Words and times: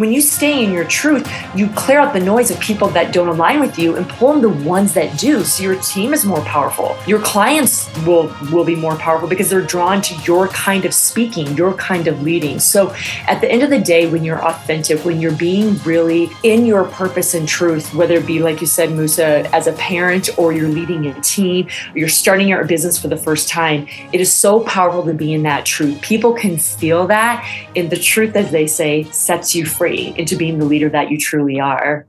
when 0.00 0.10
you 0.10 0.22
stay 0.22 0.64
in 0.64 0.72
your 0.72 0.86
truth, 0.86 1.30
you 1.54 1.68
clear 1.76 2.00
out 2.00 2.14
the 2.14 2.20
noise 2.20 2.50
of 2.50 2.58
people 2.58 2.88
that 2.88 3.12
don't 3.12 3.28
align 3.28 3.60
with 3.60 3.78
you 3.78 3.96
and 3.96 4.08
pull 4.08 4.32
in 4.32 4.40
the 4.40 4.48
ones 4.66 4.94
that 4.94 5.18
do. 5.18 5.44
So 5.44 5.62
your 5.62 5.78
team 5.82 6.14
is 6.14 6.24
more 6.24 6.40
powerful. 6.40 6.96
Your 7.06 7.20
clients 7.20 7.94
will 8.06 8.34
will 8.50 8.64
be 8.64 8.74
more 8.74 8.96
powerful 8.96 9.28
because 9.28 9.50
they're 9.50 9.60
drawn 9.60 10.00
to 10.00 10.14
your 10.22 10.48
kind 10.48 10.86
of 10.86 10.94
speaking, 10.94 11.54
your 11.54 11.74
kind 11.74 12.06
of 12.06 12.22
leading. 12.22 12.58
So 12.58 12.94
at 13.26 13.42
the 13.42 13.50
end 13.52 13.62
of 13.62 13.68
the 13.68 13.78
day, 13.78 14.10
when 14.10 14.24
you're 14.24 14.42
authentic, 14.42 15.04
when 15.04 15.20
you're 15.20 15.36
being 15.36 15.76
really 15.84 16.30
in 16.44 16.64
your 16.64 16.84
purpose 16.84 17.34
and 17.34 17.46
truth, 17.46 17.92
whether 17.92 18.14
it 18.14 18.26
be 18.26 18.38
like 18.38 18.62
you 18.62 18.66
said, 18.66 18.92
Musa, 18.92 19.54
as 19.54 19.66
a 19.66 19.74
parent 19.74 20.30
or 20.38 20.54
you're 20.54 20.68
leading 20.68 21.08
a 21.08 21.20
team, 21.20 21.68
or 21.92 21.98
you're 21.98 22.08
starting 22.08 22.48
your 22.48 22.62
a 22.62 22.66
business 22.66 22.98
for 22.98 23.08
the 23.08 23.18
first 23.18 23.50
time, 23.50 23.86
it 24.14 24.20
is 24.22 24.32
so 24.32 24.60
powerful 24.60 25.04
to 25.04 25.12
be 25.12 25.34
in 25.34 25.42
that 25.42 25.66
truth. 25.66 26.00
People 26.00 26.32
can 26.32 26.56
feel 26.56 27.06
that, 27.08 27.44
and 27.76 27.90
the 27.90 27.98
truth, 27.98 28.34
as 28.34 28.50
they 28.50 28.66
say, 28.66 29.02
sets 29.10 29.54
you 29.54 29.66
free 29.66 29.89
into 29.90 30.36
being 30.36 30.58
the 30.58 30.64
leader 30.64 30.88
that 30.88 31.10
you 31.10 31.18
truly 31.18 31.60
are. 31.60 32.06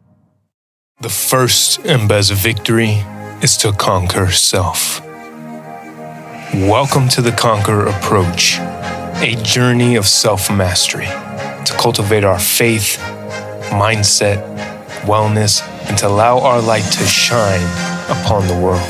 The 1.01 1.09
first 1.09 1.79
and 1.85 2.07
best 2.07 2.31
victory 2.31 3.03
is 3.41 3.57
to 3.57 3.71
conquer 3.71 4.31
self. 4.31 5.01
Welcome 6.53 7.09
to 7.09 7.21
the 7.21 7.31
Conquer 7.31 7.87
Approach, 7.87 8.59
a 8.59 9.35
journey 9.41 9.95
of 9.95 10.05
self 10.05 10.51
mastery 10.51 11.07
to 11.65 11.73
cultivate 11.79 12.23
our 12.23 12.39
faith, 12.39 12.97
mindset, 13.71 14.39
wellness, 15.03 15.61
and 15.89 15.97
to 15.97 16.07
allow 16.07 16.39
our 16.39 16.61
light 16.61 16.83
to 16.83 17.05
shine 17.05 17.63
upon 18.09 18.47
the 18.47 18.55
world. 18.55 18.81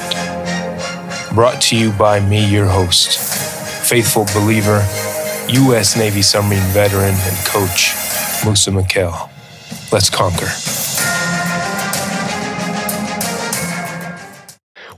Brought 1.34 1.62
to 1.62 1.78
you 1.78 1.92
by 1.94 2.20
me, 2.20 2.46
your 2.46 2.66
host, 2.66 3.18
faithful 3.88 4.26
believer, 4.34 4.86
U.S. 5.50 5.96
Navy 5.96 6.22
submarine 6.22 6.62
veteran 6.74 7.14
and 7.16 7.46
coach, 7.46 7.94
Musa 8.46 8.72
Mikhail. 8.72 9.30
Let's 9.92 10.10
conquer. 10.10 10.48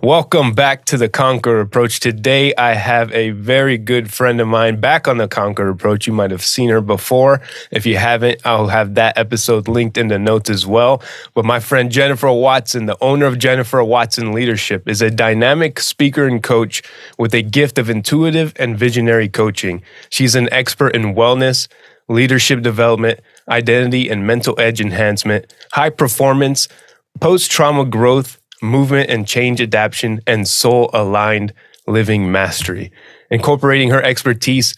Welcome 0.02 0.52
back 0.52 0.84
to 0.86 0.98
the 0.98 1.08
Conquer 1.08 1.62
Approach. 1.62 2.02
Today, 2.02 2.53
I 2.56 2.73
have 2.73 3.09
a 3.14 3.30
very 3.30 3.78
good 3.78 4.14
friend 4.14 4.42
of 4.42 4.50
mine 4.50 4.81
back 4.81 5.08
on 5.08 5.18
the 5.18 5.30
Conquer 5.30 5.70
Approach. 5.70 6.08
You 6.08 6.12
might 6.12 6.31
have 6.31 6.44
seen 6.44 6.70
her 6.70 6.81
before. 6.81 7.40
If 7.72 7.86
you 7.86 7.95
haven't, 7.95 8.42
I'll 8.44 8.68
have 8.68 8.95
that 8.95 9.18
episode 9.18 9.70
linked 9.70 9.98
in 9.98 10.09
the 10.09 10.20
notes 10.20 10.50
as 10.50 10.68
well. 10.68 11.02
But 11.34 11.46
my 11.46 11.62
friend 11.62 11.90
Jennifer 11.90 12.30
Watson, 12.34 12.86
the 12.86 12.98
owner 13.00 13.25
of 13.25 13.40
Jennifer 13.40 13.81
Watson 13.81 14.34
Leadership, 14.34 14.90
is 14.90 15.02
a 15.02 15.09
dynamic 15.09 15.80
speaker 15.80 16.28
and 16.28 16.44
coach 16.44 16.84
with 17.18 17.34
a 17.34 17.42
gift 17.42 17.78
of 17.78 17.90
intuitive 17.90 18.52
and 18.58 18.78
visionary 18.78 19.30
coaching. 19.30 19.84
She's 20.09 20.36
an 20.36 20.50
expert 20.52 20.90
in 20.90 21.16
wellness, 21.16 21.70
leadership 22.09 22.62
development, 22.62 23.20
identity 23.50 24.09
and 24.09 24.28
mental 24.28 24.59
edge 24.59 24.82
enhancement, 24.82 25.54
high 25.72 25.90
performance, 25.90 26.68
post 27.20 27.52
trauma 27.52 27.86
growth, 27.86 28.40
movement 28.62 29.09
and 29.09 29.28
change 29.28 29.62
adaptation, 29.62 30.22
and 30.26 30.48
soul 30.48 30.90
aligned 30.94 31.54
living 31.88 32.31
mastery. 32.31 32.92
Incorporating 33.30 33.90
her 33.90 34.02
expertise 34.02 34.76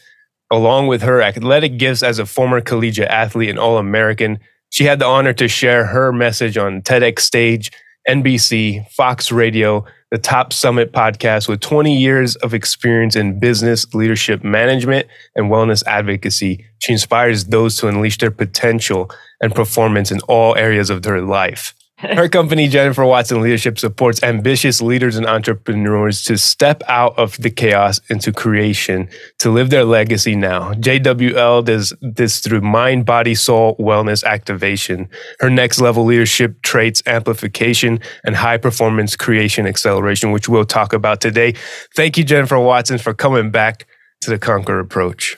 along 0.51 0.87
with 0.87 1.01
her 1.01 1.21
athletic 1.21 1.77
gifts 1.77 2.03
as 2.03 2.19
a 2.19 2.25
former 2.25 2.61
collegiate 2.61 3.09
athlete 3.09 3.49
and 3.49 3.59
All 3.59 3.77
American, 3.77 4.39
she 4.69 4.85
had 4.85 4.99
the 4.99 5.05
honor 5.05 5.33
to 5.33 5.47
share 5.47 5.85
her 5.85 6.11
message 6.11 6.57
on 6.57 6.81
TEDx 6.81 7.19
stage, 7.19 7.71
NBC, 8.07 8.89
Fox 8.91 9.31
Radio, 9.31 9.85
the 10.11 10.17
Top 10.17 10.53
Summit 10.53 10.93
podcast 10.93 11.49
with 11.49 11.59
20 11.59 11.97
years 11.97 12.35
of 12.37 12.53
experience 12.53 13.15
in 13.15 13.39
business, 13.39 13.93
leadership 13.93 14.43
management, 14.43 15.07
and 15.35 15.51
wellness 15.51 15.83
advocacy. 15.85 16.65
She 16.79 16.93
inspires 16.93 17.45
those 17.45 17.75
to 17.77 17.87
unleash 17.87 18.17
their 18.17 18.31
potential 18.31 19.11
and 19.41 19.53
performance 19.53 20.11
in 20.11 20.21
all 20.21 20.55
areas 20.55 20.89
of 20.89 21.01
their 21.01 21.21
life. 21.21 21.74
Her 21.99 22.27
company, 22.27 22.67
Jennifer 22.67 23.05
Watson 23.05 23.41
Leadership, 23.41 23.79
supports 23.79 24.21
ambitious 24.21 24.81
leaders 24.81 25.15
and 25.15 25.25
entrepreneurs 25.25 26.23
to 26.25 26.37
step 26.37 26.83
out 26.89 27.17
of 27.17 27.37
the 27.37 27.49
chaos 27.49 28.01
into 28.09 28.33
creation 28.33 29.07
to 29.39 29.49
live 29.49 29.69
their 29.69 29.85
legacy 29.85 30.35
now. 30.35 30.73
JWL 30.73 31.63
does 31.63 31.93
this 32.01 32.41
through 32.41 32.59
mind, 32.59 33.05
body, 33.05 33.33
soul 33.33 33.77
wellness 33.77 34.25
activation. 34.25 35.07
Her 35.39 35.49
next 35.49 35.79
level 35.79 36.03
leadership 36.03 36.61
traits 36.63 37.01
amplification 37.05 38.01
and 38.25 38.35
high 38.35 38.57
performance 38.57 39.15
creation 39.15 39.65
acceleration, 39.65 40.33
which 40.33 40.49
we'll 40.49 40.65
talk 40.65 40.91
about 40.91 41.21
today. 41.21 41.53
Thank 41.95 42.17
you, 42.17 42.25
Jennifer 42.25 42.59
Watson, 42.59 42.97
for 42.97 43.13
coming 43.13 43.51
back 43.51 43.87
to 44.19 44.31
the 44.31 44.37
Conquer 44.37 44.79
approach. 44.79 45.37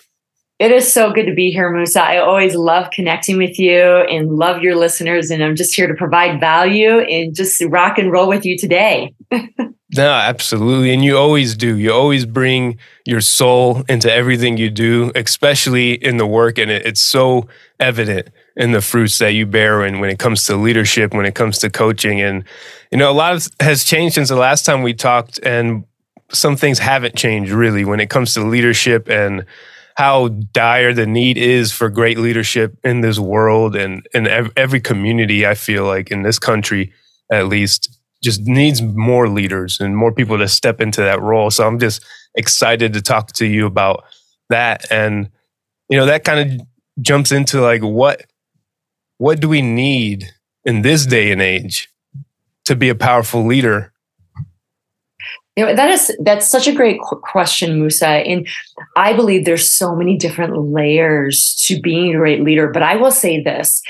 It 0.59 0.71
is 0.71 0.91
so 0.91 1.11
good 1.11 1.27
to 1.27 1.35
be 1.35 1.51
here, 1.51 1.69
Musa. 1.69 2.01
I 2.01 2.17
always 2.17 2.55
love 2.55 2.89
connecting 2.89 3.37
with 3.37 3.59
you 3.59 3.79
and 3.79 4.31
love 4.31 4.63
your 4.63 4.75
listeners. 4.75 5.29
And 5.29 5.43
I'm 5.43 5.55
just 5.55 5.75
here 5.75 5.85
to 5.85 5.93
provide 5.93 6.39
value 6.39 6.97
and 6.99 7.35
just 7.35 7.63
rock 7.65 7.99
and 7.99 8.11
roll 8.11 8.27
with 8.27 8.43
you 8.43 8.57
today. 8.57 9.13
no, 9.31 10.09
absolutely. 10.09 10.91
And 10.91 11.05
you 11.05 11.15
always 11.15 11.55
do. 11.55 11.77
You 11.77 11.93
always 11.93 12.25
bring 12.25 12.79
your 13.05 13.21
soul 13.21 13.83
into 13.87 14.11
everything 14.11 14.57
you 14.57 14.71
do, 14.71 15.11
especially 15.13 15.93
in 15.93 16.17
the 16.17 16.25
work. 16.25 16.57
And 16.57 16.71
it's 16.71 17.01
so 17.01 17.47
evident 17.79 18.29
in 18.55 18.71
the 18.71 18.81
fruits 18.81 19.19
that 19.19 19.33
you 19.33 19.45
bear 19.45 19.83
and 19.83 20.01
when 20.01 20.09
it 20.09 20.17
comes 20.17 20.45
to 20.45 20.55
leadership, 20.55 21.13
when 21.13 21.27
it 21.27 21.35
comes 21.35 21.59
to 21.59 21.69
coaching. 21.69 22.19
And, 22.19 22.43
you 22.91 22.97
know, 22.97 23.11
a 23.11 23.13
lot 23.13 23.35
of, 23.35 23.47
has 23.59 23.83
changed 23.83 24.15
since 24.15 24.29
the 24.29 24.35
last 24.35 24.65
time 24.65 24.81
we 24.81 24.95
talked. 24.95 25.37
And 25.43 25.85
some 26.31 26.55
things 26.55 26.79
haven't 26.79 27.15
changed 27.15 27.51
really 27.51 27.85
when 27.85 27.99
it 27.99 28.09
comes 28.09 28.33
to 28.33 28.43
leadership 28.43 29.07
and 29.07 29.45
how 29.97 30.27
dire 30.27 30.93
the 30.93 31.07
need 31.07 31.39
is 31.39 31.71
for 31.71 31.89
great 31.89 32.19
leadership 32.19 32.77
in 32.83 33.01
this 33.01 33.17
world 33.17 33.75
and 33.75 34.07
in 34.13 34.27
every 34.55 34.79
community. 34.79 35.43
I 35.43 35.55
feel 35.55 35.85
like 35.85 36.11
in 36.11 36.21
this 36.21 36.37
country, 36.37 36.93
at 37.31 37.47
least, 37.47 37.97
just 38.23 38.41
needs 38.41 38.79
more 38.79 39.27
leaders 39.27 39.79
and 39.79 39.97
more 39.97 40.11
people 40.11 40.37
to 40.37 40.47
step 40.47 40.81
into 40.81 41.01
that 41.01 41.19
role. 41.19 41.49
So 41.49 41.65
I'm 41.65 41.79
just 41.79 42.05
excited 42.35 42.93
to 42.93 43.01
talk 43.01 43.31
to 43.33 43.47
you 43.47 43.65
about 43.65 44.03
that. 44.49 44.85
And, 44.91 45.31
you 45.89 45.97
know, 45.97 46.05
that 46.05 46.23
kind 46.23 46.59
of 46.61 46.67
jumps 47.01 47.31
into 47.31 47.59
like 47.59 47.81
what 47.81 48.23
what 49.17 49.39
do 49.39 49.49
we 49.49 49.63
need 49.63 50.31
in 50.63 50.83
this 50.83 51.07
day 51.07 51.31
and 51.31 51.41
age 51.41 51.89
to 52.65 52.75
be 52.75 52.89
a 52.89 52.95
powerful 52.95 53.43
leader 53.43 53.91
you 55.57 55.65
know, 55.65 55.75
that 55.75 55.89
is 55.89 56.15
that's 56.23 56.47
such 56.47 56.67
a 56.67 56.71
great 56.71 57.01
question, 57.01 57.79
Musa. 57.79 58.07
And 58.07 58.47
I 58.95 59.13
believe 59.13 59.43
there's 59.43 59.69
so 59.69 59.95
many 59.95 60.15
different 60.15 60.71
layers 60.71 61.55
to 61.65 61.81
being 61.81 62.13
a 62.13 62.17
great 62.17 62.43
leader. 62.43 62.69
But 62.71 62.83
I 62.83 62.95
will 62.95 63.11
say 63.11 63.41
this: 63.41 63.81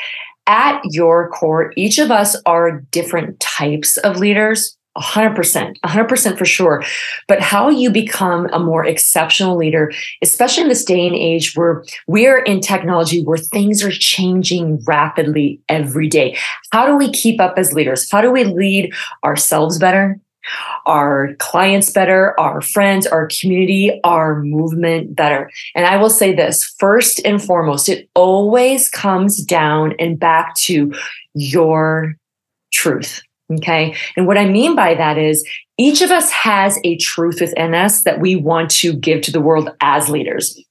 at 0.47 0.79
your 0.85 1.29
core, 1.29 1.73
each 1.75 1.99
of 1.99 2.09
us 2.09 2.37
are 2.45 2.79
different 2.91 3.39
types 3.41 3.97
of 3.97 4.17
leaders. 4.17 4.73
100%, 4.97 5.75
100% 5.85 6.37
for 6.39 6.45
sure. 6.45 6.83
But 7.27 7.39
how 7.39 7.69
you 7.69 7.91
become 7.91 8.47
a 8.51 8.57
more 8.57 8.83
exceptional 8.83 9.55
leader, 9.55 9.91
especially 10.23 10.63
in 10.63 10.69
this 10.69 10.83
day 10.83 11.05
and 11.05 11.15
age 11.15 11.55
where 11.55 11.83
we're 12.07 12.39
in 12.39 12.61
technology 12.61 13.23
where 13.23 13.37
things 13.37 13.83
are 13.83 13.91
changing 13.91 14.81
rapidly 14.87 15.61
every 15.69 16.07
day. 16.07 16.35
How 16.71 16.87
do 16.87 16.95
we 16.95 17.11
keep 17.11 17.39
up 17.39 17.59
as 17.59 17.73
leaders? 17.73 18.09
How 18.09 18.21
do 18.21 18.31
we 18.31 18.43
lead 18.43 18.91
ourselves 19.23 19.77
better? 19.77 20.19
Our 20.85 21.35
clients 21.39 21.91
better, 21.91 22.39
our 22.39 22.61
friends, 22.61 23.07
our 23.07 23.27
community, 23.27 23.99
our 24.03 24.41
movement 24.43 25.15
better. 25.15 25.51
And 25.75 25.85
I 25.85 25.97
will 25.97 26.09
say 26.09 26.33
this 26.33 26.63
first 26.79 27.19
and 27.25 27.41
foremost, 27.43 27.89
it 27.89 28.09
always 28.15 28.89
comes 28.89 29.43
down 29.43 29.93
and 29.99 30.19
back 30.19 30.55
to 30.55 30.93
your 31.33 32.15
truth. 32.71 33.21
Okay. 33.53 33.95
And 34.17 34.27
what 34.27 34.37
I 34.37 34.45
mean 34.45 34.75
by 34.75 34.93
that 34.95 35.17
is 35.17 35.47
each 35.77 36.01
of 36.01 36.11
us 36.11 36.29
has 36.31 36.79
a 36.83 36.97
truth 36.97 37.39
within 37.39 37.73
us 37.73 38.03
that 38.03 38.19
we 38.19 38.35
want 38.35 38.69
to 38.71 38.93
give 38.93 39.21
to 39.21 39.31
the 39.31 39.39
world 39.39 39.69
as 39.79 40.09
leaders 40.09 40.61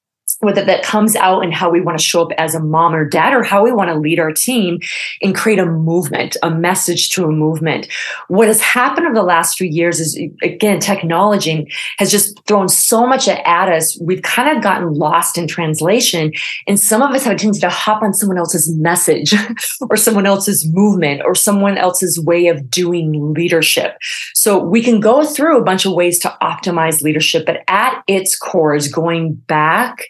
whether 0.47 0.65
that 0.65 0.85
comes 0.85 1.17
out 1.17 1.43
in 1.43 1.51
how 1.51 1.69
we 1.69 1.81
want 1.81 1.99
to 1.99 2.05
show 2.05 2.23
up 2.23 2.31
as 2.39 2.55
a 2.55 2.61
mom 2.61 2.95
or 2.95 3.05
dad 3.05 3.35
or 3.35 3.43
how 3.43 3.65
we 3.65 3.73
want 3.73 3.91
to 3.91 3.99
lead 3.99 4.21
our 4.21 4.31
team 4.31 4.79
and 5.21 5.35
create 5.35 5.59
a 5.59 5.67
movement, 5.67 6.37
a 6.41 6.51
message 6.53 7.11
to 7.11 7.25
a 7.25 7.33
movement. 7.33 7.89
What 8.29 8.47
has 8.47 8.61
happened 8.61 9.07
over 9.07 9.15
the 9.17 9.25
last 9.25 9.59
few 9.59 9.67
years 9.67 9.99
is 9.99 10.17
again, 10.43 10.79
technology 10.79 11.67
has 11.99 12.13
just 12.13 12.41
thrown 12.47 12.69
so 12.69 13.09
much 13.09 13.27
at 13.27 13.69
us. 13.69 13.99
We've 14.01 14.23
kind 14.23 14.57
of 14.57 14.63
gotten 14.63 14.95
lost 14.95 15.37
in 15.37 15.49
translation. 15.49 16.31
And 16.69 16.79
some 16.79 17.03
of 17.03 17.11
us 17.11 17.25
have 17.25 17.35
a 17.35 17.37
tendency 17.37 17.63
to 17.63 17.69
hop 17.69 18.05
on 18.05 18.15
someone 18.15 18.39
else's 18.39 18.73
message 18.77 19.35
or 19.91 19.97
someone 19.97 20.27
else's 20.27 20.65
movement 20.73 21.23
or 21.25 21.35
someone 21.35 21.77
else's 21.77 22.21
way 22.21 22.47
of 22.47 22.71
doing 22.71 23.35
leadership. 23.35 23.97
So 24.35 24.63
we 24.63 24.81
can 24.81 25.01
go 25.01 25.25
through 25.25 25.59
a 25.59 25.65
bunch 25.65 25.87
of 25.87 25.93
ways 25.93 26.21
to 26.21 26.37
optimize 26.41 27.03
leadership, 27.03 27.45
but 27.47 27.65
at 27.67 28.01
its 28.07 28.37
core 28.37 28.77
is 28.77 28.87
going 28.87 29.35
back 29.35 30.07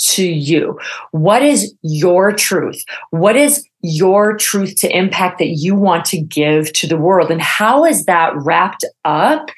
to 0.00 0.24
you? 0.24 0.78
What 1.12 1.42
is 1.42 1.74
your 1.82 2.32
truth? 2.32 2.82
What 3.10 3.36
is 3.36 3.66
your 3.82 4.36
truth 4.36 4.76
to 4.76 4.96
impact 4.96 5.38
that 5.38 5.48
you 5.48 5.74
want 5.74 6.04
to 6.06 6.20
give 6.20 6.72
to 6.74 6.86
the 6.86 6.98
world? 6.98 7.30
And 7.30 7.40
how 7.40 7.84
is 7.84 8.04
that 8.06 8.34
wrapped 8.36 8.84
up 9.04 9.50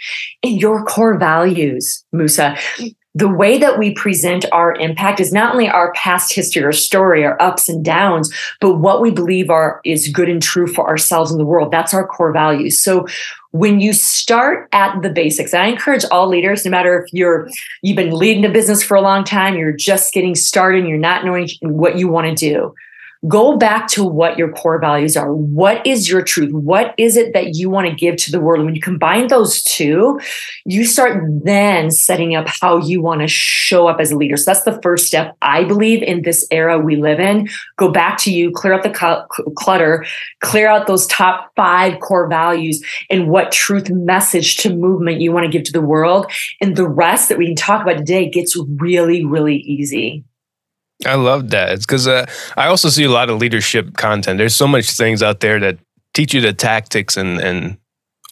in 0.43 0.56
your 0.56 0.85
core 0.85 1.19
values, 1.19 2.05
Musa? 2.12 2.56
the 3.15 3.29
way 3.29 3.59
that 3.59 3.79
we 3.79 3.93
present 3.93 4.47
our 4.53 4.75
impact 4.77 5.21
is 5.21 5.33
not 5.33 5.53
only 5.53 5.69
our 5.69 5.93
past 5.93 6.33
history 6.33 6.62
or 6.62 6.73
story, 6.73 7.25
our 7.25 7.41
ups 7.43 7.69
and 7.69 7.85
downs, 7.85 8.33
but 8.61 8.77
what 8.77 9.03
we 9.03 9.11
believe 9.11 9.50
are 9.50 9.81
is 9.85 10.09
good 10.09 10.29
and 10.29 10.43
true 10.43 10.67
for 10.67 10.88
ourselves 10.88 11.31
and 11.31 11.38
the 11.38 11.45
world. 11.45 11.71
That's 11.71 11.93
our 11.93 12.06
core 12.06 12.33
values. 12.33 12.81
So 12.81 13.06
when 13.52 13.81
you 13.81 13.93
start 13.93 14.69
at 14.72 15.00
the 15.02 15.10
basics, 15.10 15.54
I 15.54 15.66
encourage 15.66 16.04
all 16.10 16.26
leaders, 16.26 16.64
no 16.64 16.70
matter 16.70 17.02
if 17.02 17.12
you're 17.12 17.49
you've 17.82 17.96
been 17.96 18.12
leading 18.12 18.44
a 18.44 18.49
business 18.49 18.82
for 18.82 18.96
a 18.96 19.02
long 19.02 19.25
time, 19.25 19.56
you're 19.56 19.72
just 19.72 20.12
getting 20.12 20.34
started, 20.34 20.81
and 20.81 20.88
you're 20.88 20.99
not 20.99 21.25
knowing 21.25 21.49
what 21.60 21.99
you 21.99 22.08
want 22.08 22.26
to 22.26 22.34
do 22.34 22.75
go 23.29 23.57
back 23.57 23.87
to 23.87 24.05
what 24.05 24.37
your 24.37 24.51
core 24.53 24.81
values 24.81 25.17
are. 25.17 25.33
What 25.33 25.87
is 25.87 26.11
your 26.11 26.23
truth? 26.23 26.53
What 26.53 26.93
is 26.99 27.17
it 27.17 27.33
that 27.35 27.55
you 27.55 27.71
want 27.71 27.89
to 27.89 27.95
give 27.95 28.17
to 28.17 28.33
the 28.33 28.41
world? 28.41 28.65
When 28.65 28.75
you 28.75 28.81
combine 28.81 29.29
those 29.29 29.63
two, 29.63 30.21
you 30.65 30.85
start 30.85 31.23
then 31.45 31.93
setting 31.93 32.35
up 32.35 32.49
how 32.49 32.79
you 32.79 33.01
want 33.01 33.21
to 33.21 33.29
show 33.29 33.87
up 33.87 34.01
as 34.01 34.11
a 34.11 34.17
leader. 34.17 34.37
So 34.37 34.51
that's 34.51 34.65
the 34.65 34.81
first 34.83 35.07
step, 35.07 35.37
I 35.41 35.63
believe, 35.63 36.03
in 36.03 36.23
this 36.23 36.47
era 36.51 36.79
we 36.79 36.97
live 36.97 37.21
in. 37.21 37.49
Go 37.77 37.93
back 37.93 38.19
to 38.19 38.33
you, 38.33 38.51
clear 38.51 38.73
out 38.73 38.83
the 38.83 39.27
clutter, 39.57 40.05
clear 40.41 40.69
out 40.69 40.89
those 40.89 41.07
top 41.07 41.53
five 41.55 42.01
core 42.01 42.29
values 42.29 42.85
and 43.09 43.29
what 43.29 43.53
truth 43.53 43.89
message 43.89 44.57
to 44.59 44.75
movement 44.75 45.21
you 45.21 45.31
want 45.31 45.45
to 45.45 45.51
give 45.51 45.63
to 45.65 45.73
the 45.73 45.81
world. 45.81 46.31
And 46.61 46.75
the 46.75 46.89
rest 46.89 47.29
that 47.29 47.39
we 47.39 47.47
can 47.47 47.57
talk 47.57 47.83
about 47.83 47.99
today 47.99 48.29
gets 48.29 48.57
really, 48.79 49.25
really 49.25 49.59
easy. 49.59 50.25
I 51.04 51.14
love 51.14 51.50
that. 51.50 51.72
It's 51.72 51.87
because 51.87 52.06
uh, 52.06 52.26
I 52.56 52.66
also 52.66 52.88
see 52.88 53.04
a 53.04 53.10
lot 53.10 53.31
of 53.31 53.38
leadership 53.38 53.96
content. 53.96 54.38
There's 54.38 54.54
so 54.54 54.69
much 54.69 54.90
things 54.93 55.22
out 55.22 55.40
there 55.40 55.58
that 55.60 55.78
teach 56.14 56.34
you 56.34 56.40
the 56.40 56.52
tactics 56.52 57.16
and 57.16 57.40
and 57.40 57.78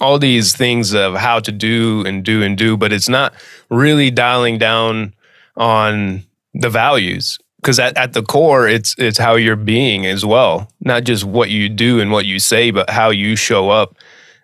all 0.00 0.18
these 0.18 0.56
things 0.56 0.94
of 0.94 1.14
how 1.14 1.40
to 1.40 1.52
do 1.52 2.04
and 2.06 2.24
do 2.24 2.42
and 2.42 2.56
do, 2.56 2.76
but 2.76 2.92
it's 2.92 3.08
not 3.08 3.34
really 3.68 4.10
dialing 4.10 4.56
down 4.56 5.14
on 5.56 6.24
the 6.54 6.70
values 6.70 7.38
because 7.60 7.78
at, 7.78 7.96
at 7.96 8.12
the 8.12 8.22
core 8.22 8.66
it's 8.66 8.94
it's 8.98 9.18
how 9.18 9.36
you're 9.36 9.56
being 9.56 10.06
as 10.06 10.24
well 10.24 10.70
not 10.80 11.04
just 11.04 11.24
what 11.24 11.50
you 11.50 11.68
do 11.68 12.00
and 12.00 12.10
what 12.10 12.24
you 12.24 12.38
say 12.38 12.70
but 12.70 12.88
how 12.90 13.10
you 13.10 13.36
show 13.36 13.70
up 13.70 13.96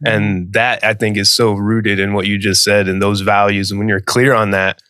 and 0.04 0.42
mm-hmm. 0.42 0.50
that 0.52 0.82
i 0.84 0.94
think 0.94 1.16
is 1.16 1.34
so 1.34 1.52
rooted 1.54 1.98
in 1.98 2.12
what 2.12 2.26
you 2.26 2.38
just 2.38 2.62
said 2.62 2.86
and 2.88 3.02
those 3.02 3.22
values 3.22 3.70
and 3.70 3.78
when 3.78 3.88
you're 3.88 4.00
clear 4.00 4.34
on 4.34 4.50
that 4.50 4.80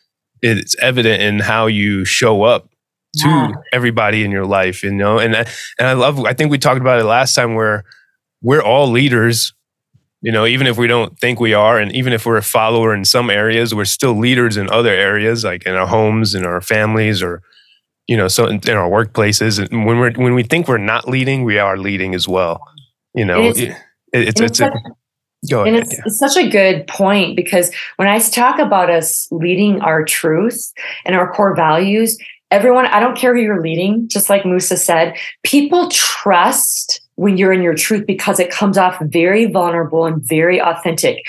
it's 0.42 0.76
evident 0.76 1.22
in 1.22 1.38
how 1.38 1.66
you 1.66 2.04
show 2.04 2.42
up 2.42 2.68
to 3.16 3.28
yeah. 3.28 3.52
everybody 3.72 4.24
in 4.24 4.30
your 4.30 4.46
life, 4.46 4.82
you 4.82 4.92
know. 4.92 5.18
And 5.18 5.36
I, 5.36 5.46
and 5.78 5.88
I 5.88 5.92
love. 5.92 6.24
I 6.24 6.32
think 6.32 6.50
we 6.50 6.58
talked 6.58 6.80
about 6.80 7.00
it 7.00 7.04
last 7.04 7.34
time 7.34 7.54
where 7.54 7.84
we're 8.42 8.62
all 8.62 8.90
leaders, 8.90 9.52
you 10.22 10.32
know. 10.32 10.46
Even 10.46 10.66
if 10.66 10.78
we 10.78 10.86
don't 10.86 11.18
think 11.18 11.40
we 11.40 11.54
are, 11.54 11.78
and 11.78 11.92
even 11.92 12.12
if 12.12 12.26
we're 12.26 12.36
a 12.36 12.42
follower 12.42 12.94
in 12.94 13.04
some 13.04 13.30
areas, 13.30 13.74
we're 13.74 13.84
still 13.84 14.16
leaders 14.16 14.56
in 14.56 14.70
other 14.70 14.92
areas, 14.92 15.44
like 15.44 15.66
in 15.66 15.74
our 15.74 15.86
homes, 15.86 16.34
in 16.34 16.44
our 16.44 16.60
families, 16.60 17.22
or 17.22 17.42
you 18.06 18.16
know, 18.16 18.28
so 18.28 18.46
in, 18.46 18.60
in 18.68 18.76
our 18.76 18.88
workplaces. 18.88 19.58
And 19.58 19.86
when 19.86 19.98
we're 19.98 20.12
when 20.12 20.34
we 20.34 20.42
think 20.42 20.68
we're 20.68 20.78
not 20.78 21.08
leading, 21.08 21.44
we 21.44 21.58
are 21.58 21.76
leading 21.76 22.14
as 22.14 22.28
well. 22.28 22.60
You 23.14 23.24
know, 23.24 23.42
it's 23.42 23.58
it, 23.58 23.76
it's, 24.12 24.40
it's, 24.40 24.60
it's 24.60 24.76
Go 25.50 25.62
ahead, 25.62 25.74
and 25.74 25.82
it's, 25.82 25.92
yeah. 25.92 26.02
it's, 26.06 26.18
such 26.18 26.36
a 26.36 26.48
good 26.48 26.86
point 26.86 27.36
because 27.36 27.70
when 27.96 28.08
I 28.08 28.18
talk 28.18 28.58
about 28.58 28.90
us 28.90 29.28
leading 29.30 29.80
our 29.80 30.04
truth 30.04 30.72
and 31.04 31.14
our 31.14 31.32
core 31.32 31.54
values, 31.54 32.18
everyone, 32.50 32.86
I 32.86 33.00
don't 33.00 33.16
care 33.16 33.34
who 33.34 33.42
you're 33.42 33.62
leading, 33.62 34.08
just 34.08 34.30
like 34.30 34.44
Musa 34.44 34.76
said, 34.76 35.16
people 35.42 35.88
trust 35.90 37.00
when 37.16 37.36
you're 37.36 37.52
in 37.52 37.62
your 37.62 37.74
truth 37.74 38.06
because 38.06 38.38
it 38.38 38.50
comes 38.50 38.78
off 38.78 38.98
very 39.00 39.46
vulnerable 39.46 40.06
and 40.06 40.22
very 40.22 40.60
authentic. 40.60 41.26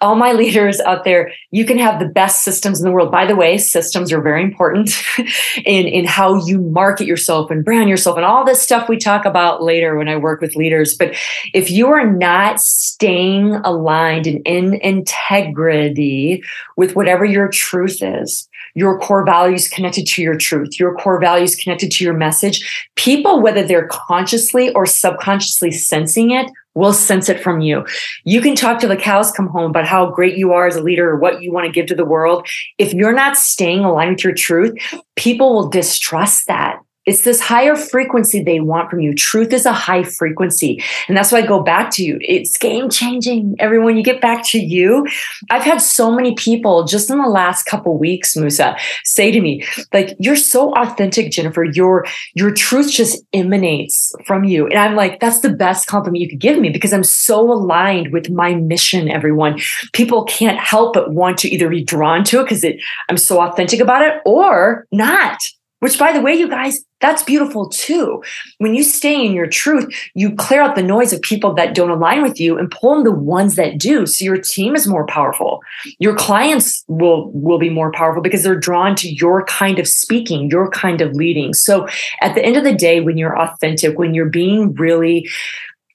All 0.00 0.14
my 0.14 0.32
leaders 0.34 0.80
out 0.80 1.04
there, 1.04 1.32
you 1.50 1.64
can 1.64 1.78
have 1.78 2.00
the 2.00 2.08
best 2.08 2.42
systems 2.42 2.80
in 2.80 2.86
the 2.86 2.92
world. 2.92 3.12
By 3.12 3.26
the 3.26 3.36
way, 3.36 3.58
systems 3.58 4.12
are 4.12 4.20
very 4.20 4.42
important 4.42 4.90
in, 5.64 5.86
in 5.86 6.04
how 6.04 6.44
you 6.44 6.60
market 6.60 7.06
yourself 7.06 7.50
and 7.50 7.64
brand 7.64 7.88
yourself 7.88 8.16
and 8.16 8.26
all 8.26 8.44
this 8.44 8.62
stuff 8.62 8.88
we 8.88 8.98
talk 8.98 9.24
about 9.24 9.62
later 9.62 9.96
when 9.96 10.08
I 10.08 10.16
work 10.16 10.40
with 10.40 10.56
leaders. 10.56 10.96
But 10.96 11.14
if 11.54 11.70
you 11.70 11.88
are 11.88 12.10
not 12.10 12.60
staying 12.60 13.54
aligned 13.56 14.26
and 14.26 14.42
in 14.46 14.74
integrity 14.74 16.42
with 16.76 16.96
whatever 16.96 17.24
your 17.24 17.48
truth 17.48 18.02
is, 18.02 18.48
your 18.76 18.98
core 19.00 19.24
values 19.24 19.68
connected 19.68 20.06
to 20.06 20.22
your 20.22 20.36
truth, 20.36 20.78
your 20.78 20.94
core 20.94 21.18
values 21.18 21.56
connected 21.56 21.90
to 21.90 22.04
your 22.04 22.12
message, 22.12 22.88
people, 22.94 23.40
whether 23.40 23.62
they're 23.62 23.88
consciously 23.88 24.70
or 24.74 24.84
subconsciously 24.84 25.72
sensing 25.72 26.30
it, 26.30 26.50
will 26.74 26.92
sense 26.92 27.30
it 27.30 27.42
from 27.42 27.62
you. 27.62 27.86
You 28.24 28.42
can 28.42 28.54
talk 28.54 28.78
to 28.80 28.86
the 28.86 28.98
cows 28.98 29.32
come 29.32 29.48
home 29.48 29.70
about 29.70 29.86
how 29.86 30.10
great 30.10 30.36
you 30.36 30.52
are 30.52 30.66
as 30.66 30.76
a 30.76 30.82
leader 30.82 31.08
or 31.10 31.16
what 31.16 31.42
you 31.42 31.50
want 31.50 31.64
to 31.64 31.72
give 31.72 31.86
to 31.86 31.94
the 31.94 32.04
world. 32.04 32.46
If 32.76 32.92
you're 32.92 33.14
not 33.14 33.38
staying 33.38 33.82
aligned 33.82 34.16
with 34.16 34.24
your 34.24 34.34
truth, 34.34 34.76
people 35.16 35.54
will 35.54 35.70
distrust 35.70 36.46
that. 36.48 36.78
It's 37.06 37.22
this 37.22 37.40
higher 37.40 37.76
frequency 37.76 38.42
they 38.42 38.58
want 38.58 38.90
from 38.90 39.00
you. 39.00 39.14
Truth 39.14 39.52
is 39.52 39.64
a 39.64 39.72
high 39.72 40.02
frequency. 40.02 40.82
And 41.06 41.16
that's 41.16 41.30
why 41.30 41.38
I 41.38 41.46
go 41.46 41.62
back 41.62 41.90
to 41.92 42.04
you. 42.04 42.18
It's 42.20 42.58
game 42.58 42.90
changing. 42.90 43.54
Everyone, 43.60 43.96
you 43.96 44.02
get 44.02 44.20
back 44.20 44.44
to 44.46 44.58
you. 44.58 45.06
I've 45.50 45.62
had 45.62 45.80
so 45.80 46.10
many 46.10 46.34
people 46.34 46.84
just 46.84 47.08
in 47.08 47.18
the 47.18 47.28
last 47.28 47.62
couple 47.62 47.96
weeks, 47.96 48.36
Musa, 48.36 48.76
say 49.04 49.30
to 49.30 49.40
me, 49.40 49.64
like, 49.92 50.16
you're 50.18 50.34
so 50.34 50.74
authentic, 50.74 51.30
Jennifer. 51.30 51.62
Your, 51.62 52.04
your 52.34 52.50
truth 52.50 52.90
just 52.90 53.22
emanates 53.32 54.12
from 54.26 54.42
you. 54.42 54.66
And 54.66 54.78
I'm 54.78 54.96
like, 54.96 55.20
that's 55.20 55.40
the 55.40 55.50
best 55.50 55.86
compliment 55.86 56.22
you 56.22 56.28
could 56.28 56.40
give 56.40 56.58
me 56.58 56.70
because 56.70 56.92
I'm 56.92 57.04
so 57.04 57.52
aligned 57.52 58.12
with 58.12 58.30
my 58.30 58.54
mission, 58.54 59.08
everyone. 59.08 59.60
People 59.92 60.24
can't 60.24 60.58
help 60.58 60.94
but 60.94 61.12
want 61.12 61.38
to 61.38 61.48
either 61.48 61.68
be 61.68 61.84
drawn 61.84 62.24
to 62.24 62.40
it 62.40 62.44
because 62.44 62.64
it 62.64 62.80
I'm 63.08 63.16
so 63.16 63.40
authentic 63.40 63.78
about 63.80 64.02
it 64.02 64.20
or 64.24 64.86
not 64.90 65.40
which, 65.80 65.98
by 65.98 66.12
the 66.12 66.20
way, 66.20 66.34
you 66.34 66.48
guys, 66.48 66.84
that's 67.00 67.22
beautiful 67.22 67.68
too. 67.68 68.22
When 68.58 68.74
you 68.74 68.82
stay 68.82 69.24
in 69.24 69.32
your 69.32 69.46
truth, 69.46 69.94
you 70.14 70.34
clear 70.34 70.62
out 70.62 70.74
the 70.74 70.82
noise 70.82 71.12
of 71.12 71.20
people 71.20 71.52
that 71.54 71.74
don't 71.74 71.90
align 71.90 72.22
with 72.22 72.40
you 72.40 72.58
and 72.58 72.70
pull 72.70 72.96
in 72.96 73.04
the 73.04 73.12
ones 73.12 73.56
that 73.56 73.78
do. 73.78 74.06
So 74.06 74.24
your 74.24 74.38
team 74.38 74.74
is 74.74 74.86
more 74.86 75.06
powerful. 75.06 75.60
Your 75.98 76.14
clients 76.14 76.84
will, 76.88 77.30
will 77.32 77.58
be 77.58 77.68
more 77.68 77.92
powerful 77.92 78.22
because 78.22 78.42
they're 78.42 78.58
drawn 78.58 78.94
to 78.96 79.08
your 79.08 79.44
kind 79.44 79.78
of 79.78 79.86
speaking, 79.86 80.50
your 80.50 80.70
kind 80.70 81.02
of 81.02 81.12
leading. 81.12 81.52
So 81.52 81.86
at 82.22 82.34
the 82.34 82.44
end 82.44 82.56
of 82.56 82.64
the 82.64 82.74
day, 82.74 83.00
when 83.00 83.18
you're 83.18 83.38
authentic, 83.38 83.98
when 83.98 84.14
you're 84.14 84.30
being 84.30 84.72
really 84.74 85.28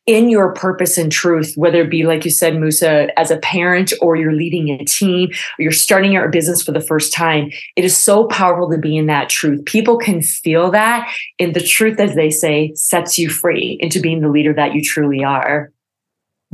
in 0.07 0.30
your 0.30 0.53
purpose 0.53 0.98
and 0.98 1.12
truth, 1.12 1.53
whether 1.56 1.81
it 1.81 1.89
be, 1.89 2.03
like 2.03 2.25
you 2.25 2.31
said, 2.31 2.59
Musa, 2.59 3.07
as 3.19 3.30
a 3.30 3.38
parent 3.38 3.94
or 4.01 4.15
you're 4.15 4.33
leading 4.33 4.69
a 4.69 4.83
team 4.83 5.30
or 5.30 5.62
you're 5.62 5.71
starting 5.71 6.12
your 6.12 6.27
business 6.30 6.63
for 6.63 6.71
the 6.71 6.81
first 6.81 7.13
time, 7.13 7.51
it 7.75 7.86
is 7.86 7.95
so 7.95 8.25
powerful 8.25 8.69
to 8.71 8.77
be 8.77 8.98
in 8.98 9.06
that 9.06 9.30
truth. 9.30 9.63
People 9.65 9.98
can 9.98 10.21
feel 10.21 10.71
that. 10.71 11.07
And 11.39 11.53
the 11.53 11.62
truth, 11.62 12.00
as 12.00 12.15
they 12.15 12.31
say, 12.31 12.74
sets 12.75 13.19
you 13.19 13.30
free 13.30 13.78
into 13.80 13.99
being 13.99 14.21
the 14.21 14.30
leader 14.30 14.54
that 14.54 14.73
you 14.73 14.83
truly 14.83 15.23
are. 15.23 15.71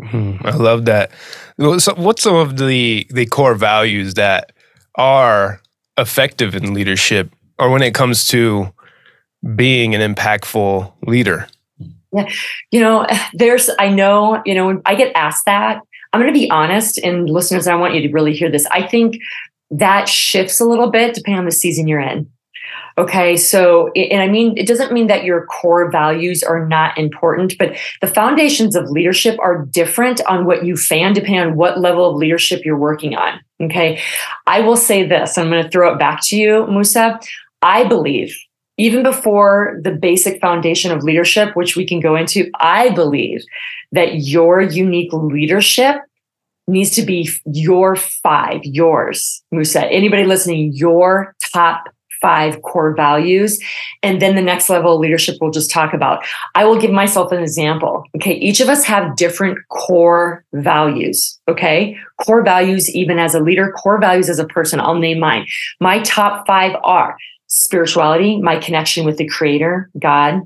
Mm-hmm. 0.01 0.45
I 0.45 0.51
love 0.51 0.85
that. 0.85 1.11
So 1.57 1.95
what's 1.95 2.21
some 2.21 2.35
of 2.35 2.57
the, 2.57 3.07
the 3.09 3.25
core 3.27 3.55
values 3.55 4.15
that 4.15 4.51
are 4.95 5.61
effective 5.97 6.53
in 6.53 6.73
leadership 6.73 7.31
or 7.57 7.69
when 7.69 7.81
it 7.81 7.95
comes 7.95 8.27
to 8.27 8.71
being 9.55 9.95
an 9.95 10.15
impactful 10.15 10.91
leader? 11.07 11.47
Yeah. 12.13 12.29
You 12.71 12.79
know, 12.81 13.05
there's, 13.33 13.69
I 13.79 13.89
know, 13.89 14.41
you 14.45 14.55
know, 14.55 14.81
I 14.85 14.95
get 14.95 15.15
asked 15.15 15.45
that. 15.45 15.81
I'm 16.13 16.21
going 16.21 16.33
to 16.33 16.39
be 16.39 16.49
honest, 16.49 16.97
and 16.99 17.29
listeners, 17.29 17.67
I 17.67 17.75
want 17.75 17.93
you 17.93 18.01
to 18.01 18.13
really 18.13 18.33
hear 18.33 18.49
this. 18.49 18.65
I 18.67 18.87
think 18.87 19.19
that 19.69 20.07
shifts 20.07 20.61
a 20.61 20.65
little 20.65 20.89
bit 20.89 21.13
depending 21.13 21.39
on 21.39 21.45
the 21.45 21.51
season 21.51 21.87
you're 21.87 21.99
in. 21.99 22.29
Okay. 22.97 23.37
So, 23.37 23.89
and 23.89 24.21
I 24.21 24.27
mean, 24.27 24.57
it 24.57 24.65
doesn't 24.67 24.91
mean 24.91 25.07
that 25.07 25.23
your 25.23 25.45
core 25.45 25.91
values 25.91 26.41
are 26.41 26.65
not 26.65 26.97
important, 26.97 27.55
but 27.59 27.77
the 28.01 28.07
foundations 28.07 28.75
of 28.75 28.89
leadership 28.89 29.37
are 29.39 29.65
different 29.65 30.19
on 30.25 30.45
what 30.45 30.65
you 30.65 30.75
fan, 30.75 31.13
depending 31.13 31.41
on 31.41 31.55
what 31.55 31.79
level 31.79 32.09
of 32.09 32.15
leadership 32.15 32.65
you're 32.65 32.77
working 32.77 33.15
on. 33.15 33.39
Okay. 33.61 34.01
I 34.47 34.61
will 34.61 34.75
say 34.75 35.07
this, 35.07 35.37
I'm 35.37 35.49
going 35.49 35.63
to 35.63 35.69
throw 35.69 35.93
it 35.93 35.99
back 35.99 36.21
to 36.25 36.37
you, 36.37 36.65
Musa. 36.67 37.19
I 37.61 37.83
believe 37.83 38.35
even 38.77 39.03
before 39.03 39.79
the 39.81 39.91
basic 39.91 40.39
foundation 40.39 40.91
of 40.91 41.03
leadership, 41.03 41.55
which 41.55 41.75
we 41.75 41.85
can 41.85 41.99
go 41.99 42.15
into, 42.15 42.49
I 42.59 42.89
believe 42.89 43.43
that 43.91 44.19
your 44.19 44.61
unique 44.61 45.11
leadership 45.13 45.97
needs 46.67 46.91
to 46.91 47.01
be 47.01 47.29
your 47.45 47.95
five, 47.95 48.61
yours, 48.63 49.41
Musa. 49.51 49.85
Anybody 49.85 50.25
listening, 50.25 50.73
your 50.73 51.35
top 51.53 51.85
five 52.21 52.61
core 52.63 52.95
values. 52.95 53.59
And 54.03 54.21
then 54.21 54.35
the 54.35 54.41
next 54.41 54.69
level 54.69 54.95
of 54.95 54.99
leadership 54.99 55.37
we'll 55.39 55.51
just 55.51 55.69
talk 55.69 55.93
about. 55.93 56.23
I 56.55 56.65
will 56.65 56.79
give 56.79 56.91
myself 56.91 57.31
an 57.31 57.39
example. 57.39 58.03
Okay. 58.15 58.33
Each 58.33 58.59
of 58.59 58.69
us 58.69 58.83
have 58.85 59.15
different 59.15 59.59
core 59.69 60.43
values. 60.53 61.39
Okay. 61.47 61.97
Core 62.19 62.43
values, 62.43 62.89
even 62.89 63.19
as 63.19 63.35
a 63.35 63.39
leader, 63.39 63.71
core 63.71 63.99
values 63.99 64.29
as 64.29 64.39
a 64.39 64.47
person. 64.47 64.79
I'll 64.79 64.95
name 64.95 65.19
mine. 65.19 65.45
My 65.79 65.99
top 65.99 66.47
five 66.47 66.75
are 66.83 67.17
spirituality, 67.47 68.41
my 68.41 68.57
connection 68.57 69.05
with 69.05 69.17
the 69.17 69.27
creator, 69.27 69.89
God, 69.99 70.41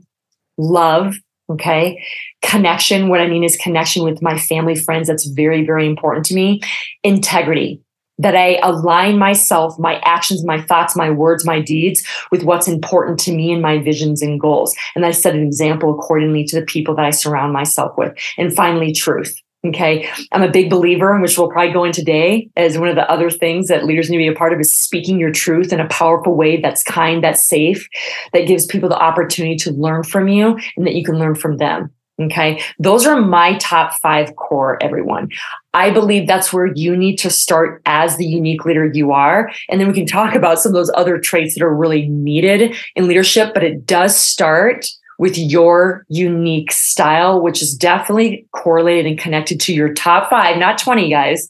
love, 0.57 1.15
okay? 1.49 2.03
Connection, 2.41 3.09
what 3.09 3.19
I 3.19 3.27
mean 3.27 3.43
is 3.43 3.57
connection 3.57 4.03
with 4.03 4.21
my 4.21 4.37
family, 4.37 4.75
friends. 4.75 5.07
That's 5.07 5.25
very, 5.25 5.65
very 5.65 5.85
important 5.85 6.25
to 6.27 6.33
me. 6.33 6.61
Integrity. 7.03 7.81
that 8.21 8.35
I 8.35 8.59
align 8.61 9.17
myself, 9.17 9.77
my 9.79 9.99
actions, 10.05 10.45
my 10.45 10.61
thoughts, 10.61 10.95
my 10.95 11.09
words, 11.09 11.43
my 11.43 11.59
deeds 11.59 12.03
with 12.31 12.43
what's 12.43 12.67
important 12.67 13.19
to 13.21 13.33
me 13.33 13.51
and 13.51 13.63
my 13.63 13.79
visions 13.79 14.21
and 14.21 14.39
goals. 14.39 14.75
And 14.95 15.05
I 15.05 15.11
set 15.11 15.33
an 15.33 15.43
example 15.43 15.91
accordingly 15.91 16.43
to 16.45 16.59
the 16.59 16.65
people 16.65 16.95
that 16.95 17.05
I 17.05 17.09
surround 17.09 17.51
myself 17.51 17.97
with. 17.97 18.13
And 18.37 18.55
finally, 18.55 18.93
truth. 18.93 19.33
Okay. 19.67 20.09
I'm 20.31 20.41
a 20.41 20.49
big 20.49 20.71
believer, 20.71 21.19
which 21.19 21.37
we'll 21.37 21.49
probably 21.49 21.71
go 21.71 21.83
in 21.83 21.91
today 21.91 22.49
as 22.55 22.79
one 22.79 22.89
of 22.89 22.95
the 22.95 23.09
other 23.11 23.29
things 23.29 23.67
that 23.67 23.85
leaders 23.85 24.09
need 24.09 24.17
to 24.17 24.23
be 24.23 24.27
a 24.27 24.33
part 24.33 24.53
of 24.53 24.59
is 24.59 24.75
speaking 24.75 25.19
your 25.19 25.31
truth 25.31 25.71
in 25.71 25.79
a 25.79 25.87
powerful 25.87 26.35
way 26.35 26.59
that's 26.59 26.81
kind, 26.81 27.23
that's 27.23 27.47
safe, 27.47 27.87
that 28.33 28.47
gives 28.47 28.65
people 28.65 28.89
the 28.89 28.97
opportunity 28.97 29.55
to 29.57 29.71
learn 29.71 30.03
from 30.03 30.27
you 30.27 30.57
and 30.75 30.87
that 30.87 30.95
you 30.95 31.03
can 31.03 31.19
learn 31.19 31.35
from 31.35 31.57
them. 31.57 31.91
Okay. 32.19 32.61
Those 32.79 33.05
are 33.05 33.21
my 33.21 33.55
top 33.57 33.93
five 34.01 34.35
core, 34.35 34.81
everyone. 34.81 35.29
I 35.73 35.91
believe 35.91 36.27
that's 36.27 36.51
where 36.51 36.71
you 36.75 36.97
need 36.97 37.17
to 37.17 37.29
start 37.29 37.81
as 37.85 38.17
the 38.17 38.25
unique 38.25 38.65
leader 38.65 38.89
you 38.91 39.11
are. 39.11 39.51
And 39.69 39.79
then 39.79 39.87
we 39.87 39.93
can 39.93 40.05
talk 40.05 40.35
about 40.35 40.59
some 40.59 40.71
of 40.71 40.73
those 40.73 40.91
other 40.95 41.17
traits 41.19 41.55
that 41.55 41.63
are 41.63 41.73
really 41.73 42.07
needed 42.09 42.75
in 42.95 43.07
leadership, 43.07 43.53
but 43.53 43.63
it 43.63 43.85
does 43.85 44.15
start 44.15 44.87
with 45.21 45.37
your 45.37 46.03
unique 46.09 46.71
style, 46.71 47.39
which 47.39 47.61
is 47.61 47.75
definitely 47.75 48.47
correlated 48.53 49.05
and 49.05 49.19
connected 49.19 49.59
to 49.59 49.71
your 49.71 49.93
top 49.93 50.31
five, 50.31 50.57
not 50.57 50.79
20 50.79 51.11
guys, 51.11 51.47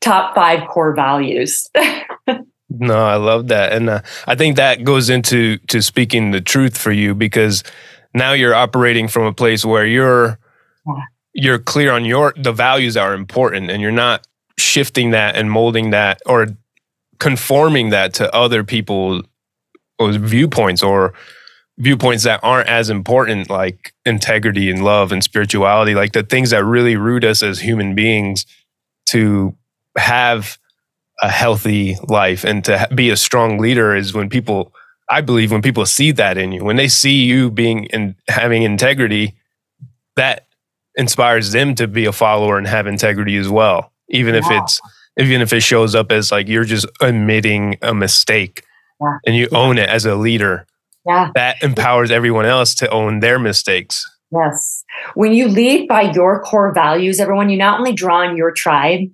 top 0.00 0.36
five 0.36 0.68
core 0.68 0.94
values. 0.94 1.68
no, 2.70 2.94
I 2.94 3.16
love 3.16 3.48
that. 3.48 3.72
And 3.72 3.90
uh, 3.90 4.02
I 4.28 4.36
think 4.36 4.54
that 4.54 4.84
goes 4.84 5.10
into 5.10 5.58
to 5.66 5.82
speaking 5.82 6.30
the 6.30 6.40
truth 6.40 6.78
for 6.78 6.92
you 6.92 7.12
because 7.12 7.64
now 8.14 8.34
you're 8.34 8.54
operating 8.54 9.08
from 9.08 9.24
a 9.24 9.34
place 9.34 9.64
where 9.64 9.84
you're 9.84 10.38
yeah. 10.86 11.02
you're 11.32 11.58
clear 11.58 11.90
on 11.90 12.04
your 12.04 12.34
the 12.36 12.52
values 12.52 12.96
are 12.96 13.14
important 13.14 13.68
and 13.68 13.82
you're 13.82 13.90
not 13.90 14.28
shifting 14.58 15.10
that 15.10 15.34
and 15.34 15.50
molding 15.50 15.90
that 15.90 16.20
or 16.24 16.46
conforming 17.18 17.90
that 17.90 18.14
to 18.14 18.32
other 18.32 18.62
people's 18.62 19.24
viewpoints 20.00 20.84
or 20.84 21.14
viewpoints 21.78 22.24
that 22.24 22.40
aren't 22.42 22.68
as 22.68 22.90
important, 22.90 23.48
like 23.48 23.94
integrity 24.04 24.70
and 24.70 24.84
love 24.84 25.12
and 25.12 25.22
spirituality, 25.22 25.94
like 25.94 26.12
the 26.12 26.22
things 26.22 26.50
that 26.50 26.64
really 26.64 26.96
root 26.96 27.24
us 27.24 27.42
as 27.42 27.60
human 27.60 27.94
beings 27.94 28.44
to 29.06 29.56
have 29.96 30.58
a 31.22 31.28
healthy 31.28 31.96
life 32.08 32.44
and 32.44 32.64
to 32.64 32.88
be 32.94 33.10
a 33.10 33.16
strong 33.16 33.58
leader 33.58 33.94
is 33.94 34.12
when 34.12 34.28
people, 34.28 34.72
I 35.08 35.20
believe, 35.20 35.50
when 35.50 35.62
people 35.62 35.86
see 35.86 36.12
that 36.12 36.36
in 36.36 36.52
you, 36.52 36.64
when 36.64 36.76
they 36.76 36.88
see 36.88 37.24
you 37.24 37.50
being 37.50 37.88
and 37.92 38.14
having 38.28 38.62
integrity, 38.62 39.34
that 40.16 40.46
inspires 40.96 41.52
them 41.52 41.74
to 41.76 41.86
be 41.86 42.04
a 42.06 42.12
follower 42.12 42.58
and 42.58 42.66
have 42.66 42.86
integrity 42.86 43.36
as 43.36 43.48
well, 43.48 43.92
even 44.08 44.34
if 44.34 44.44
it's 44.50 44.80
even 45.18 45.40
if 45.40 45.52
it 45.52 45.60
shows 45.60 45.94
up 45.94 46.12
as 46.12 46.30
like 46.30 46.48
you're 46.48 46.64
just 46.64 46.86
admitting 47.00 47.76
a 47.82 47.92
mistake 47.92 48.64
yeah. 49.00 49.18
and 49.26 49.36
you 49.36 49.48
yeah. 49.50 49.58
own 49.58 49.78
it 49.78 49.88
as 49.88 50.06
a 50.06 50.14
leader 50.14 50.66
yeah. 51.08 51.30
that 51.34 51.62
empowers 51.62 52.10
everyone 52.10 52.46
else 52.46 52.74
to 52.76 52.88
own 52.90 53.20
their 53.20 53.38
mistakes. 53.38 54.04
Yes. 54.30 54.84
When 55.14 55.32
you 55.32 55.48
lead 55.48 55.88
by 55.88 56.12
your 56.12 56.42
core 56.42 56.72
values, 56.72 57.18
everyone, 57.18 57.48
you 57.48 57.56
not 57.56 57.78
only 57.78 57.94
draw 57.94 58.18
on 58.18 58.36
your 58.36 58.52
tribe, 58.52 59.08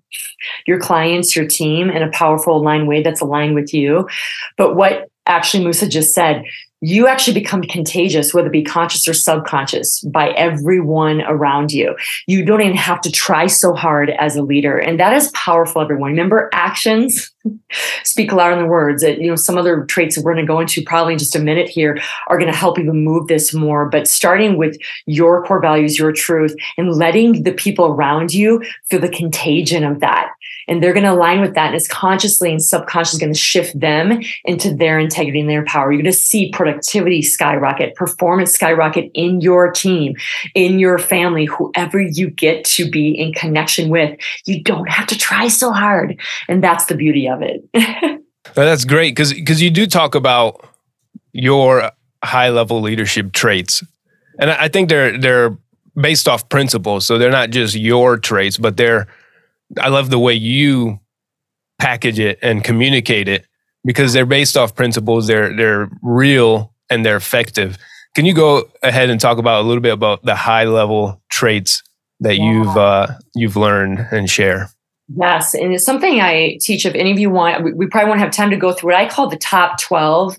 your 0.66 0.80
clients, 0.80 1.36
your 1.36 1.46
team 1.46 1.88
in 1.88 2.02
a 2.02 2.10
powerful 2.10 2.56
aligned 2.56 2.88
way 2.88 3.00
that's 3.02 3.20
aligned 3.20 3.54
with 3.54 3.72
you, 3.72 4.08
but 4.56 4.74
what 4.74 5.08
actually 5.26 5.62
Musa 5.62 5.88
just 5.88 6.14
said, 6.14 6.42
you 6.84 7.06
actually 7.06 7.32
become 7.32 7.62
contagious, 7.62 8.34
whether 8.34 8.48
it 8.48 8.52
be 8.52 8.62
conscious 8.62 9.08
or 9.08 9.14
subconscious, 9.14 10.00
by 10.02 10.28
everyone 10.32 11.22
around 11.22 11.72
you. 11.72 11.96
You 12.26 12.44
don't 12.44 12.60
even 12.60 12.76
have 12.76 13.00
to 13.00 13.10
try 13.10 13.46
so 13.46 13.72
hard 13.72 14.10
as 14.10 14.36
a 14.36 14.42
leader. 14.42 14.76
And 14.76 15.00
that 15.00 15.14
is 15.14 15.30
powerful, 15.30 15.80
everyone. 15.80 16.10
Remember, 16.10 16.50
actions 16.52 17.32
speak 18.04 18.32
louder 18.32 18.56
than 18.56 18.68
words. 18.68 19.02
That, 19.02 19.18
you 19.18 19.28
know, 19.28 19.34
some 19.34 19.56
other 19.56 19.86
traits 19.86 20.16
that 20.16 20.24
we're 20.24 20.34
going 20.34 20.44
to 20.44 20.52
go 20.52 20.60
into 20.60 20.82
probably 20.82 21.14
in 21.14 21.18
just 21.18 21.34
a 21.34 21.40
minute 21.40 21.70
here 21.70 21.98
are 22.26 22.36
going 22.36 22.52
to 22.52 22.58
help 22.58 22.78
even 22.78 23.02
move 23.02 23.28
this 23.28 23.54
more. 23.54 23.88
But 23.88 24.06
starting 24.06 24.58
with 24.58 24.76
your 25.06 25.42
core 25.42 25.62
values, 25.62 25.98
your 25.98 26.12
truth, 26.12 26.54
and 26.76 26.92
letting 26.92 27.44
the 27.44 27.52
people 27.52 27.86
around 27.86 28.34
you 28.34 28.62
feel 28.90 29.00
the 29.00 29.08
contagion 29.08 29.84
of 29.84 30.00
that 30.00 30.28
and 30.68 30.82
they're 30.82 30.92
going 30.92 31.04
to 31.04 31.12
align 31.12 31.40
with 31.40 31.54
that 31.54 31.66
and 31.66 31.76
it's 31.76 31.88
consciously 31.88 32.50
and 32.50 32.62
subconsciously 32.62 33.20
going 33.20 33.32
to 33.32 33.38
shift 33.38 33.78
them 33.78 34.20
into 34.44 34.74
their 34.74 34.98
integrity 34.98 35.40
and 35.40 35.50
their 35.50 35.64
power. 35.64 35.92
You're 35.92 36.02
going 36.02 36.12
to 36.12 36.18
see 36.18 36.50
productivity 36.50 37.22
skyrocket 37.22 37.94
performance 37.94 38.52
skyrocket 38.52 39.10
in 39.14 39.40
your 39.40 39.70
team 39.70 40.14
in 40.54 40.78
your 40.78 40.98
family 40.98 41.44
whoever 41.44 42.00
you 42.00 42.30
get 42.30 42.64
to 42.64 42.90
be 42.90 43.10
in 43.10 43.32
connection 43.32 43.88
with. 43.88 44.18
You 44.46 44.62
don't 44.62 44.88
have 44.88 45.06
to 45.08 45.18
try 45.18 45.48
so 45.48 45.72
hard 45.72 46.18
and 46.48 46.62
that's 46.62 46.86
the 46.86 46.94
beauty 46.94 47.28
of 47.28 47.42
it. 47.42 47.64
That's 48.54 48.84
great 48.84 49.16
because 49.16 49.32
because 49.32 49.60
you 49.60 49.70
do 49.70 49.86
talk 49.86 50.14
about 50.14 50.64
your 51.32 51.90
high 52.22 52.50
level 52.50 52.80
leadership 52.80 53.32
traits. 53.32 53.82
And 54.38 54.50
i 54.50 54.68
think 54.68 54.88
they're 54.88 55.16
they're 55.16 55.56
based 56.00 56.26
off 56.26 56.48
principles 56.48 57.06
so 57.06 57.18
they're 57.18 57.30
not 57.30 57.50
just 57.50 57.76
your 57.76 58.18
traits 58.18 58.58
but 58.58 58.76
they're 58.76 59.06
I 59.80 59.88
love 59.88 60.10
the 60.10 60.18
way 60.18 60.34
you 60.34 61.00
package 61.78 62.18
it 62.18 62.38
and 62.42 62.62
communicate 62.62 63.28
it 63.28 63.46
because 63.84 64.12
they're 64.12 64.26
based 64.26 64.56
off 64.56 64.74
principles. 64.74 65.26
They're 65.26 65.54
they're 65.54 65.90
real 66.02 66.72
and 66.90 67.04
they're 67.04 67.16
effective. 67.16 67.78
Can 68.14 68.24
you 68.24 68.34
go 68.34 68.68
ahead 68.82 69.10
and 69.10 69.20
talk 69.20 69.38
about 69.38 69.64
a 69.64 69.66
little 69.66 69.82
bit 69.82 69.92
about 69.92 70.22
the 70.22 70.36
high 70.36 70.64
level 70.64 71.20
traits 71.30 71.82
that 72.20 72.36
yeah. 72.36 72.52
you've 72.52 72.76
uh, 72.76 73.06
you've 73.34 73.56
learned 73.56 74.06
and 74.10 74.30
share? 74.30 74.70
Yes, 75.14 75.54
and 75.54 75.74
it's 75.74 75.84
something 75.84 76.20
I 76.20 76.58
teach. 76.60 76.86
If 76.86 76.94
any 76.94 77.12
of 77.12 77.18
you 77.18 77.28
want, 77.28 77.62
we, 77.62 77.72
we 77.72 77.86
probably 77.86 78.08
won't 78.08 78.20
have 78.20 78.30
time 78.30 78.50
to 78.50 78.56
go 78.56 78.72
through 78.72 78.92
what 78.92 79.00
I 79.00 79.08
call 79.08 79.28
the 79.28 79.36
top 79.36 79.80
twelve 79.80 80.38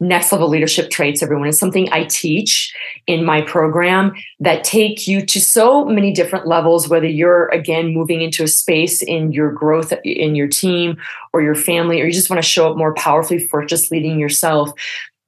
next 0.00 0.30
level 0.30 0.48
leadership 0.48 0.90
traits, 0.90 1.22
everyone, 1.22 1.48
is 1.48 1.58
something 1.58 1.88
I 1.92 2.04
teach 2.04 2.74
in 3.06 3.24
my 3.24 3.42
program 3.42 4.12
that 4.40 4.64
take 4.64 5.08
you 5.08 5.24
to 5.26 5.40
so 5.40 5.84
many 5.84 6.12
different 6.12 6.46
levels, 6.46 6.88
whether 6.88 7.06
you're 7.06 7.48
again 7.48 7.92
moving 7.92 8.20
into 8.20 8.44
a 8.44 8.48
space 8.48 9.02
in 9.02 9.32
your 9.32 9.52
growth 9.52 9.92
in 10.04 10.34
your 10.34 10.48
team 10.48 10.96
or 11.32 11.42
your 11.42 11.54
family, 11.54 12.00
or 12.00 12.06
you 12.06 12.12
just 12.12 12.30
want 12.30 12.42
to 12.42 12.48
show 12.48 12.70
up 12.70 12.76
more 12.76 12.94
powerfully 12.94 13.46
for 13.48 13.64
just 13.64 13.90
leading 13.90 14.18
yourself. 14.18 14.70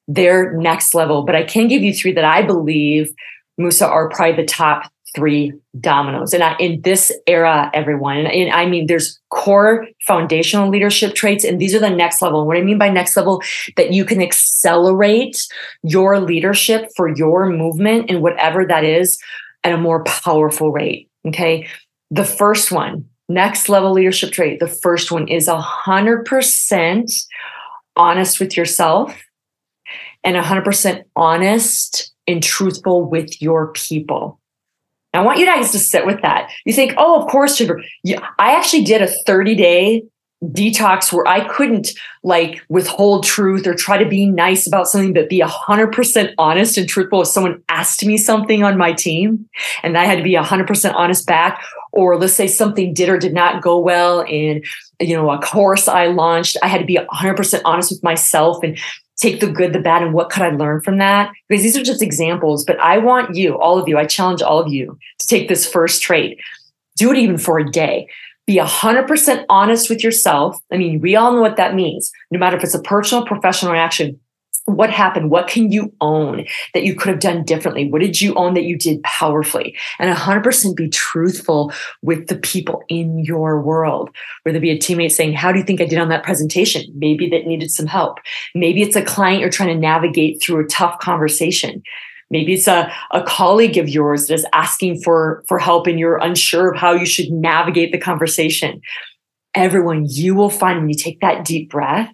They're 0.07 0.53
next 0.53 0.95
level. 0.95 1.23
But 1.23 1.37
I 1.37 1.45
can 1.45 1.69
give 1.69 1.83
you 1.83 1.93
three 1.93 2.13
that 2.13 2.25
I 2.25 2.43
believe, 2.43 3.13
Musa, 3.59 3.89
are 3.89 4.09
probably 4.09 4.37
the 4.37 4.45
top 4.45 4.91
three 5.15 5.53
dominoes. 5.81 6.33
And 6.33 6.43
I, 6.43 6.57
in 6.59 6.81
this 6.83 7.13
era, 7.27 7.71
everyone, 7.75 8.27
and, 8.27 8.53
I 8.53 8.67
mean, 8.67 8.87
there's 8.87 9.19
core 9.31 9.87
foundational 10.07 10.69
leadership 10.69 11.15
traits, 11.15 11.45
and 11.45 11.61
these 11.61 11.75
are 11.75 11.81
the 11.81 11.91
next 11.91 12.23
level. 12.23 12.47
what 12.47 12.57
I 12.57 12.63
mean 12.63 12.79
by 12.79 12.91
next 12.91 13.17
level, 13.17 13.43
that 13.77 13.93
you 13.93 14.05
can 14.05 14.21
accelerate 14.21 15.47
your 15.83 16.21
leadership 16.21 16.89
for 16.97 17.15
your 17.15 17.47
movement 17.47 18.11
and 18.11 18.23
whatever 18.23 18.67
that 18.67 18.85
is 18.85 19.19
at 19.65 19.73
a 19.73 19.79
more 19.79 20.05
powerful 20.05 20.73
rate. 20.73 21.09
Okay. 21.27 21.69
The 22.11 22.25
first 22.25 22.73
one, 22.73 23.05
next 23.29 23.69
level 23.69 23.93
leadership 23.93 24.33
trait, 24.33 24.59
the 24.59 24.67
first 24.67 25.13
one 25.13 25.29
is 25.29 25.49
a 25.49 25.61
hundred 25.61 26.25
percent 26.25 27.13
honest 27.95 28.41
with 28.41 28.57
yourself 28.57 29.17
and 30.25 30.37
a 30.37 30.43
hundred 30.43 30.65
percent 30.65 31.07
honest 31.15 32.13
and 32.27 32.43
truthful 32.43 33.05
with 33.05 33.41
your 33.43 33.73
people. 33.73 34.40
I 35.13 35.23
want 35.23 35.39
you 35.39 35.47
guys 35.47 35.73
to 35.73 35.79
sit 35.79 36.07
with 36.07 36.23
that. 36.23 36.51
You 36.65 36.73
think, 36.73 36.95
oh, 36.97 37.21
of 37.21 37.29
course, 37.31 37.57
sugar. 37.57 37.83
Yeah, 38.05 38.27
I 38.39 38.53
actually 38.53 38.85
did 38.85 39.03
a 39.03 39.09
30 39.27 39.55
day 39.57 40.03
detox 40.45 41.13
where 41.13 41.27
I 41.29 41.47
couldn't 41.49 41.91
like 42.23 42.63
withhold 42.71 43.25
truth 43.25 43.67
or 43.67 43.75
try 43.75 43.99
to 44.03 44.09
be 44.09 44.27
nice 44.27 44.67
about 44.67 44.87
something, 44.87 45.13
but 45.13 45.29
be 45.29 45.41
100% 45.41 46.35
honest 46.39 46.79
and 46.79 46.89
truthful 46.89 47.23
if 47.23 47.29
someone 47.29 47.63
asked 47.69 48.05
me 48.05 48.17
something 48.17 48.63
on 48.63 48.79
my 48.79 48.93
team 48.93 49.47
and 49.83 49.99
I 49.99 50.05
had 50.05 50.17
to 50.17 50.25
be 50.25 50.35
100% 50.35 50.95
honest 50.95 51.27
back. 51.27 51.63
Or 51.93 52.17
let's 52.17 52.35
say 52.35 52.47
something 52.47 52.95
did 52.95 53.09
or 53.09 53.19
did 53.19 53.35
not 53.35 53.63
go 53.63 53.79
well 53.79 54.23
and 54.23 54.65
you 55.01 55.17
know, 55.17 55.31
a 55.31 55.39
course 55.39 55.89
I 55.89 56.07
launched, 56.07 56.57
I 56.63 56.69
had 56.69 56.79
to 56.79 56.87
be 56.87 56.97
100% 56.97 57.63
honest 57.65 57.91
with 57.91 58.03
myself 58.03 58.63
and 58.63 58.79
take 59.21 59.41
the 59.41 59.47
good, 59.47 59.73
the 59.73 59.81
bad, 59.81 60.03
and 60.03 60.15
what 60.15 60.31
could 60.31 60.43
I 60.43 60.51
learn 60.51 60.81
from 60.81 60.99
that? 60.99 61.31
Because 61.49 61.63
these 61.63 61.77
are 61.77 61.83
just 61.83 62.03
examples, 62.03 62.65
but 62.65 62.81
I 62.81 62.99
want 62.99 63.37
you, 63.37 63.59
all 63.59 63.79
of 63.79 63.89
you, 63.89 63.99
I 63.99 64.07
challenge 64.07 64.43
all 64.43 64.59
of 64.59 64.69
you 64.69 64.99
to 65.19 65.27
take 65.27 65.49
this 65.49 65.71
first 65.71 66.03
trait, 66.03 66.41
do 66.97 67.13
it 67.13 67.19
even 67.19 67.39
for 67.39 67.59
a 67.59 67.71
day. 67.71 68.09
Be 68.47 68.57
100% 68.57 69.45
honest 69.49 69.89
with 69.89 70.03
yourself. 70.03 70.59
I 70.73 70.77
mean, 70.77 71.01
we 71.01 71.15
all 71.15 71.33
know 71.33 71.41
what 71.41 71.57
that 71.57 71.75
means, 71.75 72.11
no 72.31 72.39
matter 72.39 72.57
if 72.57 72.65
it's 72.65 72.75
a 72.75 72.83
personal, 72.83 73.25
professional 73.25 73.73
reaction 73.73 74.19
what 74.77 74.91
happened? 74.91 75.31
What 75.31 75.49
can 75.49 75.71
you 75.71 75.93
own 76.01 76.47
that 76.75 76.85
you 76.85 76.95
could 76.95 77.09
have 77.09 77.21
done 77.21 77.45
differently? 77.45 77.91
What 77.91 78.01
did 78.01 78.21
you 78.21 78.35
own 78.35 78.55
that 78.55 78.65
you 78.65 78.77
did 78.77 79.03
powerfully? 79.03 79.77
And 79.99 80.15
100% 80.15 80.77
be 80.77 80.89
truthful 80.89 81.73
with 82.03 82.29
the 82.29 82.37
people 82.37 82.83
in 82.89 83.19
your 83.21 83.61
world. 83.61 84.11
Whether 84.43 84.61
be 84.61 84.71
a 84.71 84.79
teammate 84.79 85.13
saying 85.13 85.35
how 85.35 85.53
do 85.53 85.59
you 85.59 85.65
think 85.65 85.81
i 85.81 85.87
did 85.87 85.99
on 85.99 86.09
that 86.09 86.25
presentation? 86.25 86.85
Maybe 86.95 87.29
that 87.31 87.47
needed 87.47 87.71
some 87.71 87.87
help. 87.87 88.19
Maybe 88.55 88.83
it's 88.83 88.97
a 88.97 89.05
client 89.05 89.41
you're 89.41 89.51
trying 89.51 89.75
to 89.75 89.81
navigate 89.81 90.43
through 90.43 90.65
a 90.65 90.69
tough 90.69 90.99
conversation. 90.99 91.83
Maybe 92.31 92.55
it's 92.55 92.69
a, 92.69 92.93
a 93.11 93.23
colleague 93.23 93.77
of 93.77 93.89
yours 93.89 94.27
that 94.27 94.35
is 94.35 94.47
asking 94.53 95.03
for 95.03 95.43
for 95.49 95.59
help 95.59 95.87
and 95.87 95.99
you're 95.99 96.19
unsure 96.19 96.71
of 96.71 96.79
how 96.79 96.93
you 96.93 97.07
should 97.07 97.31
navigate 97.31 97.93
the 97.93 97.99
conversation. 97.99 98.81
Everyone, 99.55 100.07
you 100.09 100.37
will 100.37 100.51
find 100.51 100.79
when 100.79 100.89
you 100.89 100.95
take 100.95 101.21
that 101.21 101.45
deep 101.45 101.71
breath 101.71 102.13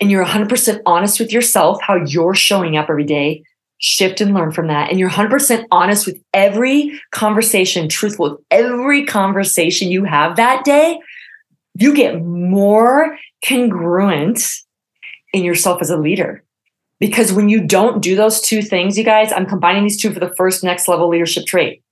and 0.00 0.10
you're 0.10 0.24
100% 0.24 0.80
honest 0.86 1.20
with 1.20 1.32
yourself, 1.32 1.80
how 1.82 1.96
you're 1.96 2.34
showing 2.34 2.76
up 2.76 2.88
every 2.88 3.04
day, 3.04 3.42
shift 3.78 4.20
and 4.20 4.34
learn 4.34 4.52
from 4.52 4.68
that. 4.68 4.90
And 4.90 4.98
you're 4.98 5.10
100% 5.10 5.66
honest 5.70 6.06
with 6.06 6.20
every 6.32 7.00
conversation, 7.10 7.88
truthful 7.88 8.30
with 8.30 8.40
every 8.50 9.04
conversation 9.04 9.90
you 9.90 10.04
have 10.04 10.36
that 10.36 10.64
day, 10.64 10.98
you 11.78 11.94
get 11.94 12.22
more 12.22 13.18
congruent 13.46 14.42
in 15.32 15.44
yourself 15.44 15.82
as 15.82 15.90
a 15.90 15.96
leader. 15.96 16.42
Because 16.98 17.32
when 17.32 17.50
you 17.50 17.66
don't 17.66 18.00
do 18.00 18.16
those 18.16 18.40
two 18.40 18.62
things, 18.62 18.96
you 18.96 19.04
guys, 19.04 19.30
I'm 19.30 19.44
combining 19.44 19.82
these 19.82 20.00
two 20.00 20.12
for 20.12 20.20
the 20.20 20.34
first 20.34 20.64
next 20.64 20.88
level 20.88 21.08
leadership 21.08 21.44
trait. 21.44 21.82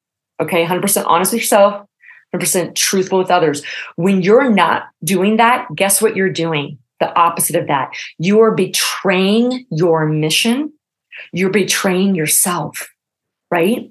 Okay, 0.41 0.65
100% 0.65 1.05
honest 1.07 1.33
with 1.33 1.43
yourself, 1.43 1.87
100% 2.35 2.75
truthful 2.75 3.19
with 3.19 3.31
others. 3.31 3.63
When 3.97 4.23
you're 4.23 4.51
not 4.51 4.85
doing 5.05 5.37
that, 5.37 5.69
guess 5.75 6.01
what 6.01 6.17
you're 6.17 6.31
doing? 6.31 6.79
The 7.05 7.15
opposite 7.21 7.57
of 7.57 7.67
that. 7.67 7.93
You 8.17 8.41
are 8.41 8.55
betraying 8.55 9.67
your 9.71 10.07
mission. 10.07 10.73
You're 11.33 11.51
betraying 11.51 12.15
yourself, 12.15 12.89
right? 13.51 13.91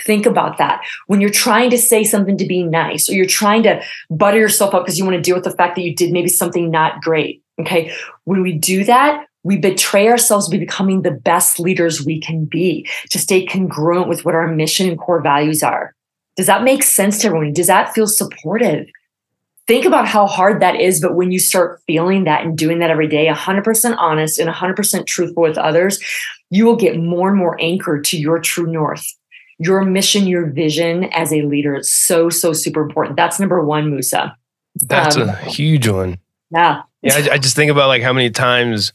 Think 0.00 0.26
about 0.26 0.58
that. 0.58 0.84
When 1.08 1.20
you're 1.20 1.30
trying 1.30 1.70
to 1.70 1.78
say 1.78 2.04
something 2.04 2.38
to 2.38 2.46
be 2.46 2.62
nice, 2.62 3.10
or 3.10 3.14
you're 3.14 3.26
trying 3.26 3.64
to 3.64 3.82
butter 4.10 4.38
yourself 4.38 4.74
up 4.74 4.84
because 4.84 4.96
you 4.96 5.04
want 5.04 5.16
to 5.16 5.20
deal 5.20 5.34
with 5.34 5.42
the 5.42 5.50
fact 5.50 5.74
that 5.74 5.82
you 5.82 5.92
did 5.92 6.12
maybe 6.12 6.28
something 6.28 6.70
not 6.70 7.02
great. 7.02 7.42
Okay. 7.60 7.92
When 8.24 8.42
we 8.42 8.52
do 8.52 8.84
that, 8.84 9.26
we 9.42 9.58
betray 9.58 10.06
ourselves 10.06 10.48
by 10.48 10.58
becoming 10.58 11.02
the 11.02 11.10
best 11.10 11.58
leaders 11.58 12.06
we 12.06 12.20
can 12.20 12.44
be 12.44 12.88
to 13.10 13.18
stay 13.18 13.44
congruent 13.44 14.08
with 14.08 14.24
what 14.24 14.36
our 14.36 14.46
mission 14.46 14.88
and 14.88 15.00
core 15.00 15.20
values 15.20 15.64
are. 15.64 15.96
Does 16.36 16.46
that 16.46 16.62
make 16.62 16.84
sense 16.84 17.18
to 17.18 17.26
everyone? 17.26 17.52
Does 17.52 17.66
that 17.66 17.92
feel 17.92 18.06
supportive? 18.06 18.86
Think 19.70 19.84
about 19.84 20.08
how 20.08 20.26
hard 20.26 20.60
that 20.62 20.80
is, 20.80 21.00
but 21.00 21.14
when 21.14 21.30
you 21.30 21.38
start 21.38 21.80
feeling 21.86 22.24
that 22.24 22.42
and 22.42 22.58
doing 22.58 22.80
that 22.80 22.90
every 22.90 23.06
day, 23.06 23.28
100% 23.28 23.96
honest 23.98 24.40
and 24.40 24.50
100% 24.50 25.06
truthful 25.06 25.44
with 25.44 25.56
others, 25.56 26.02
you 26.50 26.66
will 26.66 26.74
get 26.74 26.98
more 26.98 27.28
and 27.28 27.38
more 27.38 27.56
anchored 27.60 28.04
to 28.06 28.18
your 28.18 28.40
true 28.40 28.66
north. 28.66 29.06
Your 29.60 29.84
mission, 29.84 30.26
your 30.26 30.50
vision 30.50 31.04
as 31.12 31.32
a 31.32 31.42
leader 31.42 31.76
It's 31.76 31.94
so, 31.94 32.30
so 32.30 32.52
super 32.52 32.82
important. 32.82 33.16
That's 33.16 33.38
number 33.38 33.64
one, 33.64 33.92
Musa. 33.92 34.36
That's 34.88 35.16
um, 35.16 35.28
a 35.28 35.36
huge 35.36 35.86
one. 35.86 36.18
Yeah. 36.50 36.82
Yeah. 37.02 37.14
I, 37.30 37.34
I 37.34 37.38
just 37.38 37.54
think 37.54 37.70
about 37.70 37.86
like 37.86 38.02
how 38.02 38.12
many 38.12 38.28
times 38.28 38.92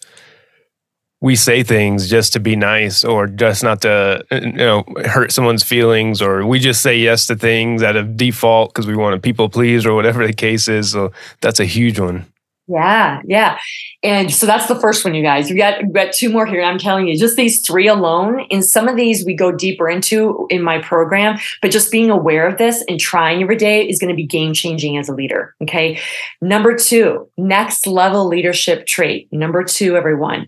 we 1.25 1.35
say 1.35 1.63
things 1.63 2.07
just 2.07 2.33
to 2.33 2.39
be 2.39 2.55
nice 2.55 3.03
or 3.03 3.25
just 3.25 3.63
not 3.63 3.81
to 3.81 4.23
uh, 4.29 4.35
you 4.35 4.51
know 4.51 4.83
hurt 5.05 5.31
someone's 5.31 5.63
feelings 5.63 6.21
or 6.21 6.45
we 6.45 6.59
just 6.59 6.83
say 6.83 6.95
yes 6.95 7.25
to 7.25 7.35
things 7.35 7.81
out 7.81 7.95
of 7.95 8.15
default 8.15 8.71
because 8.71 8.85
we 8.85 8.95
want 8.95 9.15
to 9.15 9.19
people 9.19 9.49
please 9.49 9.87
or 9.87 9.95
whatever 9.95 10.27
the 10.27 10.33
case 10.33 10.67
is. 10.67 10.91
So 10.91 11.11
that's 11.41 11.59
a 11.59 11.65
huge 11.65 11.99
one. 11.99 12.27
Yeah 12.67 13.23
yeah. 13.25 13.57
And 14.03 14.31
so 14.31 14.45
that's 14.45 14.67
the 14.67 14.79
first 14.79 15.03
one 15.03 15.15
you 15.15 15.23
guys. 15.23 15.49
We 15.49 15.55
got 15.55 15.81
we 15.83 15.93
got 15.93 16.13
two 16.13 16.29
more 16.29 16.45
here 16.45 16.61
i'm 16.61 16.77
telling 16.77 17.07
you 17.07 17.17
just 17.17 17.37
these 17.37 17.59
three 17.65 17.87
alone 17.87 18.45
in 18.51 18.61
some 18.61 18.87
of 18.87 18.95
these 18.95 19.25
we 19.25 19.33
go 19.33 19.51
deeper 19.51 19.89
into 19.89 20.45
in 20.51 20.61
my 20.61 20.77
program 20.77 21.39
but 21.59 21.71
just 21.71 21.91
being 21.91 22.11
aware 22.11 22.47
of 22.47 22.59
this 22.59 22.83
and 22.87 22.99
trying 22.99 23.41
every 23.41 23.55
day 23.55 23.81
is 23.81 23.97
going 23.97 24.13
to 24.13 24.15
be 24.15 24.27
game 24.27 24.53
changing 24.53 24.95
as 24.95 25.09
a 25.09 25.13
leader 25.15 25.55
okay? 25.63 25.99
Number 26.39 26.75
two 26.75 27.27
next 27.35 27.87
level 27.87 28.27
leadership 28.27 28.85
trait. 28.85 29.27
Number 29.31 29.63
two 29.63 29.97
everyone 29.97 30.45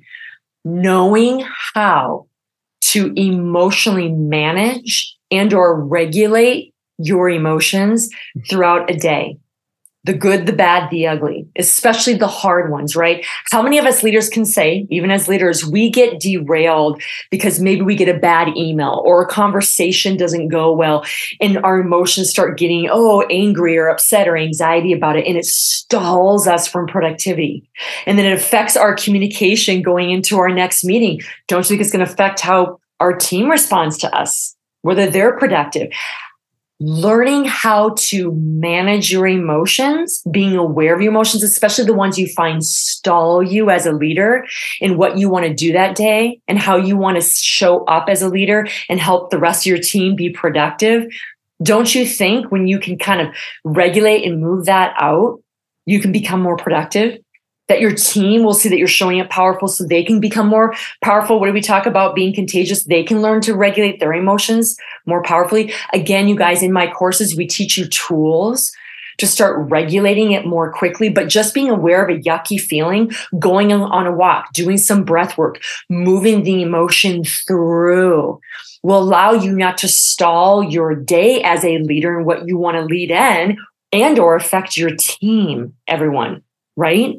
knowing 0.66 1.46
how 1.74 2.28
to 2.82 3.14
emotionally 3.16 4.12
manage 4.12 5.16
and 5.32 5.54
or 5.54 5.82
regulate 5.82 6.74
your 6.98 7.30
emotions 7.30 8.10
throughout 8.50 8.90
a 8.90 8.96
day 8.96 9.38
the 10.08 10.14
good, 10.14 10.46
the 10.46 10.54
bad, 10.54 10.90
the 10.90 11.06
ugly, 11.06 11.46
especially 11.58 12.14
the 12.14 12.28
hard 12.28 12.72
ones, 12.72 12.96
right? 12.96 13.26
How 13.52 13.62
many 13.62 13.78
of 13.78 13.86
us 13.86 14.04
leaders 14.04 14.30
can 14.30 14.46
say, 14.46 14.88
even 14.90 15.12
as 15.12 15.28
leaders, 15.28 15.66
we 15.66 15.90
get 15.90 16.22
derailed 16.22 17.02
because 17.30 17.60
maybe 17.60 17.82
we 17.82 17.94
get 17.94 18.08
a 18.08 18.18
bad 18.18 18.56
email 18.56 19.04
or 19.06 19.22
a 19.22 19.28
conversation 19.28 20.16
doesn't 20.16 20.48
go 20.48 20.72
well 20.72 21.06
and 21.42 21.58
our 21.58 21.82
emotions 21.82 22.30
start 22.30 22.58
getting, 22.58 22.88
oh, 22.90 23.28
angry 23.30 23.78
or 23.78 23.90
upset 23.90 24.30
or 24.30 24.38
anxiety 24.38 24.94
about 24.94 25.18
it. 25.18 25.28
And 25.28 25.38
it 25.38 25.46
stalls 25.46 26.48
us 26.48 26.70
from 26.70 26.88
productivity. 26.88 27.70
And 28.06 28.18
then 28.18 28.26
it 28.26 28.34
affects 28.34 28.78
our 28.78 28.96
communication 28.96 29.82
going 29.82 30.10
into 30.10 30.38
our 30.38 30.50
next 30.50 30.86
meeting. 30.86 31.20
Don't 31.50 31.66
you 31.66 31.68
think 31.68 31.82
it's 31.82 31.92
going 31.92 32.06
to 32.06 32.12
affect 32.12 32.40
how 32.40 32.80
our 33.02 33.14
team 33.14 33.52
responds 33.52 33.98
to 33.98 34.18
us? 34.18 34.56
Whether 34.84 35.10
they're 35.10 35.38
productive 35.38 35.92
learning 36.80 37.46
how 37.46 37.90
to 37.98 38.32
manage 38.36 39.12
your 39.12 39.28
emotions, 39.28 40.22
being 40.30 40.56
aware 40.56 40.94
of 40.94 41.02
your 41.02 41.12
emotions, 41.12 41.42
especially 41.42 41.86
the 41.86 41.94
ones 41.94 42.20
you 42.20 42.28
find 42.28 42.64
stall 42.64 43.42
you 43.42 43.70
as 43.70 43.86
a 43.86 43.92
leader 43.92 44.46
in 44.80 44.98
what 44.98 45.18
you 45.18 45.30
want 45.30 45.46
to 45.46 45.54
do 45.54 45.72
that 45.74 45.96
day 45.96 46.40
and 46.48 46.60
how 46.60 46.76
you 46.76 46.96
want 46.96 47.20
to 47.20 47.22
show 47.22 47.84
up 47.86 48.10
as 48.10 48.22
a 48.22 48.30
leader 48.30 48.68
and 48.90 49.00
help 49.00 49.32
the 49.32 49.40
rest 49.40 49.64
of 49.64 49.68
your 49.68 49.80
team 49.80 50.16
be 50.16 50.30
productive. 50.30 51.08
Don't 51.64 51.96
you 51.96 52.06
think 52.06 52.52
when 52.52 52.68
you 52.68 52.80
can 52.80 52.98
kind 53.00 53.22
of 53.22 53.36
regulate 53.64 54.24
and 54.24 54.40
move 54.40 54.66
that 54.66 54.94
out, 55.00 55.42
you 55.88 56.00
can 56.00 56.12
become 56.12 56.42
more 56.42 56.58
productive? 56.58 57.18
That 57.68 57.82
your 57.82 57.94
team 57.94 58.44
will 58.44 58.54
see 58.54 58.70
that 58.70 58.78
you're 58.78 58.88
showing 58.88 59.20
up 59.20 59.30
powerful 59.30 59.68
so 59.68 59.84
they 59.84 60.04
can 60.04 60.20
become 60.20 60.48
more 60.48 60.74
powerful. 61.02 61.40
What 61.40 61.48
do 61.48 61.54
we 61.54 61.62
talk 61.62 61.86
about 61.86 62.16
being 62.16 62.34
contagious? 62.34 62.84
They 62.84 63.04
can 63.04 63.22
learn 63.22 63.42
to 63.42 63.56
regulate 63.56 64.00
their 64.00 64.14
emotions 64.14 64.78
more 65.06 65.22
powerfully. 65.24 65.74
Again, 65.94 66.28
you 66.28 66.36
guys, 66.36 66.64
in 66.64 66.72
my 66.72 66.90
courses, 66.90 67.36
we 67.36 67.48
teach 67.48 67.78
you 67.78 67.88
tools 67.88 68.72
to 69.18 69.28
start 69.28 69.70
regulating 69.70 70.32
it 70.32 70.46
more 70.46 70.72
quickly, 70.72 71.10
but 71.10 71.28
just 71.28 71.54
being 71.54 71.70
aware 71.70 72.06
of 72.06 72.16
a 72.16 72.22
yucky 72.22 72.60
feeling, 72.60 73.12
going 73.40 73.72
on 73.74 74.06
a 74.06 74.12
walk, 74.12 74.54
doing 74.54 74.78
some 74.78 75.04
breath 75.04 75.38
work, 75.38 75.60
moving 75.90 76.44
the 76.44 76.62
emotion 76.62 77.24
through 77.24 78.40
will 78.84 79.00
allow 79.00 79.32
you 79.32 79.54
not 79.54 79.78
to 79.80 79.88
stall 79.88 80.64
your 80.64 80.94
day 80.94 81.42
as 81.42 81.66
a 81.66 81.80
leader 81.80 82.16
and 82.16 82.26
what 82.26 82.48
you 82.48 82.58
want 82.58 82.78
to 82.78 82.84
lead 82.84 83.12
in 83.12 83.58
and 83.92 84.20
or 84.20 84.36
affect 84.36 84.78
your 84.78 84.96
team, 84.96 85.74
everyone, 85.88 86.44
right? 86.76 87.16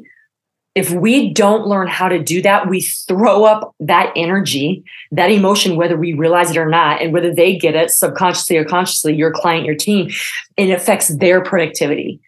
If 0.75 0.91
we 0.91 1.33
don't 1.33 1.67
learn 1.67 1.87
how 1.87 2.07
to 2.07 2.21
do 2.21 2.41
that, 2.41 2.69
we 2.69 2.81
throw 2.81 3.43
up 3.43 3.75
that 3.79 4.13
energy, 4.15 4.83
that 5.11 5.31
emotion, 5.31 5.75
whether 5.75 5.97
we 5.97 6.13
realize 6.13 6.51
it 6.51 6.57
or 6.57 6.69
not, 6.69 7.01
and 7.01 7.11
whether 7.11 7.33
they 7.33 7.57
get 7.57 7.75
it 7.75 7.89
subconsciously 7.89 8.57
or 8.57 8.63
consciously, 8.63 9.15
your 9.15 9.31
client, 9.31 9.65
your 9.65 9.75
team, 9.75 10.09
it 10.57 10.69
affects 10.69 11.07
their 11.07 11.41
productivity, 11.41 12.19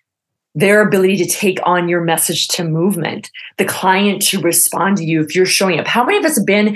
their 0.56 0.82
ability 0.82 1.18
to 1.18 1.26
take 1.26 1.60
on 1.64 1.88
your 1.88 2.02
message 2.02 2.48
to 2.50 2.64
movement, 2.64 3.30
the 3.58 3.66
client 3.66 4.22
to 4.24 4.42
respond 4.42 4.98
to 4.98 5.06
you 5.06 5.22
if 5.22 5.36
you're 5.36 5.46
showing 5.46 5.80
up. 5.80 5.88
How 5.88 6.04
many 6.04 6.18
of 6.18 6.26
us 6.26 6.38
have 6.38 6.46
been 6.46 6.76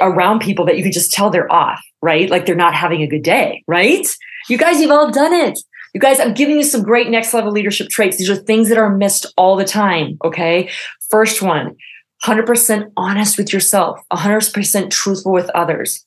around 0.00 0.40
people 0.40 0.64
that 0.64 0.76
you 0.76 0.82
can 0.82 0.92
just 0.92 1.12
tell 1.12 1.30
they're 1.30 1.52
off, 1.52 1.80
right? 2.00 2.30
Like 2.30 2.46
they're 2.46 2.54
not 2.54 2.74
having 2.74 3.02
a 3.02 3.06
good 3.06 3.22
day, 3.22 3.62
right? 3.66 4.06
You 4.48 4.56
guys, 4.58 4.80
you've 4.80 4.90
all 4.90 5.10
done 5.10 5.32
it. 5.32 5.58
You 5.94 6.00
guys, 6.00 6.18
I'm 6.18 6.34
giving 6.34 6.56
you 6.56 6.64
some 6.64 6.82
great 6.82 7.08
next 7.08 7.32
level 7.32 7.52
leadership 7.52 7.88
traits. 7.88 8.16
These 8.16 8.28
are 8.28 8.34
things 8.34 8.68
that 8.68 8.78
are 8.78 8.94
missed 8.94 9.32
all 9.36 9.54
the 9.54 9.64
time. 9.64 10.18
Okay. 10.24 10.68
First 11.08 11.40
one, 11.40 11.76
100% 12.24 12.90
honest 12.96 13.38
with 13.38 13.52
yourself, 13.52 14.00
100% 14.12 14.90
truthful 14.90 15.32
with 15.32 15.48
others. 15.50 16.04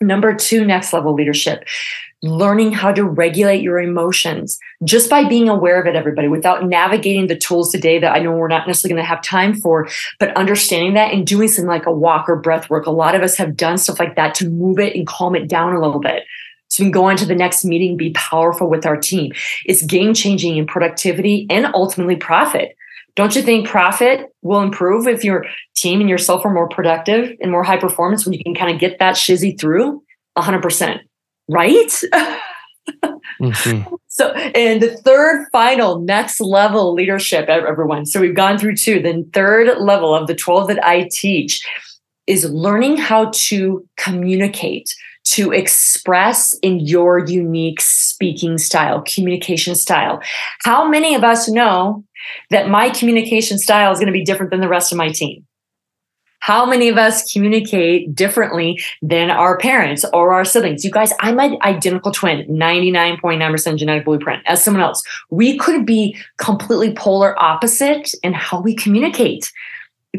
Number 0.00 0.34
two, 0.34 0.64
next 0.64 0.92
level 0.92 1.14
leadership, 1.14 1.64
learning 2.22 2.72
how 2.72 2.92
to 2.92 3.04
regulate 3.04 3.60
your 3.60 3.80
emotions 3.80 4.56
just 4.84 5.10
by 5.10 5.24
being 5.24 5.48
aware 5.48 5.80
of 5.80 5.86
it, 5.88 5.96
everybody, 5.96 6.28
without 6.28 6.66
navigating 6.66 7.26
the 7.26 7.36
tools 7.36 7.72
today 7.72 7.98
that 7.98 8.14
I 8.14 8.20
know 8.20 8.32
we're 8.32 8.46
not 8.46 8.68
necessarily 8.68 8.94
going 8.94 9.04
to 9.04 9.08
have 9.08 9.22
time 9.22 9.54
for, 9.54 9.88
but 10.20 10.36
understanding 10.36 10.94
that 10.94 11.12
and 11.12 11.26
doing 11.26 11.48
something 11.48 11.68
like 11.68 11.86
a 11.86 11.92
walk 11.92 12.28
or 12.28 12.36
breath 12.36 12.70
work. 12.70 12.86
A 12.86 12.90
lot 12.92 13.16
of 13.16 13.22
us 13.22 13.36
have 13.36 13.56
done 13.56 13.78
stuff 13.78 13.98
like 13.98 14.14
that 14.14 14.34
to 14.36 14.48
move 14.48 14.78
it 14.78 14.94
and 14.94 15.08
calm 15.08 15.34
it 15.34 15.48
down 15.48 15.74
a 15.74 15.80
little 15.80 16.00
bit 16.00 16.22
so 16.74 16.82
we 16.82 16.86
can 16.86 16.90
go 16.90 17.04
on 17.04 17.16
to 17.16 17.24
the 17.24 17.36
next 17.36 17.64
meeting, 17.64 17.96
be 17.96 18.10
powerful 18.10 18.68
with 18.68 18.84
our 18.84 18.96
team. 18.96 19.30
It's 19.64 19.86
game 19.86 20.12
changing 20.12 20.56
in 20.56 20.66
productivity 20.66 21.46
and 21.48 21.66
ultimately 21.72 22.16
profit. 22.16 22.74
Don't 23.14 23.36
you 23.36 23.42
think 23.42 23.68
profit 23.68 24.34
will 24.42 24.60
improve 24.60 25.06
if 25.06 25.22
your 25.22 25.46
team 25.76 26.00
and 26.00 26.10
yourself 26.10 26.44
are 26.44 26.52
more 26.52 26.68
productive 26.68 27.30
and 27.40 27.52
more 27.52 27.62
high 27.62 27.76
performance 27.76 28.26
when 28.26 28.32
you 28.32 28.42
can 28.42 28.56
kind 28.56 28.74
of 28.74 28.80
get 28.80 28.98
that 28.98 29.14
shizzy 29.14 29.56
through 29.56 30.02
100%, 30.36 30.98
right? 31.48 32.00
mm-hmm. 33.40 33.94
So, 34.08 34.30
and 34.30 34.80
the 34.80 34.96
third 34.98 35.48
final 35.50 35.98
next 35.98 36.40
level 36.40 36.94
leadership, 36.94 37.48
everyone. 37.48 38.06
So, 38.06 38.20
we've 38.20 38.36
gone 38.36 38.58
through 38.58 38.76
two. 38.76 39.02
The 39.02 39.28
third 39.32 39.76
level 39.80 40.14
of 40.14 40.28
the 40.28 40.36
12 40.36 40.68
that 40.68 40.84
I 40.86 41.08
teach 41.10 41.60
is 42.28 42.48
learning 42.48 42.96
how 42.96 43.32
to 43.34 43.84
communicate 43.96 44.94
to 45.24 45.52
express 45.52 46.54
in 46.62 46.80
your 46.80 47.26
unique 47.26 47.80
speaking 47.80 48.58
style, 48.58 49.02
communication 49.02 49.74
style. 49.74 50.20
How 50.62 50.88
many 50.88 51.14
of 51.14 51.24
us 51.24 51.48
know 51.48 52.04
that 52.50 52.68
my 52.68 52.90
communication 52.90 53.58
style 53.58 53.92
is 53.92 53.98
going 53.98 54.06
to 54.06 54.12
be 54.12 54.24
different 54.24 54.50
than 54.50 54.60
the 54.60 54.68
rest 54.68 54.92
of 54.92 54.98
my 54.98 55.08
team? 55.08 55.46
How 56.44 56.66
many 56.66 56.90
of 56.90 56.98
us 56.98 57.32
communicate 57.32 58.14
differently 58.14 58.78
than 59.00 59.30
our 59.30 59.56
parents 59.56 60.04
or 60.12 60.34
our 60.34 60.44
siblings? 60.44 60.84
You 60.84 60.90
guys, 60.90 61.10
I'm 61.20 61.40
an 61.40 61.56
identical 61.62 62.12
twin, 62.12 62.46
99.9% 62.46 63.78
genetic 63.78 64.04
blueprint 64.04 64.42
as 64.44 64.62
someone 64.62 64.82
else. 64.82 65.02
We 65.30 65.56
could 65.56 65.86
be 65.86 66.18
completely 66.36 66.92
polar 66.92 67.34
opposite 67.42 68.12
in 68.22 68.34
how 68.34 68.60
we 68.60 68.74
communicate. 68.74 69.50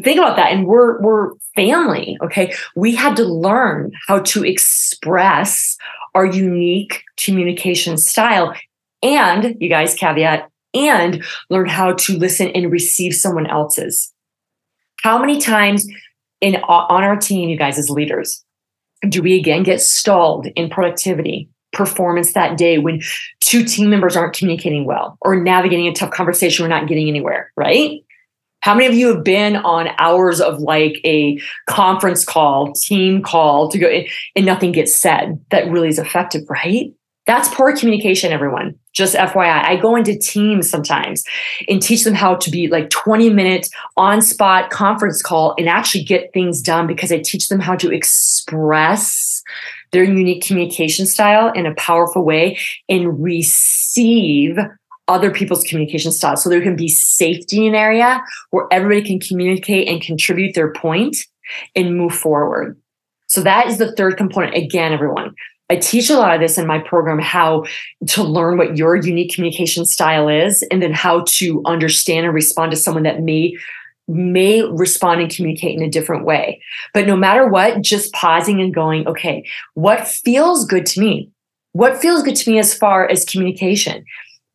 Think 0.02 0.18
about 0.18 0.36
that. 0.36 0.52
And 0.52 0.66
we're 0.66 1.00
we're 1.00 1.32
family. 1.54 2.18
Okay. 2.22 2.54
We 2.74 2.94
had 2.94 3.16
to 3.16 3.24
learn 3.24 3.92
how 4.06 4.20
to 4.20 4.44
express 4.44 5.76
our 6.14 6.26
unique 6.26 7.02
communication 7.16 7.96
style. 7.96 8.54
And 9.02 9.56
you 9.60 9.68
guys, 9.68 9.94
caveat, 9.94 10.50
and 10.74 11.24
learn 11.50 11.68
how 11.68 11.92
to 11.92 12.18
listen 12.18 12.48
and 12.48 12.70
receive 12.72 13.14
someone 13.14 13.46
else's. 13.46 14.12
How 15.02 15.18
many 15.18 15.40
times 15.40 15.86
in 16.40 16.56
on 16.56 17.02
our 17.02 17.16
team, 17.16 17.48
you 17.48 17.56
guys 17.56 17.78
as 17.78 17.90
leaders, 17.90 18.44
do 19.08 19.22
we 19.22 19.36
again 19.36 19.62
get 19.62 19.80
stalled 19.80 20.46
in 20.56 20.70
productivity, 20.70 21.48
performance 21.72 22.32
that 22.32 22.56
day 22.56 22.78
when 22.78 23.00
two 23.40 23.64
team 23.64 23.90
members 23.90 24.16
aren't 24.16 24.34
communicating 24.34 24.84
well 24.84 25.18
or 25.20 25.36
navigating 25.36 25.86
a 25.86 25.92
tough 25.92 26.10
conversation, 26.10 26.64
we're 26.64 26.68
not 26.68 26.88
getting 26.88 27.08
anywhere, 27.08 27.52
right? 27.56 28.02
How 28.60 28.74
many 28.74 28.86
of 28.86 28.94
you 28.94 29.14
have 29.14 29.22
been 29.22 29.56
on 29.56 29.88
hours 29.98 30.40
of 30.40 30.58
like 30.60 31.00
a 31.04 31.38
conference 31.66 32.24
call, 32.24 32.72
team 32.72 33.22
call 33.22 33.68
to 33.68 33.78
go 33.78 34.02
and 34.34 34.46
nothing 34.46 34.72
gets 34.72 34.94
said 34.94 35.40
that 35.50 35.70
really 35.70 35.88
is 35.88 35.98
effective, 35.98 36.42
right? 36.50 36.92
That's 37.26 37.52
poor 37.52 37.76
communication, 37.76 38.32
everyone. 38.32 38.78
Just 38.92 39.16
FYI, 39.16 39.64
I 39.64 39.76
go 39.76 39.96
into 39.96 40.16
teams 40.16 40.70
sometimes 40.70 41.24
and 41.68 41.82
teach 41.82 42.04
them 42.04 42.14
how 42.14 42.36
to 42.36 42.50
be 42.50 42.68
like 42.68 42.88
20 42.90 43.30
minute 43.30 43.68
on 43.96 44.22
spot 44.22 44.70
conference 44.70 45.22
call 45.22 45.54
and 45.58 45.68
actually 45.68 46.04
get 46.04 46.32
things 46.32 46.62
done 46.62 46.86
because 46.86 47.10
I 47.10 47.18
teach 47.18 47.48
them 47.48 47.58
how 47.58 47.74
to 47.76 47.92
express 47.92 49.42
their 49.90 50.04
unique 50.04 50.44
communication 50.44 51.04
style 51.04 51.52
in 51.52 51.66
a 51.66 51.74
powerful 51.74 52.24
way 52.24 52.58
and 52.88 53.20
receive 53.20 54.56
other 55.08 55.30
people's 55.30 55.64
communication 55.64 56.12
style. 56.12 56.36
So 56.36 56.48
there 56.48 56.62
can 56.62 56.76
be 56.76 56.88
safety 56.88 57.66
in 57.66 57.74
an 57.74 57.80
area 57.80 58.22
where 58.50 58.66
everybody 58.70 59.02
can 59.02 59.20
communicate 59.20 59.88
and 59.88 60.00
contribute 60.00 60.54
their 60.54 60.72
point 60.72 61.16
and 61.74 61.96
move 61.96 62.14
forward. 62.14 62.80
So 63.28 63.42
that 63.42 63.66
is 63.66 63.78
the 63.78 63.92
third 63.92 64.16
component. 64.16 64.56
Again, 64.56 64.92
everyone, 64.92 65.34
I 65.68 65.76
teach 65.76 66.10
a 66.10 66.16
lot 66.16 66.34
of 66.34 66.40
this 66.40 66.58
in 66.58 66.66
my 66.66 66.78
program 66.78 67.18
how 67.18 67.64
to 68.08 68.22
learn 68.22 68.56
what 68.56 68.76
your 68.76 68.96
unique 68.96 69.34
communication 69.34 69.84
style 69.84 70.28
is 70.28 70.64
and 70.70 70.80
then 70.80 70.92
how 70.92 71.24
to 71.26 71.62
understand 71.66 72.24
and 72.24 72.34
respond 72.34 72.70
to 72.70 72.76
someone 72.76 73.02
that 73.04 73.22
may 73.22 73.56
may 74.08 74.62
respond 74.62 75.20
and 75.20 75.34
communicate 75.34 75.76
in 75.76 75.82
a 75.82 75.90
different 75.90 76.24
way. 76.24 76.62
But 76.94 77.08
no 77.08 77.16
matter 77.16 77.48
what, 77.48 77.82
just 77.82 78.12
pausing 78.12 78.60
and 78.60 78.72
going, 78.72 79.04
okay, 79.08 79.44
what 79.74 80.06
feels 80.06 80.64
good 80.64 80.86
to 80.86 81.00
me? 81.00 81.28
What 81.72 82.00
feels 82.00 82.22
good 82.22 82.36
to 82.36 82.50
me 82.50 82.60
as 82.60 82.72
far 82.72 83.10
as 83.10 83.24
communication? 83.24 84.04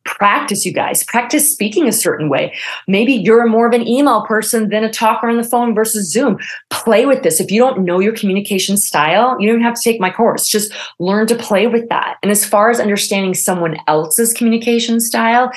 Practice 0.04 0.64
you 0.64 0.72
guys. 0.72 1.04
Practice 1.04 1.50
speaking 1.50 1.86
a 1.88 1.92
certain 1.92 2.28
way. 2.28 2.54
Maybe 2.88 3.12
you're 3.12 3.46
more 3.46 3.66
of 3.66 3.72
an 3.72 3.86
email 3.86 4.24
person 4.26 4.68
than 4.68 4.84
a 4.84 4.90
talker 4.90 5.28
on 5.28 5.36
the 5.36 5.44
phone 5.44 5.74
versus 5.74 6.10
zoom. 6.10 6.38
Play 6.70 7.06
with 7.06 7.22
this. 7.22 7.40
If 7.40 7.50
you 7.50 7.60
don't 7.60 7.84
know 7.84 8.00
your 8.00 8.14
communication 8.14 8.76
style 8.76 9.36
you 9.40 9.50
don't 9.50 9.62
have 9.62 9.74
to 9.74 9.82
take 9.82 10.00
my 10.00 10.10
course. 10.10 10.46
Just 10.46 10.72
learn 10.98 11.26
to 11.26 11.36
play 11.36 11.66
with 11.66 11.88
that. 11.88 12.18
And 12.22 12.30
as 12.30 12.44
far 12.44 12.70
as 12.70 12.80
understanding 12.80 13.34
someone 13.34 13.76
else's 13.86 14.32
communication 14.32 15.00
style 15.00 15.52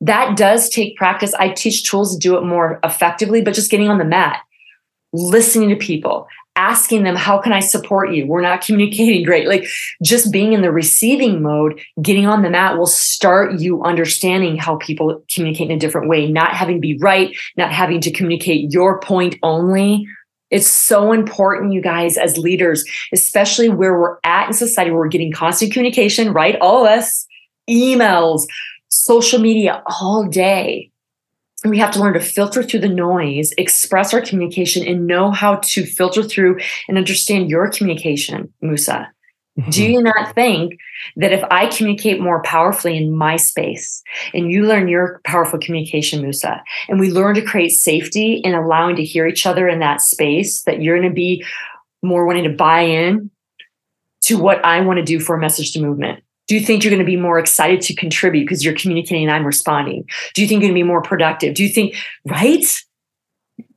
that 0.00 0.36
does 0.36 0.68
take 0.68 0.96
practice. 0.96 1.34
I 1.34 1.48
teach 1.48 1.88
tools 1.88 2.14
to 2.14 2.20
do 2.20 2.36
it 2.36 2.44
more 2.44 2.78
effectively 2.84 3.42
but 3.42 3.54
just 3.54 3.70
getting 3.70 3.88
on 3.88 3.98
the 3.98 4.04
mat 4.04 4.40
listening 5.12 5.70
to 5.70 5.76
people 5.76 6.28
asking 6.58 7.04
them, 7.04 7.16
How 7.16 7.38
can 7.38 7.52
I 7.52 7.60
support 7.60 8.12
you? 8.12 8.26
We're 8.26 8.42
not 8.42 8.60
communicating 8.66 9.24
great. 9.24 9.48
Like 9.48 9.66
just 10.02 10.30
being 10.32 10.52
in 10.52 10.60
the 10.60 10.72
receiving 10.72 11.40
mode, 11.40 11.80
getting 12.02 12.26
on 12.26 12.42
the 12.42 12.50
mat 12.50 12.76
will 12.76 12.86
start 12.86 13.58
you 13.58 13.82
understanding 13.84 14.56
how 14.56 14.76
people 14.76 15.22
communicate 15.32 15.70
in 15.70 15.76
a 15.76 15.80
different 15.80 16.08
way, 16.08 16.30
not 16.30 16.52
having 16.52 16.76
to 16.76 16.80
be 16.80 16.98
right, 16.98 17.34
not 17.56 17.72
having 17.72 18.00
to 18.02 18.10
communicate 18.10 18.72
your 18.72 19.00
point 19.00 19.36
only. 19.42 20.06
It's 20.50 20.66
so 20.66 21.12
important, 21.12 21.72
you 21.72 21.82
guys, 21.82 22.16
as 22.16 22.38
leaders, 22.38 22.82
especially 23.12 23.68
where 23.68 23.98
we're 23.98 24.16
at 24.24 24.48
in 24.48 24.54
society, 24.54 24.90
where 24.90 25.00
we're 25.00 25.08
getting 25.08 25.30
constant 25.30 25.72
communication, 25.72 26.32
right? 26.32 26.58
All 26.60 26.86
of 26.86 26.90
us, 26.90 27.26
emails, 27.68 28.46
social 28.88 29.38
media 29.38 29.82
all 30.00 30.24
day 30.24 30.90
we 31.64 31.78
have 31.78 31.90
to 31.92 32.00
learn 32.00 32.14
to 32.14 32.20
filter 32.20 32.62
through 32.62 32.80
the 32.80 32.88
noise, 32.88 33.52
express 33.58 34.14
our 34.14 34.20
communication, 34.20 34.86
and 34.86 35.06
know 35.06 35.30
how 35.30 35.56
to 35.56 35.84
filter 35.84 36.22
through 36.22 36.58
and 36.88 36.96
understand 36.96 37.50
your 37.50 37.68
communication, 37.70 38.52
Musa. 38.60 39.10
Mm-hmm. 39.58 39.70
Do 39.70 39.84
you 39.84 40.00
not 40.00 40.34
think 40.36 40.78
that 41.16 41.32
if 41.32 41.42
I 41.50 41.66
communicate 41.66 42.20
more 42.20 42.42
powerfully 42.42 42.96
in 42.96 43.16
my 43.16 43.36
space 43.36 44.02
and 44.32 44.52
you 44.52 44.64
learn 44.64 44.86
your 44.86 45.20
powerful 45.24 45.58
communication, 45.58 46.22
Musa, 46.22 46.62
and 46.88 47.00
we 47.00 47.10
learn 47.10 47.34
to 47.34 47.42
create 47.42 47.70
safety 47.70 48.40
and 48.44 48.54
allowing 48.54 48.94
to 48.96 49.04
hear 49.04 49.26
each 49.26 49.46
other 49.46 49.68
in 49.68 49.80
that 49.80 50.00
space, 50.00 50.62
that 50.62 50.80
you're 50.80 50.96
going 50.96 51.08
to 51.08 51.14
be 51.14 51.44
more 52.04 52.24
wanting 52.24 52.44
to 52.44 52.50
buy 52.50 52.82
in 52.82 53.32
to 54.22 54.38
what 54.38 54.64
I 54.64 54.80
want 54.80 54.98
to 54.98 55.04
do 55.04 55.18
for 55.18 55.34
a 55.34 55.40
message 55.40 55.72
to 55.72 55.80
movement? 55.80 56.22
Do 56.48 56.54
you 56.54 56.60
think 56.60 56.82
you're 56.82 56.90
going 56.90 56.98
to 56.98 57.06
be 57.06 57.16
more 57.16 57.38
excited 57.38 57.80
to 57.82 57.94
contribute 57.94 58.44
because 58.44 58.64
you're 58.64 58.74
communicating 58.74 59.24
and 59.24 59.32
I'm 59.32 59.46
responding? 59.46 60.08
Do 60.34 60.42
you 60.42 60.48
think 60.48 60.62
you're 60.62 60.70
going 60.70 60.74
to 60.74 60.84
be 60.84 60.88
more 60.88 61.02
productive? 61.02 61.54
Do 61.54 61.62
you 61.62 61.68
think, 61.68 61.94
right? 62.24 62.64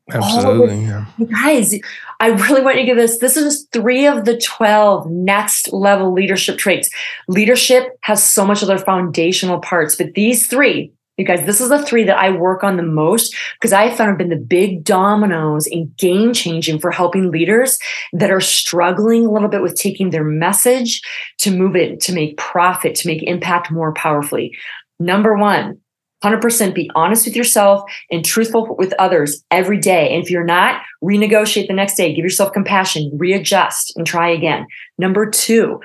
Absolutely. 0.09 0.83
Yeah. 0.83 1.05
Guys, 1.29 1.75
I 2.19 2.27
really 2.27 2.61
want 2.61 2.77
you 2.77 2.83
to 2.83 2.85
give 2.85 2.97
this. 2.97 3.19
This 3.19 3.37
is 3.37 3.67
three 3.71 4.05
of 4.07 4.25
the 4.25 4.37
12 4.37 5.09
next 5.09 5.71
level 5.71 6.11
leadership 6.11 6.57
traits. 6.57 6.89
Leadership 7.27 7.97
has 8.01 8.23
so 8.23 8.45
much 8.45 8.63
other 8.63 8.77
foundational 8.77 9.59
parts, 9.59 9.95
but 9.95 10.13
these 10.13 10.47
three 10.47 10.91
you 11.21 11.25
guys, 11.27 11.45
this 11.45 11.61
is 11.61 11.69
the 11.69 11.85
three 11.85 12.03
that 12.03 12.17
I 12.17 12.31
work 12.31 12.63
on 12.63 12.77
the 12.77 12.83
most 12.83 13.35
because 13.59 13.71
I 13.71 13.87
have 13.87 13.97
found 13.97 14.09
have 14.09 14.17
been 14.17 14.29
the 14.29 14.35
big 14.35 14.83
dominoes 14.83 15.67
in 15.67 15.93
game 15.97 16.33
changing 16.33 16.79
for 16.79 16.91
helping 16.91 17.31
leaders 17.31 17.77
that 18.13 18.31
are 18.31 18.41
struggling 18.41 19.25
a 19.25 19.31
little 19.31 19.49
bit 19.49 19.61
with 19.61 19.75
taking 19.75 20.09
their 20.09 20.23
message 20.23 21.01
to 21.39 21.51
move 21.51 21.75
it, 21.75 21.99
to 22.01 22.13
make 22.13 22.37
profit, 22.37 22.95
to 22.95 23.07
make 23.07 23.23
impact 23.23 23.71
more 23.71 23.93
powerfully. 23.93 24.55
Number 24.99 25.35
one, 25.35 25.79
100% 26.23 26.75
be 26.75 26.89
honest 26.93 27.25
with 27.25 27.35
yourself 27.35 27.83
and 28.11 28.23
truthful 28.23 28.75
with 28.77 28.93
others 28.99 29.43
every 29.49 29.79
day. 29.79 30.13
And 30.13 30.23
if 30.23 30.29
you're 30.29 30.43
not, 30.43 30.81
renegotiate 31.03 31.67
the 31.67 31.73
next 31.73 31.95
day, 31.95 32.13
give 32.13 32.23
yourself 32.23 32.53
compassion, 32.53 33.11
readjust, 33.13 33.93
and 33.95 34.05
try 34.05 34.29
again. 34.29 34.67
Number 34.99 35.29
two, 35.29 35.79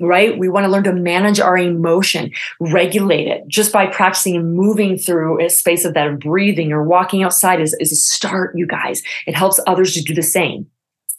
right? 0.00 0.38
We 0.38 0.48
want 0.48 0.64
to 0.64 0.70
learn 0.70 0.84
to 0.84 0.92
manage 0.92 1.40
our 1.40 1.56
emotion, 1.56 2.32
regulate 2.60 3.28
it 3.28 3.46
just 3.48 3.72
by 3.72 3.86
practicing 3.86 4.36
and 4.36 4.54
moving 4.54 4.98
through 4.98 5.44
a 5.44 5.48
space 5.48 5.84
of 5.84 5.94
that 5.94 6.20
breathing 6.20 6.72
or 6.72 6.84
walking 6.84 7.22
outside 7.22 7.60
is, 7.60 7.74
is 7.80 7.92
a 7.92 7.96
start, 7.96 8.56
you 8.56 8.66
guys. 8.66 9.02
It 9.26 9.34
helps 9.34 9.60
others 9.66 9.94
to 9.94 10.02
do 10.02 10.14
the 10.14 10.22
same. 10.22 10.66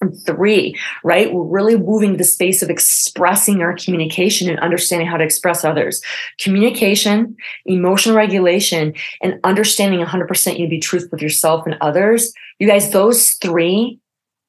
And 0.02 0.16
three, 0.26 0.80
right? 1.04 1.34
We're 1.34 1.44
really 1.44 1.76
moving 1.76 2.16
the 2.16 2.24
space 2.24 2.62
of 2.64 2.70
expressing 2.70 3.62
our 3.62 3.76
communication 3.76 4.50
and 4.50 4.58
understanding 4.62 5.10
how 5.10 5.18
to 5.18 5.26
express 5.26 5.66
others. 5.66 6.02
Communication, 6.40 7.36
emotional 7.66 8.16
regulation, 8.16 8.94
and 9.22 9.42
understanding 9.44 10.00
100% 10.00 10.58
you 10.58 10.70
be 10.70 10.80
truthful 10.80 11.10
with 11.12 11.22
yourself 11.22 11.66
and 11.66 11.76
others. 11.82 12.32
You 12.60 12.68
guys, 12.68 12.92
those 12.92 13.32
three, 13.42 14.00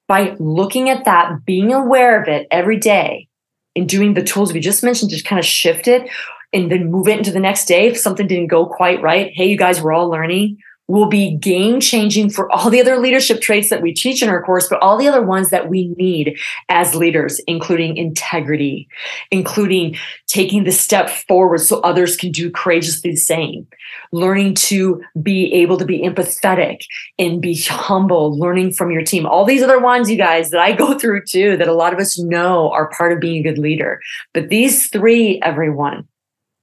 by 0.07 0.37
looking 0.39 0.89
at 0.89 1.05
that, 1.05 1.45
being 1.45 1.73
aware 1.73 2.21
of 2.21 2.29
it 2.29 2.47
every 2.53 2.77
day, 2.77 3.29
in 3.75 3.87
doing 3.87 4.15
the 4.15 4.23
tools 4.23 4.53
we 4.53 4.61
just 4.61 4.83
mentioned 4.83 5.11
to 5.11 5.23
kind 5.23 5.39
of 5.39 5.45
shift 5.45 5.89
it 5.89 6.09
and 6.53 6.71
then 6.71 6.91
move 6.91 7.09
it 7.09 7.19
into 7.19 7.31
the 7.31 7.41
next 7.41 7.67
day 7.67 7.89
if 7.89 7.97
something 7.97 8.27
didn't 8.27 8.49
go 8.49 8.67
quite 8.67 9.01
right. 9.03 9.31
Hey 9.35 9.49
you 9.49 9.57
guys 9.57 9.83
we're 9.83 9.93
all 9.93 10.09
learning 10.09 10.59
will 10.91 11.07
be 11.07 11.37
game 11.37 11.79
changing 11.79 12.29
for 12.29 12.51
all 12.51 12.69
the 12.69 12.81
other 12.81 12.99
leadership 12.99 13.41
traits 13.41 13.71
that 13.71 13.81
we 13.81 13.95
teach 13.95 14.25
in 14.25 14.29
our 14.29 14.43
course, 14.43 14.69
but 14.69 14.83
all 14.83 14.99
the 14.99 15.07
other 15.07 15.23
ones 15.23 15.51
that 15.51 15.69
we 15.69 15.89
need 15.97 16.37
as 16.69 16.97
leaders, 16.97 17.39
including 17.47 17.97
integrity, 17.97 18.89
including 19.31 19.97
taking 20.27 20.65
the 20.65 20.73
step 20.73 21.09
forward 21.09 21.61
so 21.61 21.79
others 21.81 22.17
can 22.17 22.33
do 22.33 22.51
courageously 22.51 23.13
the 23.13 23.17
same, 23.17 23.69
learning 24.11 24.53
to 24.53 25.01
be 25.23 25.53
able 25.53 25.77
to 25.77 25.85
be 25.85 26.01
empathetic 26.01 26.81
and 27.21 27.41
be 27.41 27.55
humble, 27.69 28.37
learning 28.37 28.73
from 28.73 28.91
your 28.91 29.03
team. 29.03 29.27
All 29.27 29.45
these 29.45 29.63
other 29.63 29.79
ones, 29.79 30.11
you 30.11 30.17
guys, 30.17 30.51
that 30.51 30.61
I 30.61 30.73
go 30.73 30.99
through 30.99 31.25
too, 31.25 31.57
that 31.57 31.69
a 31.69 31.73
lot 31.73 31.93
of 31.93 32.01
us 32.01 32.19
know 32.19 32.69
are 32.73 32.91
part 32.91 33.13
of 33.13 33.21
being 33.21 33.47
a 33.47 33.51
good 33.51 33.59
leader. 33.59 34.01
But 34.35 34.49
these 34.49 34.89
three, 34.89 35.41
everyone, 35.45 36.09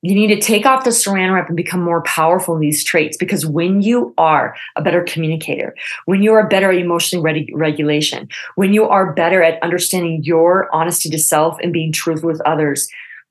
you 0.04 0.14
need 0.14 0.28
to 0.28 0.40
take 0.40 0.66
off 0.66 0.84
the 0.84 0.92
saran 0.92 1.34
wrap 1.34 1.48
and 1.48 1.58
become 1.58 1.82
more 1.82 2.02
powerful 2.04 2.54
in 2.56 2.62
these 2.62 2.84
traits 2.84 3.18
because 3.18 3.46
when 3.46 3.82
you 3.82 4.14
are 4.18 4.56
a 4.76 4.82
better 4.82 5.04
communicator, 5.04 5.76
when 6.06 6.22
you 6.22 6.34
are 6.34 6.48
better 6.48 6.72
at 6.72 6.78
emotional 6.78 7.24
reg- 7.24 7.50
regulation, 7.54 8.30
when 8.56 8.74
you 8.74 8.86
are 8.86 9.14
better 9.14 9.42
at 9.42 9.62
understanding 9.64 10.24
your 10.24 10.74
honesty 10.74 11.10
to 11.10 11.18
self 11.18 11.58
and 11.64 11.74
being 11.74 11.92
truthful 11.92 12.30
with 12.30 12.42
others, 12.42 12.88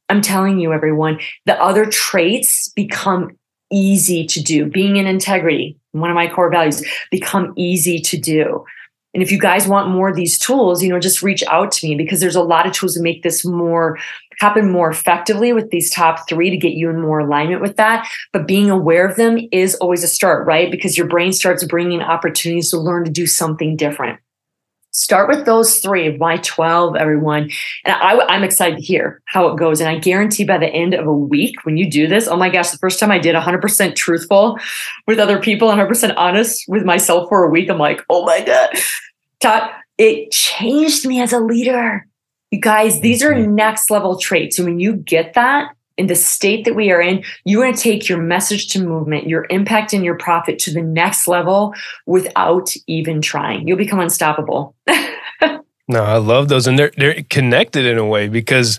I'm 0.08 0.22
telling 0.22 0.58
you, 0.58 0.72
everyone, 0.72 1.20
the 1.46 1.60
other 1.60 1.86
traits 1.86 2.68
become 2.70 3.36
easy 3.70 4.26
to 4.26 4.42
do. 4.42 4.66
Being 4.66 4.96
in 4.96 5.06
integrity, 5.06 5.76
one 5.92 6.10
of 6.10 6.14
my 6.14 6.28
core 6.28 6.50
values, 6.50 6.84
become 7.10 7.52
easy 7.56 8.00
to 8.00 8.16
do. 8.16 8.64
And 9.16 9.22
if 9.22 9.32
you 9.32 9.38
guys 9.38 9.66
want 9.66 9.88
more 9.88 10.10
of 10.10 10.14
these 10.14 10.38
tools, 10.38 10.82
you 10.82 10.90
know, 10.90 11.00
just 11.00 11.22
reach 11.22 11.42
out 11.44 11.72
to 11.72 11.88
me 11.88 11.94
because 11.94 12.20
there's 12.20 12.36
a 12.36 12.42
lot 12.42 12.66
of 12.66 12.74
tools 12.74 12.92
to 12.96 13.00
make 13.00 13.22
this 13.22 13.46
more 13.46 13.98
happen 14.40 14.70
more 14.70 14.90
effectively 14.90 15.54
with 15.54 15.70
these 15.70 15.90
top 15.90 16.28
three 16.28 16.50
to 16.50 16.56
get 16.58 16.72
you 16.72 16.90
in 16.90 17.00
more 17.00 17.20
alignment 17.20 17.62
with 17.62 17.76
that. 17.76 18.06
But 18.34 18.46
being 18.46 18.68
aware 18.68 19.08
of 19.08 19.16
them 19.16 19.38
is 19.52 19.74
always 19.76 20.04
a 20.04 20.06
start, 20.06 20.46
right? 20.46 20.70
Because 20.70 20.98
your 20.98 21.06
brain 21.06 21.32
starts 21.32 21.64
bringing 21.64 22.02
opportunities 22.02 22.68
to 22.72 22.78
learn 22.78 23.06
to 23.06 23.10
do 23.10 23.26
something 23.26 23.74
different. 23.74 24.20
Start 24.96 25.28
with 25.28 25.44
those 25.44 25.78
three 25.80 26.06
of 26.06 26.18
my 26.18 26.38
12, 26.38 26.96
everyone. 26.96 27.50
And 27.84 27.94
I, 27.94 28.34
am 28.34 28.42
excited 28.42 28.78
to 28.78 28.82
hear 28.82 29.20
how 29.26 29.46
it 29.48 29.58
goes. 29.58 29.78
And 29.78 29.90
I 29.90 29.98
guarantee 29.98 30.44
by 30.44 30.56
the 30.56 30.68
end 30.68 30.94
of 30.94 31.06
a 31.06 31.12
week, 31.12 31.66
when 31.66 31.76
you 31.76 31.90
do 31.90 32.06
this, 32.06 32.26
oh 32.26 32.36
my 32.36 32.48
gosh, 32.48 32.70
the 32.70 32.78
first 32.78 32.98
time 32.98 33.10
I 33.10 33.18
did 33.18 33.36
100% 33.36 33.94
truthful 33.94 34.58
with 35.06 35.18
other 35.18 35.38
people, 35.38 35.68
100% 35.68 36.14
honest 36.16 36.64
with 36.66 36.84
myself 36.84 37.28
for 37.28 37.44
a 37.44 37.50
week, 37.50 37.68
I'm 37.68 37.76
like, 37.76 38.00
oh 38.08 38.24
my 38.24 38.40
God. 38.40 38.70
Todd, 39.40 39.68
it 39.98 40.30
changed 40.30 41.06
me 41.06 41.20
as 41.20 41.34
a 41.34 41.40
leader. 41.40 42.06
You 42.50 42.62
guys, 42.62 43.02
these 43.02 43.22
are 43.22 43.34
mm-hmm. 43.34 43.54
next 43.54 43.90
level 43.90 44.18
traits. 44.18 44.58
And 44.58 44.66
when 44.66 44.80
you 44.80 44.94
get 44.94 45.34
that, 45.34 45.75
in 45.96 46.06
the 46.06 46.14
state 46.14 46.64
that 46.64 46.74
we 46.74 46.90
are 46.90 47.00
in, 47.00 47.24
you're 47.44 47.62
going 47.62 47.74
to 47.74 47.80
take 47.80 48.08
your 48.08 48.18
message 48.18 48.68
to 48.68 48.82
movement, 48.82 49.26
your 49.26 49.46
impact 49.50 49.92
and 49.92 50.04
your 50.04 50.16
profit 50.16 50.58
to 50.60 50.72
the 50.72 50.82
next 50.82 51.26
level 51.26 51.74
without 52.06 52.70
even 52.86 53.22
trying. 53.22 53.66
You'll 53.66 53.78
become 53.78 54.00
unstoppable. 54.00 54.74
no, 55.88 56.02
I 56.02 56.18
love 56.18 56.48
those. 56.48 56.66
And 56.66 56.78
they're 56.78 56.92
they're 56.96 57.22
connected 57.30 57.86
in 57.86 57.98
a 57.98 58.06
way 58.06 58.28
because 58.28 58.78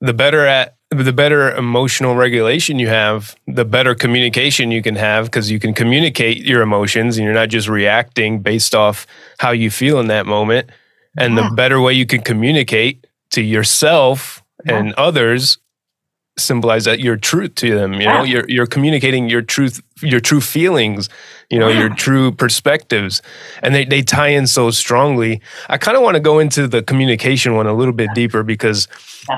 the 0.00 0.14
better 0.14 0.46
at 0.46 0.76
the 0.90 1.12
better 1.12 1.54
emotional 1.54 2.16
regulation 2.16 2.80
you 2.80 2.88
have, 2.88 3.36
the 3.46 3.64
better 3.64 3.94
communication 3.94 4.72
you 4.72 4.82
can 4.82 4.96
have 4.96 5.26
because 5.26 5.48
you 5.48 5.60
can 5.60 5.72
communicate 5.72 6.38
your 6.38 6.62
emotions 6.62 7.16
and 7.16 7.24
you're 7.24 7.34
not 7.34 7.48
just 7.48 7.68
reacting 7.68 8.40
based 8.40 8.74
off 8.74 9.06
how 9.38 9.52
you 9.52 9.70
feel 9.70 10.00
in 10.00 10.08
that 10.08 10.26
moment. 10.26 10.68
And 11.16 11.36
yeah. 11.36 11.48
the 11.48 11.54
better 11.54 11.80
way 11.80 11.92
you 11.92 12.06
can 12.06 12.22
communicate 12.22 13.06
to 13.30 13.40
yourself 13.40 14.42
yeah. 14.66 14.78
and 14.78 14.92
others 14.94 15.58
symbolize 16.40 16.84
that 16.84 17.00
your 17.00 17.16
truth 17.16 17.54
to 17.56 17.74
them 17.74 17.94
you 17.94 18.06
know? 18.06 18.22
You're 18.22 18.48
you're 18.48 18.66
communicating 18.66 19.28
your 19.28 19.42
truth 19.42 19.80
your 20.02 20.20
true 20.20 20.40
feelings 20.40 21.08
you 21.50 21.58
know 21.58 21.68
your 21.68 21.88
true 21.88 22.30
perspectives. 22.30 23.20
And 23.62 23.74
they, 23.74 23.84
they 23.84 24.02
tie 24.02 24.28
in 24.28 24.46
so 24.46 24.70
strongly. 24.70 25.40
I 25.68 25.78
kind 25.78 25.96
of 25.96 26.02
want 26.02 26.14
to 26.14 26.20
go 26.20 26.38
into 26.38 26.68
the 26.68 26.82
communication 26.82 27.56
one 27.56 27.66
a 27.66 27.74
little 27.74 27.92
bit 27.92 28.10
deeper 28.14 28.42
because 28.42 28.88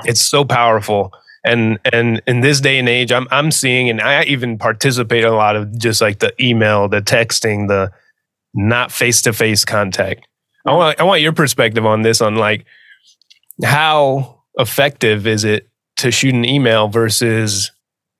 it's 0.05 0.21
so 0.21 0.45
powerful. 0.45 1.11
And 1.43 1.79
and 1.91 2.21
in 2.27 2.39
this 2.39 2.61
day 2.61 2.79
and 2.79 2.87
age 2.87 3.11
i'm 3.11 3.27
i'm 3.29 3.51
seeing 3.51 3.89
and 3.89 3.99
i 3.99 4.23
even 4.23 4.57
participate 4.57 5.25
in 5.25 5.29
a 5.29 5.35
lot 5.35 5.57
of 5.57 5.77
just 5.77 5.99
like 5.99 6.19
the 6.19 6.31
email 6.41 6.87
the 6.87 7.01
texting 7.01 7.67
the 7.67 7.91
not 8.53 8.93
face 8.93 9.21
to 9.23 9.33
face 9.33 9.65
contact. 9.65 10.25
I 10.65 10.71
want 10.71 11.01
i 11.01 11.03
want 11.03 11.21
your 11.21 11.33
perspective 11.33 11.85
on 11.85 12.03
this 12.03 12.21
on 12.21 12.35
like 12.35 12.65
how 13.61 14.43
effective 14.57 15.27
is 15.27 15.43
it 15.43 15.67
to 15.97 16.11
shoot 16.11 16.33
an 16.33 16.45
email 16.45 16.87
versus 16.87 17.71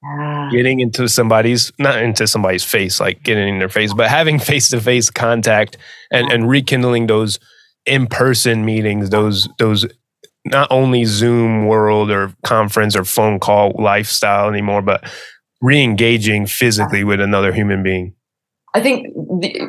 ah. 0.04 0.50
getting 0.52 0.80
into 0.80 1.08
somebody's 1.08 1.72
not 1.80 2.02
into 2.02 2.28
somebody's 2.28 2.64
face 2.64 3.00
like 3.00 3.24
getting 3.24 3.48
in 3.48 3.60
their 3.60 3.70
face 3.70 3.94
but 3.94 4.10
having 4.10 4.40
face-to-face 4.54 5.10
contact 5.10 5.78
and 6.12 6.32
and 6.32 6.50
rekindling 6.50 7.08
those 7.08 7.40
in-person 7.86 8.66
meetings 8.66 9.10
those 9.10 9.48
those 9.60 9.86
not 10.46 10.68
only 10.72 11.06
zoom 11.06 11.68
world 11.68 12.12
or 12.12 12.34
conference 12.44 12.96
or 12.96 13.04
phone 13.04 13.40
call 13.40 13.74
lifestyle 13.78 14.50
anymore 14.50 14.82
but 14.82 15.10
re-engaging 15.62 16.46
physically 16.46 17.04
with 17.04 17.22
another 17.22 17.54
human 17.54 17.84
being 17.84 18.14
I 18.76 18.82
think 18.82 19.08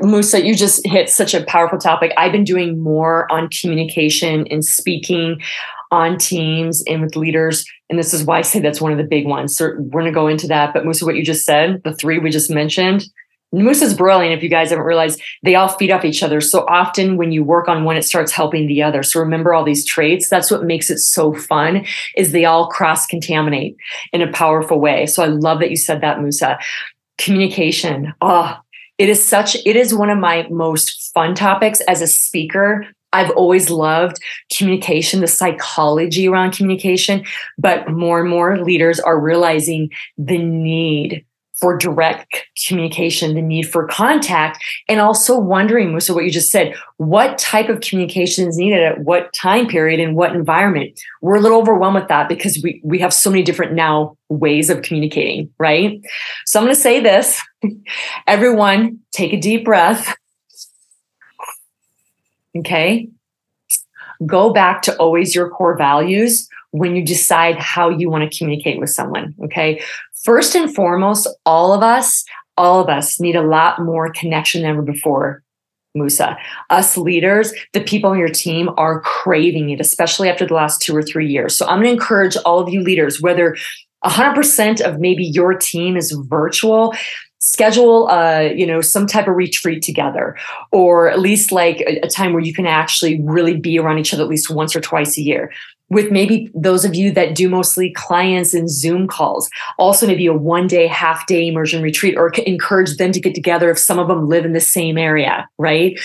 Musa, 0.02 0.44
you 0.44 0.54
just 0.54 0.86
hit 0.86 1.10
such 1.10 1.34
a 1.34 1.44
powerful 1.44 1.78
topic. 1.78 2.12
I've 2.16 2.32
been 2.32 2.44
doing 2.44 2.82
more 2.82 3.30
on 3.30 3.50
communication 3.60 4.46
and 4.50 4.64
speaking 4.64 5.42
on 5.94 6.18
teams 6.18 6.82
and 6.86 7.02
with 7.02 7.16
leaders. 7.16 7.64
And 7.88 7.98
this 7.98 8.12
is 8.12 8.24
why 8.24 8.38
I 8.38 8.42
say 8.42 8.60
that's 8.60 8.80
one 8.80 8.92
of 8.92 8.98
the 8.98 9.04
big 9.04 9.26
ones. 9.26 9.56
So 9.56 9.74
we're 9.78 10.02
going 10.02 10.04
to 10.06 10.10
go 10.12 10.26
into 10.26 10.46
that. 10.48 10.74
But 10.74 10.84
Musa, 10.84 11.06
what 11.06 11.16
you 11.16 11.24
just 11.24 11.44
said, 11.44 11.82
the 11.84 11.94
three 11.94 12.18
we 12.18 12.30
just 12.30 12.50
mentioned, 12.50 13.04
Musa's 13.52 13.94
brilliant. 13.94 14.36
If 14.36 14.42
you 14.42 14.48
guys 14.48 14.70
haven't 14.70 14.84
realized, 14.84 15.22
they 15.42 15.54
all 15.54 15.68
feed 15.68 15.90
off 15.90 16.04
each 16.04 16.22
other. 16.22 16.40
So 16.40 16.66
often 16.66 17.16
when 17.16 17.30
you 17.30 17.44
work 17.44 17.68
on 17.68 17.84
one, 17.84 17.96
it 17.96 18.02
starts 18.02 18.32
helping 18.32 18.66
the 18.66 18.82
other. 18.82 19.02
So 19.02 19.20
remember 19.20 19.54
all 19.54 19.64
these 19.64 19.86
traits. 19.86 20.28
That's 20.28 20.50
what 20.50 20.64
makes 20.64 20.90
it 20.90 20.98
so 20.98 21.32
fun 21.32 21.86
is 22.16 22.32
they 22.32 22.44
all 22.44 22.68
cross 22.68 23.06
contaminate 23.06 23.76
in 24.12 24.22
a 24.22 24.32
powerful 24.32 24.80
way. 24.80 25.06
So 25.06 25.22
I 25.22 25.26
love 25.26 25.60
that 25.60 25.70
you 25.70 25.76
said 25.76 26.00
that, 26.00 26.20
Musa. 26.20 26.58
Communication. 27.16 28.12
Oh, 28.20 28.56
it 28.98 29.08
is 29.08 29.24
such, 29.24 29.56
it 29.64 29.76
is 29.76 29.94
one 29.94 30.10
of 30.10 30.18
my 30.18 30.48
most 30.50 31.12
fun 31.14 31.34
topics 31.34 31.80
as 31.82 32.02
a 32.02 32.06
speaker 32.06 32.86
I've 33.14 33.30
always 33.30 33.70
loved 33.70 34.18
communication, 34.54 35.20
the 35.20 35.28
psychology 35.28 36.28
around 36.28 36.52
communication, 36.52 37.24
but 37.56 37.88
more 37.88 38.20
and 38.20 38.28
more 38.28 38.58
leaders 38.58 38.98
are 39.00 39.18
realizing 39.18 39.90
the 40.18 40.38
need 40.38 41.24
for 41.60 41.78
direct 41.78 42.44
communication, 42.66 43.36
the 43.36 43.40
need 43.40 43.62
for 43.62 43.86
contact, 43.86 44.62
and 44.88 45.00
also 45.00 45.38
wondering, 45.38 45.90
Musa, 45.90 46.12
what 46.12 46.24
you 46.24 46.30
just 46.30 46.50
said, 46.50 46.74
what 46.96 47.38
type 47.38 47.68
of 47.68 47.80
communication 47.80 48.48
is 48.48 48.58
needed 48.58 48.82
at 48.82 48.98
what 49.04 49.32
time 49.32 49.68
period 49.68 50.00
and 50.00 50.16
what 50.16 50.34
environment. 50.34 50.98
We're 51.22 51.36
a 51.36 51.40
little 51.40 51.60
overwhelmed 51.60 51.94
with 51.94 52.08
that 52.08 52.28
because 52.28 52.60
we, 52.62 52.80
we 52.84 52.98
have 52.98 53.14
so 53.14 53.30
many 53.30 53.44
different 53.44 53.74
now 53.74 54.16
ways 54.28 54.68
of 54.68 54.82
communicating, 54.82 55.48
right? 55.58 56.00
So 56.46 56.58
I'm 56.58 56.66
going 56.66 56.74
to 56.74 56.80
say 56.80 56.98
this. 56.98 57.40
Everyone, 58.26 58.98
take 59.12 59.32
a 59.32 59.40
deep 59.40 59.64
breath 59.64 60.16
Okay. 62.58 63.08
Go 64.26 64.52
back 64.52 64.82
to 64.82 64.96
always 64.96 65.34
your 65.34 65.50
core 65.50 65.76
values 65.76 66.48
when 66.70 66.96
you 66.96 67.04
decide 67.04 67.56
how 67.56 67.88
you 67.88 68.08
want 68.10 68.30
to 68.30 68.38
communicate 68.38 68.80
with 68.80 68.90
someone. 68.90 69.34
Okay. 69.44 69.82
First 70.24 70.54
and 70.54 70.74
foremost, 70.74 71.28
all 71.44 71.72
of 71.72 71.82
us, 71.82 72.24
all 72.56 72.80
of 72.80 72.88
us 72.88 73.20
need 73.20 73.36
a 73.36 73.42
lot 73.42 73.80
more 73.80 74.10
connection 74.12 74.62
than 74.62 74.70
ever 74.70 74.82
before. 74.82 75.42
Musa, 75.94 76.36
us 76.70 76.96
leaders, 76.96 77.52
the 77.72 77.80
people 77.80 78.10
on 78.10 78.18
your 78.18 78.28
team 78.28 78.68
are 78.76 79.00
craving 79.02 79.70
it, 79.70 79.80
especially 79.80 80.28
after 80.28 80.44
the 80.44 80.54
last 80.54 80.80
two 80.80 80.96
or 80.96 81.02
three 81.02 81.28
years. 81.28 81.56
So 81.56 81.66
I'm 81.66 81.78
going 81.78 81.86
to 81.86 81.92
encourage 81.92 82.36
all 82.38 82.58
of 82.58 82.68
you 82.68 82.80
leaders, 82.80 83.20
whether 83.20 83.56
100% 84.04 84.80
of 84.80 84.98
maybe 84.98 85.24
your 85.24 85.54
team 85.54 85.96
is 85.96 86.10
virtual 86.28 86.94
schedule 87.44 88.08
uh, 88.08 88.40
you 88.40 88.66
know 88.66 88.80
some 88.80 89.06
type 89.06 89.28
of 89.28 89.36
retreat 89.36 89.82
together 89.82 90.34
or 90.72 91.10
at 91.10 91.20
least 91.20 91.52
like 91.52 91.80
a, 91.82 92.00
a, 92.00 92.08
time 92.08 92.32
where 92.32 92.42
you 92.42 92.54
can 92.54 92.66
actually 92.66 93.20
really 93.20 93.54
be 93.54 93.78
around 93.78 93.98
each 93.98 94.14
other 94.14 94.22
at 94.22 94.28
least 94.30 94.50
once 94.50 94.74
or 94.74 94.80
twice 94.80 95.18
a 95.18 95.20
year 95.20 95.52
with 95.90 96.10
maybe 96.10 96.50
those 96.54 96.86
of 96.86 96.94
you 96.94 97.12
that 97.12 97.34
do 97.34 97.50
mostly 97.50 97.92
clients 97.92 98.54
and 98.54 98.70
zoom 98.70 99.06
calls 99.06 99.50
also 99.78 100.06
maybe 100.06 100.26
a 100.26 100.32
one 100.32 100.66
day 100.66 100.86
half 100.86 101.26
day 101.26 101.46
immersion 101.46 101.82
retreat 101.82 102.16
or 102.16 102.30
encourage 102.46 102.96
them 102.96 103.12
to 103.12 103.20
get 103.20 103.34
together 103.34 103.70
if 103.70 103.78
some 103.78 103.98
of 103.98 104.08
them 104.08 104.26
live 104.26 104.46
in 104.46 104.54
the 104.54 104.60
same 104.60 104.96
area 104.96 105.46
right 105.58 106.00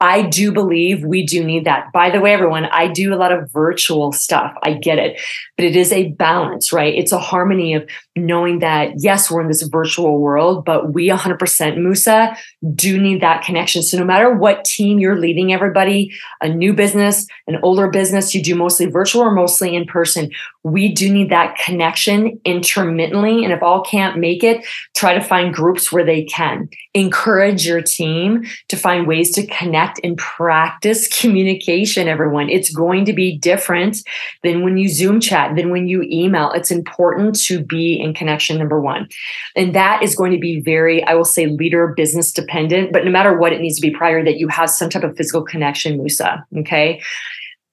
I 0.00 0.22
do 0.22 0.52
believe 0.52 1.02
we 1.02 1.24
do 1.24 1.42
need 1.42 1.64
that. 1.64 1.90
By 1.92 2.10
the 2.10 2.20
way, 2.20 2.34
everyone, 2.34 2.66
I 2.66 2.88
do 2.88 3.14
a 3.14 3.16
lot 3.16 3.32
of 3.32 3.50
virtual 3.52 4.12
stuff. 4.12 4.52
I 4.62 4.74
get 4.74 4.98
it. 4.98 5.18
But 5.56 5.64
it 5.64 5.76
is 5.76 5.92
a 5.92 6.10
balance, 6.10 6.74
right? 6.74 6.94
It's 6.94 7.12
a 7.12 7.18
harmony 7.18 7.72
of 7.72 7.88
knowing 8.16 8.60
that, 8.60 8.92
yes, 8.96 9.30
we're 9.30 9.40
in 9.40 9.48
this 9.48 9.62
virtual 9.62 10.18
world, 10.18 10.64
but 10.64 10.92
we 10.92 11.08
100% 11.08 11.76
Musa 11.76 12.36
do 12.74 13.00
need 13.00 13.20
that 13.20 13.42
connection. 13.42 13.82
So 13.82 13.98
no 13.98 14.04
matter 14.04 14.32
what 14.32 14.64
team 14.64 14.98
you're 14.98 15.18
leading, 15.18 15.52
everybody, 15.52 16.12
a 16.40 16.48
new 16.48 16.72
business, 16.72 17.26
an 17.46 17.58
older 17.62 17.88
business, 17.88 18.34
you 18.34 18.42
do 18.42 18.54
mostly 18.54 18.86
virtual 18.86 19.22
or 19.22 19.32
mostly 19.32 19.74
in 19.74 19.84
person, 19.84 20.30
we 20.64 20.88
do 20.92 21.12
need 21.12 21.30
that 21.30 21.58
connection 21.58 22.40
intermittently. 22.44 23.44
And 23.44 23.52
if 23.52 23.62
all 23.62 23.82
can't 23.82 24.18
make 24.18 24.42
it, 24.42 24.64
try 24.94 25.12
to 25.14 25.20
find 25.20 25.52
groups 25.52 25.92
where 25.92 26.04
they 26.04 26.24
can. 26.24 26.70
Encourage 26.94 27.66
your 27.66 27.82
team 27.82 28.44
to 28.68 28.76
find 28.76 29.06
ways 29.06 29.32
to 29.32 29.46
connect 29.46 30.00
and 30.02 30.16
practice 30.16 31.06
communication, 31.20 32.08
everyone. 32.08 32.48
It's 32.48 32.70
going 32.70 33.04
to 33.06 33.12
be 33.12 33.36
different 33.36 33.98
than 34.42 34.62
when 34.62 34.78
you 34.78 34.88
Zoom 34.88 35.20
chat, 35.20 35.54
than 35.54 35.70
when 35.70 35.86
you 35.86 36.02
email. 36.02 36.50
It's 36.52 36.70
important 36.70 37.38
to 37.42 37.62
be 37.62 38.00
in 38.04 38.14
connection, 38.14 38.58
number 38.58 38.80
one. 38.80 39.08
And 39.56 39.74
that 39.74 40.02
is 40.02 40.14
going 40.14 40.32
to 40.32 40.38
be 40.38 40.60
very, 40.60 41.02
I 41.04 41.14
will 41.14 41.24
say, 41.24 41.46
leader 41.46 41.94
business 41.96 42.32
dependent, 42.32 42.92
but 42.92 43.04
no 43.04 43.10
matter 43.10 43.36
what, 43.36 43.52
it 43.52 43.60
needs 43.60 43.76
to 43.76 43.82
be 43.82 43.90
prior 43.90 44.24
that 44.24 44.38
you 44.38 44.48
have 44.48 44.70
some 44.70 44.90
type 44.90 45.02
of 45.02 45.16
physical 45.16 45.42
connection, 45.42 45.98
Musa. 45.98 46.44
Okay 46.58 47.00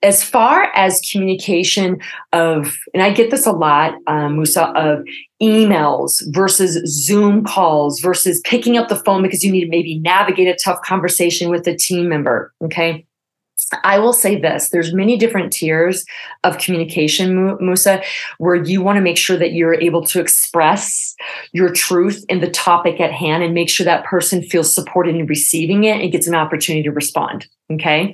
as 0.03 0.23
far 0.23 0.71
as 0.75 0.99
communication 1.11 1.99
of, 2.33 2.75
and 2.93 3.03
I 3.03 3.11
get 3.11 3.29
this 3.29 3.45
a 3.45 3.51
lot, 3.51 3.93
um, 4.07 4.35
Musa, 4.37 4.69
of 4.69 5.05
emails 5.41 6.23
versus 6.33 6.81
Zoom 6.91 7.43
calls 7.43 7.99
versus 7.99 8.41
picking 8.43 8.77
up 8.77 8.89
the 8.89 8.95
phone 8.95 9.21
because 9.21 9.43
you 9.43 9.51
need 9.51 9.65
to 9.65 9.69
maybe 9.69 9.99
navigate 9.99 10.47
a 10.47 10.57
tough 10.63 10.81
conversation 10.81 11.49
with 11.49 11.67
a 11.67 11.75
team 11.75 12.09
member. 12.09 12.51
Okay. 12.63 13.05
I 13.83 13.99
will 13.99 14.13
say 14.13 14.39
this 14.39 14.69
there's 14.69 14.93
many 14.93 15.17
different 15.17 15.53
tiers 15.53 16.05
of 16.43 16.57
communication, 16.57 17.57
Musa, 17.59 18.01
where 18.37 18.55
you 18.55 18.81
want 18.81 18.97
to 18.97 19.01
make 19.01 19.17
sure 19.17 19.37
that 19.37 19.53
you're 19.53 19.75
able 19.75 20.05
to 20.07 20.19
express 20.19 21.15
your 21.51 21.69
truth 21.69 22.25
in 22.29 22.41
the 22.41 22.49
topic 22.49 22.99
at 22.99 23.11
hand 23.11 23.43
and 23.43 23.53
make 23.53 23.69
sure 23.69 23.85
that 23.85 24.05
person 24.05 24.41
feels 24.41 24.73
supported 24.73 25.15
in 25.15 25.25
receiving 25.25 25.83
it 25.83 26.01
and 26.01 26.11
gets 26.11 26.27
an 26.27 26.35
opportunity 26.35 26.83
to 26.83 26.91
respond. 26.91 27.47
Okay. 27.71 28.13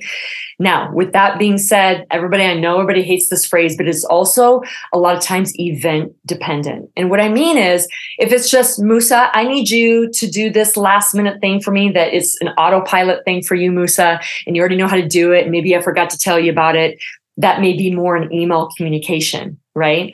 Now, 0.60 0.92
with 0.92 1.12
that 1.12 1.38
being 1.38 1.56
said, 1.56 2.04
everybody, 2.10 2.42
I 2.42 2.54
know 2.54 2.80
everybody 2.80 3.02
hates 3.02 3.28
this 3.28 3.46
phrase, 3.46 3.76
but 3.76 3.86
it's 3.86 4.04
also 4.04 4.62
a 4.92 4.98
lot 4.98 5.16
of 5.16 5.22
times 5.22 5.52
event 5.58 6.12
dependent. 6.26 6.90
And 6.96 7.10
what 7.10 7.20
I 7.20 7.28
mean 7.28 7.56
is, 7.56 7.86
if 8.18 8.32
it's 8.32 8.50
just 8.50 8.80
Musa, 8.80 9.30
I 9.32 9.44
need 9.44 9.70
you 9.70 10.10
to 10.10 10.26
do 10.28 10.50
this 10.50 10.76
last 10.76 11.14
minute 11.14 11.40
thing 11.40 11.60
for 11.60 11.70
me 11.70 11.92
that 11.92 12.12
is 12.12 12.36
an 12.40 12.48
autopilot 12.48 13.24
thing 13.24 13.42
for 13.42 13.54
you, 13.54 13.70
Musa, 13.70 14.20
and 14.46 14.56
you 14.56 14.60
already 14.60 14.76
know 14.76 14.88
how 14.88 14.96
to 14.96 15.06
do 15.06 15.32
it. 15.32 15.48
Maybe 15.48 15.76
I 15.76 15.80
forgot 15.80 16.10
to 16.10 16.18
tell 16.18 16.40
you 16.40 16.50
about 16.50 16.74
it. 16.74 16.98
That 17.36 17.60
may 17.60 17.76
be 17.76 17.94
more 17.94 18.16
an 18.16 18.32
email 18.32 18.68
communication, 18.76 19.60
right? 19.76 20.12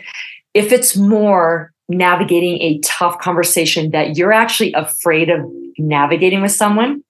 If 0.52 0.72
it's 0.72 0.94
more 0.94 1.72
navigating 1.88 2.60
a 2.60 2.78
tough 2.80 3.18
conversation 3.18 3.92
that 3.92 4.16
you're 4.16 4.32
actually 4.32 4.74
afraid 4.74 5.30
of 5.30 5.40
navigating 5.78 6.42
with 6.42 6.52
someone 6.52 7.02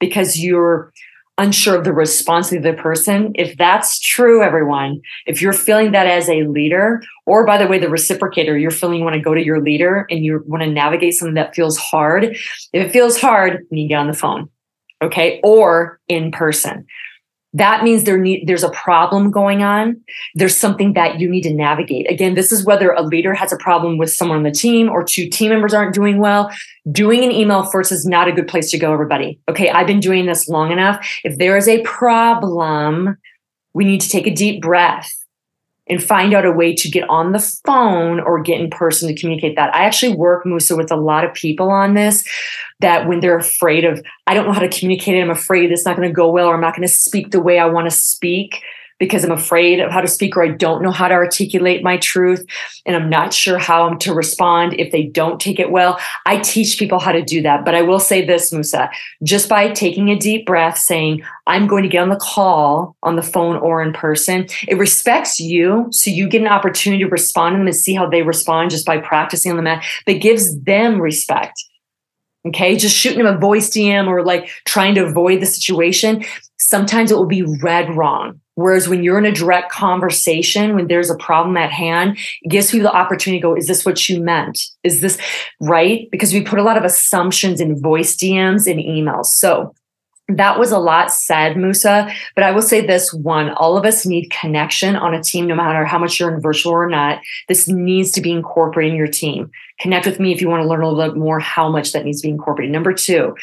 because 0.00 0.38
you're 0.38 0.92
unsure 1.38 1.76
of 1.76 1.84
the 1.84 1.92
response 1.92 2.52
of 2.52 2.62
the 2.62 2.72
person. 2.72 3.32
If 3.34 3.56
that's 3.56 3.98
true, 3.98 4.42
everyone, 4.42 5.00
if 5.26 5.42
you're 5.42 5.52
feeling 5.52 5.92
that 5.92 6.06
as 6.06 6.28
a 6.28 6.44
leader, 6.44 7.02
or 7.26 7.44
by 7.44 7.58
the 7.58 7.66
way, 7.66 7.78
the 7.78 7.86
reciprocator, 7.86 8.60
you're 8.60 8.70
feeling 8.70 8.98
you 8.98 9.04
want 9.04 9.16
to 9.16 9.20
go 9.20 9.34
to 9.34 9.44
your 9.44 9.60
leader 9.60 10.06
and 10.10 10.24
you 10.24 10.44
want 10.46 10.62
to 10.62 10.70
navigate 10.70 11.14
something 11.14 11.34
that 11.34 11.54
feels 11.54 11.76
hard. 11.76 12.24
If 12.24 12.86
it 12.86 12.92
feels 12.92 13.20
hard, 13.20 13.66
you 13.70 13.88
get 13.88 13.98
on 13.98 14.06
the 14.06 14.12
phone, 14.12 14.48
okay, 15.02 15.40
or 15.42 16.00
in 16.08 16.30
person 16.30 16.86
that 17.54 17.84
means 17.84 18.02
there 18.04 18.18
need, 18.18 18.46
there's 18.46 18.64
a 18.64 18.70
problem 18.70 19.30
going 19.30 19.62
on. 19.62 20.00
There's 20.34 20.56
something 20.56 20.92
that 20.94 21.20
you 21.20 21.30
need 21.30 21.42
to 21.42 21.54
navigate. 21.54 22.10
Again, 22.10 22.34
this 22.34 22.50
is 22.50 22.64
whether 22.64 22.90
a 22.90 23.02
leader 23.02 23.32
has 23.32 23.52
a 23.52 23.56
problem 23.56 23.96
with 23.96 24.12
someone 24.12 24.38
on 24.38 24.42
the 24.42 24.50
team 24.50 24.88
or 24.88 25.04
two 25.04 25.28
team 25.28 25.50
members 25.50 25.72
aren't 25.72 25.94
doing 25.94 26.18
well. 26.18 26.50
Doing 26.90 27.22
an 27.22 27.30
email 27.30 27.64
first 27.64 27.92
is 27.92 28.04
not 28.04 28.28
a 28.28 28.32
good 28.32 28.48
place 28.48 28.70
to 28.72 28.78
go, 28.78 28.92
everybody. 28.92 29.38
Okay, 29.48 29.70
I've 29.70 29.86
been 29.86 30.00
doing 30.00 30.26
this 30.26 30.48
long 30.48 30.72
enough. 30.72 31.08
If 31.22 31.38
there 31.38 31.56
is 31.56 31.68
a 31.68 31.80
problem, 31.82 33.16
we 33.72 33.84
need 33.84 34.00
to 34.00 34.08
take 34.08 34.26
a 34.26 34.34
deep 34.34 34.60
breath 34.60 35.23
and 35.88 36.02
find 36.02 36.32
out 36.32 36.46
a 36.46 36.52
way 36.52 36.74
to 36.74 36.88
get 36.88 37.08
on 37.10 37.32
the 37.32 37.38
phone 37.66 38.20
or 38.20 38.40
get 38.40 38.60
in 38.60 38.70
person 38.70 39.08
to 39.08 39.20
communicate 39.20 39.56
that. 39.56 39.74
I 39.74 39.84
actually 39.84 40.14
work, 40.14 40.46
Musa, 40.46 40.76
with 40.76 40.90
a 40.90 40.96
lot 40.96 41.24
of 41.24 41.34
people 41.34 41.70
on 41.70 41.94
this 41.94 42.24
that 42.80 43.06
when 43.06 43.20
they're 43.20 43.36
afraid 43.36 43.84
of, 43.84 44.02
I 44.26 44.34
don't 44.34 44.46
know 44.46 44.52
how 44.52 44.60
to 44.60 44.68
communicate 44.68 45.16
it, 45.16 45.20
I'm 45.20 45.30
afraid 45.30 45.70
it's 45.70 45.84
not 45.84 45.96
going 45.96 46.08
to 46.08 46.14
go 46.14 46.30
well, 46.30 46.48
or 46.48 46.54
I'm 46.54 46.60
not 46.60 46.74
going 46.74 46.88
to 46.88 46.94
speak 46.94 47.30
the 47.30 47.40
way 47.40 47.58
I 47.58 47.66
want 47.66 47.88
to 47.88 47.96
speak 47.96 48.62
because 48.98 49.24
I'm 49.24 49.32
afraid 49.32 49.80
of 49.80 49.90
how 49.90 50.00
to 50.00 50.08
speak 50.08 50.36
or 50.36 50.44
I 50.44 50.48
don't 50.48 50.82
know 50.82 50.90
how 50.90 51.08
to 51.08 51.14
articulate 51.14 51.82
my 51.82 51.96
truth 51.96 52.44
and 52.86 52.94
I'm 52.94 53.10
not 53.10 53.32
sure 53.32 53.58
how 53.58 53.86
I'm 53.86 53.98
to 54.00 54.14
respond 54.14 54.74
if 54.78 54.92
they 54.92 55.02
don't 55.02 55.40
take 55.40 55.58
it 55.58 55.70
well. 55.70 55.98
I 56.26 56.38
teach 56.38 56.78
people 56.78 56.98
how 56.98 57.12
to 57.12 57.22
do 57.22 57.42
that. 57.42 57.64
But 57.64 57.74
I 57.74 57.82
will 57.82 58.00
say 58.00 58.24
this, 58.24 58.52
Musa, 58.52 58.90
just 59.22 59.48
by 59.48 59.70
taking 59.70 60.10
a 60.10 60.18
deep 60.18 60.46
breath, 60.46 60.78
saying, 60.78 61.22
I'm 61.46 61.66
going 61.66 61.82
to 61.82 61.88
get 61.88 62.02
on 62.02 62.08
the 62.08 62.16
call 62.16 62.96
on 63.02 63.16
the 63.16 63.22
phone 63.22 63.56
or 63.56 63.82
in 63.82 63.92
person, 63.92 64.46
it 64.68 64.78
respects 64.78 65.40
you. 65.40 65.86
So 65.90 66.10
you 66.10 66.28
get 66.28 66.42
an 66.42 66.48
opportunity 66.48 67.02
to 67.04 67.10
respond 67.10 67.54
to 67.54 67.58
them 67.58 67.66
and 67.66 67.76
see 67.76 67.94
how 67.94 68.08
they 68.08 68.22
respond 68.22 68.70
just 68.70 68.86
by 68.86 68.98
practicing 68.98 69.50
on 69.50 69.56
the 69.56 69.62
mat, 69.62 69.84
but 70.06 70.20
gives 70.20 70.58
them 70.60 71.00
respect. 71.00 71.64
Okay, 72.46 72.76
just 72.76 72.96
shooting 72.96 73.24
them 73.24 73.34
a 73.34 73.38
voice 73.38 73.70
DM 73.70 74.06
or 74.06 74.22
like 74.22 74.48
trying 74.66 74.94
to 74.96 75.04
avoid 75.04 75.40
the 75.40 75.46
situation. 75.46 76.24
Sometimes 76.58 77.10
it 77.10 77.16
will 77.16 77.26
be 77.26 77.42
read 77.42 77.94
wrong 77.96 78.40
Whereas 78.54 78.88
when 78.88 79.02
you're 79.02 79.18
in 79.18 79.26
a 79.26 79.32
direct 79.32 79.72
conversation, 79.72 80.74
when 80.74 80.86
there's 80.86 81.10
a 81.10 81.16
problem 81.16 81.56
at 81.56 81.72
hand, 81.72 82.18
it 82.42 82.48
gives 82.48 82.72
you 82.72 82.82
the 82.82 82.92
opportunity 82.92 83.40
to 83.40 83.42
go, 83.42 83.56
is 83.56 83.66
this 83.66 83.84
what 83.84 84.08
you 84.08 84.22
meant? 84.22 84.60
Is 84.84 85.00
this 85.00 85.18
right? 85.60 86.08
Because 86.10 86.32
we 86.32 86.42
put 86.42 86.60
a 86.60 86.62
lot 86.62 86.76
of 86.76 86.84
assumptions 86.84 87.60
in 87.60 87.80
voice 87.80 88.16
DMs 88.16 88.70
and 88.70 88.80
emails. 88.80 89.26
So 89.26 89.74
that 90.28 90.58
was 90.58 90.72
a 90.72 90.78
lot 90.78 91.12
said, 91.12 91.56
Musa. 91.56 92.10
But 92.34 92.44
I 92.44 92.50
will 92.50 92.62
say 92.62 92.80
this 92.80 93.12
one 93.12 93.50
all 93.50 93.76
of 93.76 93.84
us 93.84 94.06
need 94.06 94.30
connection 94.30 94.96
on 94.96 95.14
a 95.14 95.22
team, 95.22 95.46
no 95.46 95.54
matter 95.54 95.84
how 95.84 95.98
much 95.98 96.18
you're 96.18 96.34
in 96.34 96.40
virtual 96.40 96.72
or 96.72 96.88
not. 96.88 97.20
This 97.48 97.68
needs 97.68 98.10
to 98.12 98.20
be 98.20 98.32
incorporated 98.32 98.92
in 98.92 98.98
your 98.98 99.06
team. 99.06 99.50
Connect 99.80 100.06
with 100.06 100.20
me 100.20 100.32
if 100.32 100.40
you 100.40 100.48
want 100.48 100.62
to 100.62 100.68
learn 100.68 100.82
a 100.82 100.88
little 100.88 101.12
bit 101.12 101.18
more 101.18 101.40
how 101.40 101.68
much 101.70 101.92
that 101.92 102.04
needs 102.04 102.20
to 102.22 102.28
be 102.28 102.32
incorporated. 102.32 102.72
Number 102.72 102.94
two, 102.94 103.34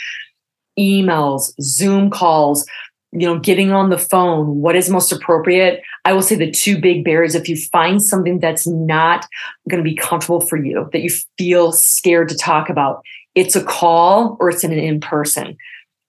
emails, 0.79 1.53
Zoom 1.61 2.09
calls, 2.09 2.65
you 3.11 3.27
know, 3.27 3.37
getting 3.37 3.71
on 3.71 3.89
the 3.89 3.97
phone, 3.97 4.61
what 4.61 4.75
is 4.75 4.89
most 4.89 5.11
appropriate? 5.11 5.83
I 6.05 6.13
will 6.13 6.21
say 6.21 6.35
the 6.35 6.49
two 6.49 6.79
big 6.79 7.03
barriers. 7.03 7.35
If 7.35 7.49
you 7.49 7.57
find 7.57 8.01
something 8.01 8.39
that's 8.39 8.65
not 8.65 9.27
going 9.69 9.83
to 9.83 9.89
be 9.89 9.95
comfortable 9.95 10.41
for 10.41 10.57
you, 10.57 10.89
that 10.93 11.01
you 11.01 11.09
feel 11.37 11.73
scared 11.73 12.29
to 12.29 12.37
talk 12.37 12.69
about, 12.69 13.03
it's 13.35 13.55
a 13.55 13.63
call 13.63 14.37
or 14.39 14.49
it's 14.49 14.63
an 14.63 14.71
in 14.71 14.99
person. 14.99 15.57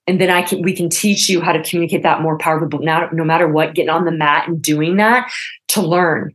And 0.05 0.19
then 0.19 0.29
I 0.29 0.41
can 0.41 0.61
we 0.61 0.75
can 0.75 0.89
teach 0.89 1.29
you 1.29 1.41
how 1.41 1.53
to 1.53 1.63
communicate 1.63 2.03
that 2.03 2.21
more 2.21 2.37
powerfully. 2.37 2.69
But 2.69 2.81
now, 2.81 3.09
no 3.13 3.23
matter 3.23 3.47
what, 3.47 3.73
getting 3.73 3.89
on 3.89 4.05
the 4.05 4.11
mat 4.11 4.47
and 4.47 4.61
doing 4.61 4.97
that 4.97 5.31
to 5.69 5.81
learn 5.81 6.33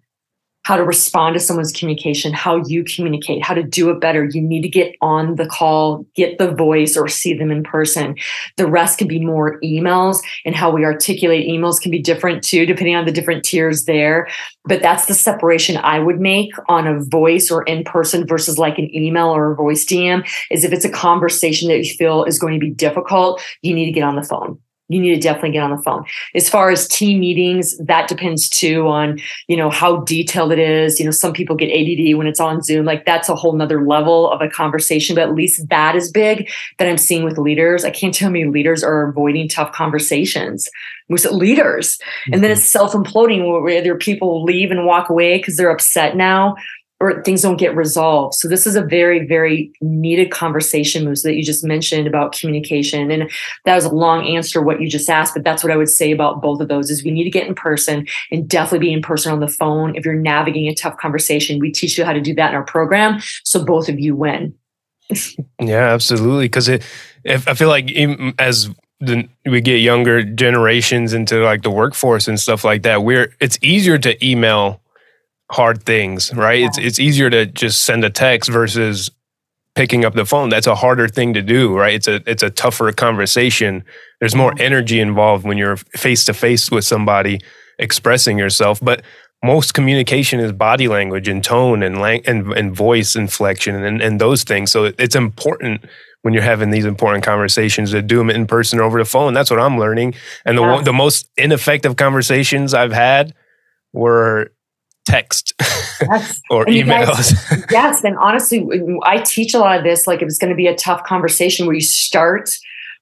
how 0.69 0.77
to 0.77 0.85
respond 0.85 1.33
to 1.33 1.41
someone's 1.41 1.73
communication, 1.73 2.31
how 2.31 2.63
you 2.67 2.85
communicate, 2.85 3.43
how 3.43 3.55
to 3.55 3.63
do 3.63 3.89
it 3.89 4.03
better. 4.03 4.25
You 4.27 4.43
need 4.43 4.61
to 4.61 4.69
get 4.69 4.95
on 5.01 5.37
the 5.37 5.47
call, 5.47 6.05
get 6.15 6.37
the 6.37 6.53
voice, 6.53 6.95
or 6.95 7.09
see 7.09 7.33
them 7.33 7.51
in 7.51 7.63
person. 7.63 8.17
The 8.59 8.67
rest 8.67 8.99
can 8.99 9.09
be 9.09 9.19
more 9.19 9.59
emails, 9.63 10.19
and 10.45 10.55
how 10.55 10.71
we 10.71 10.85
articulate 10.85 11.49
emails 11.49 11.81
can 11.81 11.91
be 11.91 12.03
different 12.03 12.45
too, 12.45 12.67
depending 12.67 12.97
on 12.97 13.07
the 13.07 13.13
different 13.13 13.47
tiers 13.47 13.87
there. 13.87 14.29
But 14.67 14.83
that's 14.83 15.07
the 15.07 15.15
separation 15.15 15.79
I 15.79 16.01
would 16.01 16.21
make 16.21 16.53
on 16.69 16.87
a 16.87 17.03
voice 17.03 17.51
or 17.51 17.63
in 17.63 17.83
person 17.83 18.27
versus 18.27 18.59
like 18.59 18.77
an 18.77 18.95
email 18.95 19.29
or 19.29 19.53
a 19.53 19.57
voice 19.57 19.87
DM 19.87 20.29
is 20.51 20.65
if 20.65 20.73
it's 20.75 20.85
a 20.85 20.91
conversation 20.91 21.71
that 21.71 21.79
you 21.79 21.95
feel 21.95 22.25
is 22.25 22.39
going 22.39 22.53
to 22.53 22.61
be 22.61 22.73
difficult, 22.75 23.41
you 23.63 23.73
need 23.73 23.87
to 23.87 23.93
get 23.93 24.03
on 24.03 24.17
the 24.17 24.23
phone 24.23 24.59
you 24.89 25.01
need 25.01 25.15
to 25.15 25.21
definitely 25.21 25.53
get 25.53 25.63
on 25.63 25.71
the 25.71 25.83
phone. 25.83 26.05
As 26.35 26.49
far 26.49 26.71
as 26.71 26.89
team 26.89 27.21
meetings, 27.21 27.77
that 27.79 28.09
depends 28.09 28.49
too 28.49 28.89
on, 28.89 29.21
you 29.47 29.57
know, 29.57 29.71
how 29.71 29.99
detailed 29.99 30.53
it 30.53 30.59
is. 30.59 30.99
You 30.99 31.05
know, 31.05 31.11
some 31.11 31.33
people 31.33 31.57
get 31.57 31.71
ADD 31.71 32.17
when 32.17 32.27
it's 32.27 32.41
on 32.41 32.63
Zoom. 32.63 32.87
Like 32.87 33.05
that's 33.05 33.29
a 33.29 33.35
whole 33.35 33.53
nother 33.53 33.87
level 33.87 34.31
of 34.31 34.41
a 34.41 34.49
conversation, 34.49 35.15
but 35.15 35.23
at 35.23 35.35
least 35.35 35.69
that 35.69 35.95
is 35.95 36.11
big 36.11 36.49
that 36.79 36.89
I'm 36.89 36.99
seeing 36.99 37.25
with 37.25 37.39
leaders. 37.39 37.85
I 37.85 37.91
can't 37.91 38.15
tell 38.15 38.31
me 38.31 38.47
leaders 38.47 38.83
are 38.83 39.09
avoiding 39.09 39.49
tough 39.49 39.73
conversations. 39.73 40.69
Most 41.11 41.31
leaders. 41.33 41.97
Mm-hmm. 41.97 42.35
And 42.35 42.43
then 42.43 42.51
mm-hmm. 42.51 42.59
it's 42.59 42.69
self 42.69 42.93
imploding 42.93 43.47
where 43.47 43.77
either 43.77 43.95
people 43.95 44.43
leave 44.43 44.71
and 44.71 44.87
walk 44.87 45.09
away 45.09 45.39
because 45.39 45.57
they're 45.57 45.71
upset 45.71 46.17
now 46.17 46.57
or 47.01 47.23
things 47.23 47.43
don't 47.43 47.59
get 47.59 47.77
resolved. 47.77 48.35
So 48.35 48.49
this 48.49 48.67
is 48.67 48.75
a 48.75 48.83
very, 48.83 49.25
very 49.27 49.73
needed 49.81 50.31
conversation, 50.31 51.05
Moose, 51.05 51.23
that 51.23 51.35
you 51.35 51.45
just 51.45 51.65
mentioned 51.65 52.07
about 52.07 52.33
communication. 52.33 53.11
And 53.11 53.31
that 53.65 53.77
was 53.77 53.85
a 53.85 53.95
long 53.95 54.27
answer 54.27 54.61
what 54.61 54.81
you 54.81 54.89
just 54.89 55.09
asked, 55.09 55.35
but 55.35 55.45
that's 55.45 55.63
what 55.63 55.73
I 55.73 55.77
would 55.77 55.89
say 55.89 56.11
about 56.11 56.43
both 56.43 56.61
of 56.61 56.69
those 56.69 56.91
is 56.91 57.05
we 57.05 57.13
need 57.13 57.25
to 57.25 57.31
get 57.31 57.47
in 57.47 57.55
person 57.55 58.07
and 58.33 58.49
definitely 58.49 58.89
be 58.89 58.93
in 58.93 59.03
person 59.03 59.33
on 59.33 59.41
the 59.41 59.49
phone. 59.49 59.95
If 59.95 60.05
you're 60.05 60.15
navigating 60.15 60.69
a 60.69 60.75
tough 60.75 60.97
conversation, 60.97 61.61
we 61.61 61.71
teach 61.71 61.97
you 61.97 62.05
how 62.05 62.13
to 62.13 62.21
do 62.21 62.35
that 62.35 62.51
in 62.51 62.57
our 62.57 62.65
program. 62.65 63.21
So 63.45 63.65
both 63.65 63.89
of 63.89 64.01
you 64.01 64.17
win. 64.17 64.55
yeah, 65.61 65.93
absolutely. 65.93 66.47
Because 66.47 66.69
it, 66.69 66.83
I 67.25 67.55
feel 67.55 67.69
like 67.69 67.93
as 68.39 68.71
the, 69.01 69.29
we 69.47 69.61
get 69.61 69.77
younger 69.77 70.25
generations 70.25 71.13
into 71.13 71.45
like 71.45 71.63
the 71.63 71.71
workforce 71.71 72.27
and 72.27 72.41
stuff 72.41 72.65
like 72.65 72.83
that, 72.83 73.05
we're 73.05 73.33
it's 73.41 73.59
easier 73.63 73.99
to 73.99 74.27
email 74.27 74.81
hard 75.51 75.83
things, 75.83 76.33
right? 76.35 76.61
Yeah. 76.61 76.67
It's 76.67 76.79
it's 76.79 76.99
easier 76.99 77.31
to 77.31 77.47
just 77.47 77.85
send 77.85 78.05
a 78.05 78.11
text 78.11 78.51
versus 78.51 79.11
picking 79.75 80.05
up 80.05 80.15
the 80.15 80.27
phone. 80.27 80.49
That's 80.49 80.67
a 80.67 80.75
harder 80.75 81.09
thing 81.09 81.35
to 81.35 81.43
do, 81.43 81.77
right? 81.77 81.95
It's 81.95 82.09
a 82.09 82.21
it's 82.27 82.43
a 82.43 82.51
tougher 82.51 82.91
conversation. 82.93 83.85
There's 84.21 84.35
more 84.35 84.53
energy 84.59 85.01
involved 85.01 85.45
when 85.45 85.57
you're 85.57 85.77
face 85.77 86.25
to 86.27 86.35
face 86.35 86.71
with 86.71 86.85
somebody 86.85 87.41
expressing 87.79 88.39
yourself, 88.39 88.81
but 88.83 89.03
most 89.45 89.75
communication 89.75 90.41
is 90.41 90.51
body 90.53 90.89
language 90.89 91.29
and 91.29 91.45
tone 91.45 91.83
and 91.85 92.01
lang- 92.01 92.27
and, 92.27 92.53
and 92.55 92.75
voice 92.75 93.15
inflection 93.15 93.85
and, 93.85 94.03
and 94.03 94.21
those 94.21 94.43
things. 94.43 94.73
So 94.73 94.93
it's 94.99 95.15
important 95.15 95.85
when 96.23 96.35
you're 96.35 96.43
having 96.43 96.71
these 96.71 96.85
important 96.85 97.25
conversations 97.25 97.93
to 97.93 98.03
do 98.03 98.19
them 98.19 98.31
in 98.31 98.47
person 98.47 98.81
or 98.81 98.83
over 98.83 98.99
the 98.99 99.05
phone. 99.05 99.35
That's 99.35 99.51
what 99.51 99.61
I'm 99.61 99.79
learning. 99.79 100.15
And 100.45 100.59
the 100.59 100.63
yeah. 100.63 100.83
the 100.83 100.93
most 100.93 101.31
ineffective 101.37 101.95
conversations 101.95 102.75
I've 102.75 102.93
had 102.93 103.33
were 103.93 104.51
text 105.09 105.55
yes. 106.01 106.41
or 106.51 106.65
and 106.67 106.77
emails. 106.77 107.33
Guys, 107.49 107.67
yes. 107.71 108.05
And 108.05 108.17
honestly, 108.19 108.69
I 109.03 109.19
teach 109.19 109.55
a 109.55 109.59
lot 109.59 109.79
of 109.79 109.85
this. 109.85 110.07
Like, 110.07 110.23
if 110.23 110.29
it's 110.29 110.39
going 110.39 110.51
to 110.51 110.57
be 110.57 110.67
a 110.67 110.77
tough 110.77 111.05
conversation 111.05 111.67
where 111.67 111.75
you 111.75 111.81
start 111.81 112.59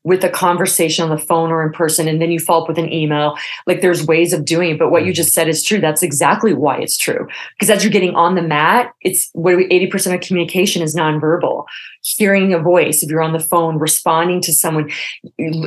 with 0.07 0.23
a 0.23 0.29
conversation 0.29 1.03
on 1.03 1.11
the 1.11 1.22
phone 1.22 1.51
or 1.51 1.66
in 1.66 1.72
person 1.72 2.07
and 2.07 2.22
then 2.22 2.30
you 2.30 2.39
follow 2.39 2.62
up 2.62 2.68
with 2.68 2.78
an 2.78 2.93
email. 2.93 3.37
Like 3.66 3.80
there's 3.80 4.07
ways 4.07 4.33
of 4.33 4.45
doing 4.45 4.70
it 4.70 4.78
but 4.78 4.91
what 4.91 5.03
you 5.03 5.09
mm-hmm. 5.09 5.16
just 5.16 5.33
said 5.33 5.49
is 5.49 5.64
true. 5.64 5.80
That's 5.80 6.05
exactly 6.05 6.55
why 6.55 6.78
it's 6.78 6.97
true. 6.97 7.26
Because 7.59 7.70
as 7.70 7.83
you're 7.83 7.93
getting 7.93 8.14
on 8.14 8.37
the 8.37 8.43
mat 8.43 8.93
it's 9.01 9.28
what 9.33 9.57
80% 9.57 10.14
of 10.14 10.20
communication 10.20 10.80
is 10.80 10.95
nonverbal. 10.95 11.64
Hearing 12.05 12.55
a 12.55 12.61
voice 12.61 13.03
if 13.03 13.11
you're 13.11 13.20
on 13.20 13.33
the 13.33 13.41
phone 13.41 13.80
responding 13.80 14.41
to 14.43 14.53
someone 14.53 14.93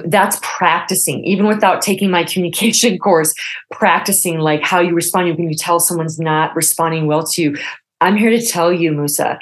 that's 0.05 0.39
practicing. 0.41 1.22
Even 1.26 1.45
without 1.45 1.82
taking 1.82 2.09
my 2.09 2.24
communication 2.32 2.97
course 2.97 3.34
practicing 3.72 4.39
like 4.39 4.63
how 4.63 4.80
you 4.80 4.93
respond. 4.93 5.38
When 5.38 5.49
you 5.49 5.55
tell 5.55 5.82
someone's 5.82 6.18
not 6.18 6.55
responding 6.55 7.07
well 7.07 7.24
to 7.24 7.41
you. 7.41 7.57
I'm 7.99 8.16
here 8.16 8.30
to 8.30 8.41
tell 8.41 8.72
you 8.72 8.93
musa 8.93 9.38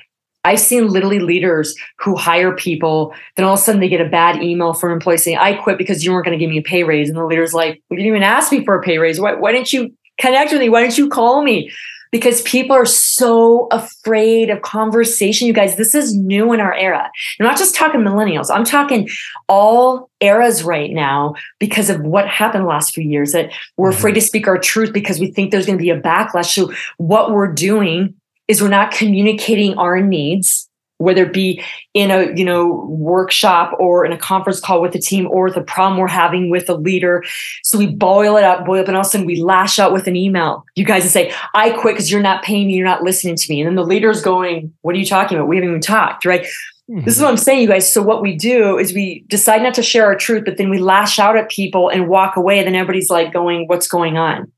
I've 0.47 0.61
seen 0.61 0.87
literally 0.87 1.19
leaders 1.19 1.75
who 1.97 2.15
hire 2.15 2.55
people, 2.55 3.13
then 3.35 3.45
all 3.45 3.55
of 3.55 3.59
a 3.59 3.61
sudden 3.61 3.81
they 3.81 3.89
get 3.89 3.99
a 3.99 4.09
bad 4.09 4.41
email 4.41 4.73
from 4.73 4.91
an 4.91 4.95
employee 4.95 5.17
saying, 5.17 5.37
I 5.37 5.53
quit 5.55 5.77
because 5.77 6.05
you 6.05 6.13
weren't 6.13 6.25
going 6.25 6.37
to 6.37 6.43
give 6.43 6.49
me 6.49 6.57
a 6.57 6.63
pay 6.63 6.83
raise. 6.83 7.09
And 7.09 7.17
the 7.17 7.25
leader's 7.25 7.53
like, 7.53 7.83
well, 7.89 7.99
you 7.99 8.05
didn't 8.05 8.15
even 8.15 8.23
ask 8.23 8.49
me 8.51 8.63
for 8.63 8.79
a 8.79 8.81
pay 8.81 8.97
raise. 8.97 9.19
Why, 9.19 9.33
why 9.33 9.51
didn't 9.51 9.73
you 9.73 9.93
connect 10.17 10.53
with 10.53 10.61
me? 10.61 10.69
Why 10.69 10.81
didn't 10.81 10.97
you 10.97 11.09
call 11.09 11.43
me? 11.43 11.69
Because 12.09 12.41
people 12.43 12.73
are 12.73 12.85
so 12.85 13.67
afraid 13.71 14.49
of 14.49 14.61
conversation. 14.61 15.45
You 15.45 15.53
guys, 15.53 15.75
this 15.75 15.93
is 15.93 16.15
new 16.15 16.53
in 16.53 16.61
our 16.61 16.73
era. 16.73 17.11
I'm 17.39 17.45
not 17.45 17.57
just 17.57 17.75
talking 17.75 17.99
millennials, 17.99 18.49
I'm 18.49 18.63
talking 18.63 19.09
all 19.49 20.09
eras 20.21 20.63
right 20.63 20.91
now 20.91 21.35
because 21.59 21.89
of 21.89 21.99
what 22.01 22.29
happened 22.29 22.63
the 22.63 22.69
last 22.69 22.93
few 22.93 23.03
years 23.03 23.33
that 23.33 23.51
we're 23.75 23.89
afraid 23.89 24.11
mm-hmm. 24.11 24.19
to 24.19 24.25
speak 24.25 24.47
our 24.47 24.57
truth 24.57 24.93
because 24.93 25.19
we 25.19 25.31
think 25.31 25.51
there's 25.51 25.65
going 25.65 25.77
to 25.77 25.83
be 25.83 25.89
a 25.89 25.99
backlash. 25.99 26.55
So, 26.55 26.71
what 26.95 27.31
we're 27.31 27.51
doing 27.51 28.15
is 28.47 28.61
we're 28.61 28.69
not 28.69 28.91
communicating 28.91 29.77
our 29.77 30.01
needs 30.01 30.67
whether 30.97 31.23
it 31.23 31.33
be 31.33 31.63
in 31.93 32.11
a 32.11 32.35
you 32.35 32.43
know 32.43 32.85
workshop 32.89 33.75
or 33.79 34.05
in 34.05 34.11
a 34.11 34.17
conference 34.17 34.59
call 34.59 34.81
with 34.81 34.93
the 34.93 34.99
team 34.99 35.27
or 35.29 35.51
the 35.51 35.61
problem 35.61 35.99
we're 35.99 36.07
having 36.07 36.49
with 36.49 36.69
a 36.69 36.73
leader. 36.73 37.23
So 37.63 37.77
we 37.77 37.87
boil 37.87 38.37
it 38.37 38.43
up 38.43 38.65
boil 38.65 38.79
it 38.79 38.81
up 38.81 38.87
and 38.87 38.97
all 38.97 39.01
of 39.01 39.07
a 39.07 39.09
sudden 39.09 39.27
we 39.27 39.41
lash 39.41 39.79
out 39.79 39.93
with 39.93 40.07
an 40.07 40.15
email. 40.15 40.65
You 40.75 40.85
guys 40.85 41.03
and 41.03 41.11
say 41.11 41.33
i 41.53 41.69
quit 41.71 41.95
because 41.95 42.11
you're 42.11 42.21
not 42.21 42.43
paying 42.43 42.67
me 42.67 42.73
you're 42.73 42.85
not 42.85 43.03
listening 43.03 43.35
to 43.35 43.53
me. 43.53 43.61
And 43.61 43.67
then 43.67 43.75
the 43.75 43.85
leader's 43.85 44.21
going 44.21 44.73
what 44.81 44.95
are 44.95 44.99
you 44.99 45.05
talking 45.05 45.37
about? 45.37 45.47
We 45.47 45.57
haven't 45.57 45.69
even 45.69 45.81
talked 45.81 46.25
right? 46.25 46.45
Mm-hmm. 46.89 47.03
this 47.03 47.17
is 47.17 47.21
what 47.21 47.29
i'm 47.29 47.37
saying 47.37 47.61
you 47.61 47.67
guys. 47.67 47.91
So 47.91 48.01
what 48.01 48.21
we 48.21 48.35
do 48.35 48.77
is 48.77 48.93
we 48.93 49.25
decide 49.27 49.61
not 49.61 49.73
to 49.73 49.83
share 49.83 50.05
our 50.05 50.15
truth 50.15 50.45
but 50.45 50.57
then 50.57 50.69
we 50.69 50.79
lash 50.79 51.19
out 51.19 51.37
at 51.37 51.49
people 51.49 51.89
and 51.89 52.07
walk 52.07 52.37
away 52.37 52.59
and 52.59 52.67
then 52.67 52.75
everybody's 52.75 53.09
like 53.09 53.33
going 53.33 53.67
what's 53.67 53.87
going 53.87 54.17
on? 54.17 54.51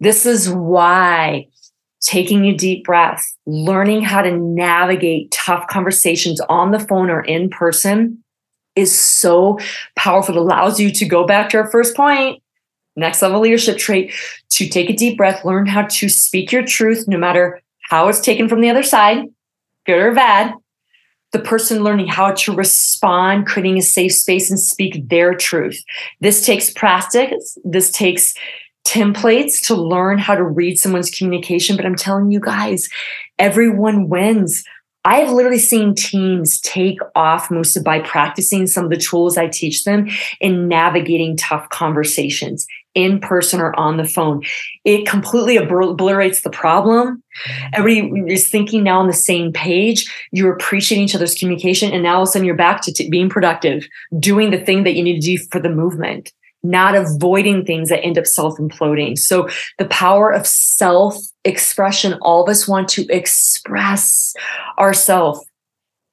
This 0.00 0.26
is 0.26 0.50
why 0.50 1.46
taking 2.00 2.46
a 2.46 2.54
deep 2.54 2.84
breath, 2.84 3.22
learning 3.46 4.02
how 4.02 4.22
to 4.22 4.36
navigate 4.36 5.30
tough 5.30 5.66
conversations 5.68 6.40
on 6.48 6.70
the 6.70 6.78
phone 6.78 7.10
or 7.10 7.20
in 7.22 7.50
person 7.50 8.22
is 8.76 8.96
so 8.96 9.58
powerful. 9.96 10.36
It 10.36 10.40
allows 10.40 10.80
you 10.80 10.90
to 10.92 11.04
go 11.04 11.26
back 11.26 11.50
to 11.50 11.58
our 11.58 11.70
first 11.70 11.96
point, 11.96 12.42
next 12.96 13.20
level 13.20 13.40
leadership 13.40 13.78
trait, 13.78 14.12
to 14.50 14.68
take 14.68 14.88
a 14.88 14.96
deep 14.96 15.16
breath, 15.16 15.44
learn 15.44 15.66
how 15.66 15.82
to 15.82 16.08
speak 16.08 16.52
your 16.52 16.64
truth, 16.64 17.06
no 17.06 17.18
matter 17.18 17.60
how 17.88 18.08
it's 18.08 18.20
taken 18.20 18.48
from 18.48 18.60
the 18.60 18.70
other 18.70 18.82
side, 18.82 19.26
good 19.86 19.98
or 19.98 20.14
bad. 20.14 20.54
The 21.32 21.38
person 21.38 21.84
learning 21.84 22.08
how 22.08 22.32
to 22.32 22.54
respond, 22.54 23.46
creating 23.46 23.78
a 23.78 23.82
safe 23.82 24.12
space 24.12 24.50
and 24.50 24.58
speak 24.58 25.08
their 25.08 25.34
truth. 25.34 25.80
This 26.20 26.44
takes 26.44 26.70
practice. 26.70 27.56
This 27.62 27.92
takes 27.92 28.34
templates 28.84 29.64
to 29.66 29.74
learn 29.74 30.18
how 30.18 30.34
to 30.34 30.44
read 30.44 30.78
someone's 30.78 31.10
communication. 31.10 31.76
But 31.76 31.86
I'm 31.86 31.96
telling 31.96 32.30
you 32.30 32.40
guys, 32.40 32.88
everyone 33.38 34.08
wins. 34.08 34.64
I 35.04 35.16
have 35.20 35.30
literally 35.30 35.58
seen 35.58 35.94
teams 35.94 36.60
take 36.60 36.98
off 37.14 37.50
Musa 37.50 37.80
by 37.80 38.00
practicing 38.00 38.66
some 38.66 38.84
of 38.84 38.90
the 38.90 38.98
tools 38.98 39.38
I 39.38 39.48
teach 39.48 39.84
them 39.84 40.08
in 40.40 40.68
navigating 40.68 41.38
tough 41.38 41.66
conversations 41.70 42.66
in 42.94 43.18
person 43.20 43.60
or 43.60 43.74
on 43.78 43.96
the 43.96 44.04
phone. 44.04 44.42
It 44.84 45.06
completely 45.06 45.56
obliterates 45.56 46.42
the 46.42 46.50
problem. 46.50 47.22
Everybody 47.72 48.32
is 48.32 48.50
thinking 48.50 48.82
now 48.82 49.00
on 49.00 49.06
the 49.06 49.12
same 49.12 49.52
page. 49.52 50.10
You're 50.32 50.52
appreciating 50.52 51.04
each 51.04 51.14
other's 51.14 51.34
communication. 51.34 51.92
And 51.92 52.02
now 52.02 52.16
all 52.16 52.22
of 52.22 52.28
a 52.28 52.32
sudden 52.32 52.44
you're 52.44 52.54
back 52.56 52.82
to 52.82 52.92
t- 52.92 53.08
being 53.08 53.30
productive, 53.30 53.86
doing 54.18 54.50
the 54.50 54.62
thing 54.62 54.82
that 54.84 54.94
you 54.94 55.02
need 55.02 55.20
to 55.20 55.36
do 55.36 55.38
for 55.50 55.60
the 55.60 55.70
movement 55.70 56.32
not 56.62 56.94
avoiding 56.94 57.64
things 57.64 57.88
that 57.88 58.02
end 58.04 58.18
up 58.18 58.26
self 58.26 58.58
imploding. 58.58 59.18
So, 59.18 59.48
the 59.78 59.86
power 59.86 60.30
of 60.30 60.46
self 60.46 61.16
expression, 61.44 62.14
all 62.22 62.42
of 62.42 62.48
us 62.48 62.68
want 62.68 62.88
to 62.90 63.06
express 63.08 64.34
ourselves. 64.78 65.44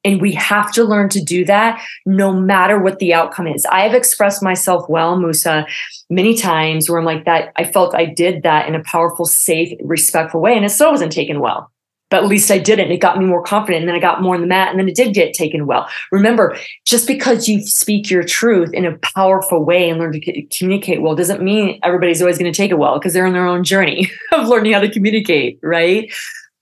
And 0.05 0.21
we 0.21 0.31
have 0.33 0.71
to 0.73 0.85
learn 0.85 1.09
to 1.09 1.21
do 1.21 1.43
that 1.45 1.83
no 2.05 2.31
matter 2.31 2.79
what 2.79 2.99
the 2.99 3.13
outcome 3.13 3.47
is. 3.47 3.65
I 3.65 3.81
have 3.81 3.93
expressed 3.93 4.41
myself 4.41 4.87
well, 4.87 5.19
Musa, 5.19 5.65
many 6.09 6.37
times 6.37 6.89
where 6.89 6.99
I'm 6.99 7.03
like 7.03 7.25
that. 7.25 7.51
I 7.57 7.65
felt 7.65 7.93
I 7.93 8.05
did 8.05 8.43
that 8.43 8.69
in 8.69 8.75
a 8.75 8.83
powerful, 8.83 9.25
safe, 9.25 9.77
respectful 9.83 10.39
way, 10.39 10.55
and 10.55 10.63
it 10.63 10.69
still 10.69 10.91
wasn't 10.91 11.11
taken 11.11 11.41
well 11.41 11.71
but 12.09 12.23
at 12.23 12.29
least 12.29 12.49
I 12.49 12.57
did 12.57 12.79
it. 12.79 12.95
Got 12.99 13.17
me 13.17 13.25
more 13.25 13.43
confident. 13.43 13.81
And 13.81 13.89
then 13.89 13.95
I 13.95 13.99
got 13.99 14.21
more 14.21 14.35
on 14.35 14.41
the 14.41 14.47
mat 14.47 14.69
and 14.69 14.79
then 14.79 14.87
it 14.87 14.95
did 14.95 15.13
get 15.13 15.33
taken 15.33 15.67
well. 15.67 15.87
Remember, 16.11 16.57
just 16.85 17.07
because 17.07 17.47
you 17.47 17.61
speak 17.61 18.09
your 18.09 18.23
truth 18.23 18.73
in 18.73 18.85
a 18.85 18.97
powerful 18.99 19.63
way 19.63 19.89
and 19.89 19.99
learn 19.99 20.13
to 20.13 20.43
communicate 20.57 21.01
well 21.01 21.15
doesn't 21.15 21.41
mean 21.41 21.79
everybody's 21.83 22.21
always 22.21 22.37
going 22.37 22.51
to 22.51 22.55
take 22.55 22.71
it 22.71 22.77
well 22.77 22.97
because 22.97 23.13
they're 23.13 23.25
on 23.25 23.33
their 23.33 23.47
own 23.47 23.63
journey 23.63 24.09
of 24.31 24.47
learning 24.47 24.73
how 24.73 24.79
to 24.79 24.91
communicate, 24.91 25.59
right? 25.61 26.11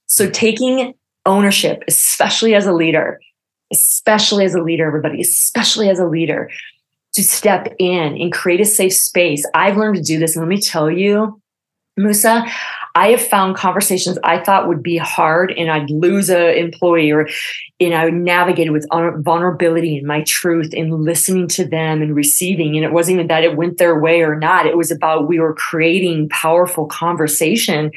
So 0.08 0.30
taking 0.30 0.94
ownership, 1.26 1.84
especially 1.88 2.56
as 2.56 2.66
a 2.66 2.74
leader, 2.74 3.20
especially 3.72 4.46
as 4.46 4.56
a 4.56 4.62
leader, 4.62 4.86
everybody, 4.86 5.22
especially 5.22 5.90
as 5.90 6.00
a 6.00 6.06
leader, 6.06 6.50
to 7.14 7.24
step 7.24 7.74
in 7.80 8.22
and 8.22 8.32
create 8.32 8.60
a 8.60 8.66
safe 8.66 8.94
space. 8.94 9.46
I've 9.54 9.78
learned 9.78 9.96
to 9.96 10.02
do 10.02 10.20
this. 10.20 10.36
And 10.36 10.44
let 10.44 10.50
me 10.50 10.60
tell 10.60 10.92
you, 10.92 11.42
Musa, 11.98 12.46
I 12.96 13.10
have 13.10 13.22
found 13.22 13.58
conversations 13.58 14.18
I 14.24 14.42
thought 14.42 14.70
would 14.70 14.82
be 14.82 14.98
hard 14.98 15.54
and 15.58 15.70
I'd 15.70 15.90
lose 15.90 16.30
an 16.30 16.56
employee 16.56 17.12
or 17.12 17.28
you 17.80 17.90
know 17.90 18.10
navigated 18.10 18.72
with 18.72 18.88
vulnerability 18.90 19.98
and 19.98 20.08
my 20.08 20.24
truth 20.26 20.74
and 20.74 20.94
listening 20.94 21.50
to 21.50 21.68
them 21.68 22.02
and 22.02 22.16
receiving. 22.16 22.76
And 22.76 22.86
it 22.86 22.94
wasn't 22.94 23.16
even 23.16 23.28
that 23.28 23.44
it 23.44 23.58
went 23.58 23.78
their 23.78 24.00
way 24.00 24.22
or 24.22 24.40
not. 24.40 24.66
It 24.66 24.78
was 24.78 24.92
about 24.92 25.28
we 25.28 25.40
were 25.40 25.54
creating 25.54 26.30
powerful 26.30 26.88
conversation 26.88 27.92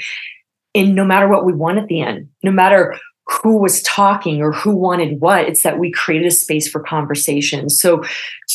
and 0.75 0.95
no 0.95 1.05
matter 1.05 1.29
what 1.29 1.47
we 1.47 1.53
want 1.53 1.79
at 1.79 1.87
the 1.87 2.03
end. 2.03 2.29
No 2.43 2.51
matter 2.51 2.99
who 3.29 3.59
was 3.59 3.83
talking 3.83 4.41
or 4.41 4.53
who 4.53 4.75
wanted 4.75 5.21
what. 5.21 5.47
It's 5.47 5.63
that 5.63 5.79
we 5.79 5.91
created 5.93 6.27
a 6.27 6.31
space 6.31 6.69
for 6.69 6.81
conversation. 6.81 7.69
So, 7.69 8.03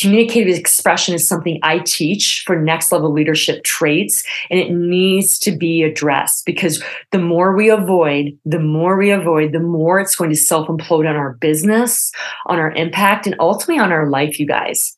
communicative 0.01 0.57
expression 0.57 1.13
is 1.13 1.27
something 1.27 1.59
I 1.61 1.79
teach 1.79 2.43
for 2.45 2.59
next 2.59 2.91
level 2.91 3.11
leadership 3.11 3.63
traits, 3.63 4.23
and 4.49 4.59
it 4.59 4.71
needs 4.71 5.37
to 5.39 5.51
be 5.51 5.83
addressed 5.83 6.45
because 6.45 6.83
the 7.11 7.19
more 7.19 7.55
we 7.55 7.69
avoid, 7.69 8.37
the 8.45 8.59
more 8.59 8.97
we 8.97 9.11
avoid, 9.11 9.51
the 9.51 9.59
more 9.59 9.99
it's 9.99 10.15
going 10.15 10.31
to 10.31 10.35
self 10.35 10.67
implode 10.67 11.07
on 11.07 11.15
our 11.15 11.33
business, 11.33 12.11
on 12.47 12.57
our 12.57 12.71
impact, 12.71 13.27
and 13.27 13.35
ultimately 13.39 13.79
on 13.79 13.91
our 13.91 14.09
life, 14.09 14.39
you 14.39 14.47
guys. 14.47 14.97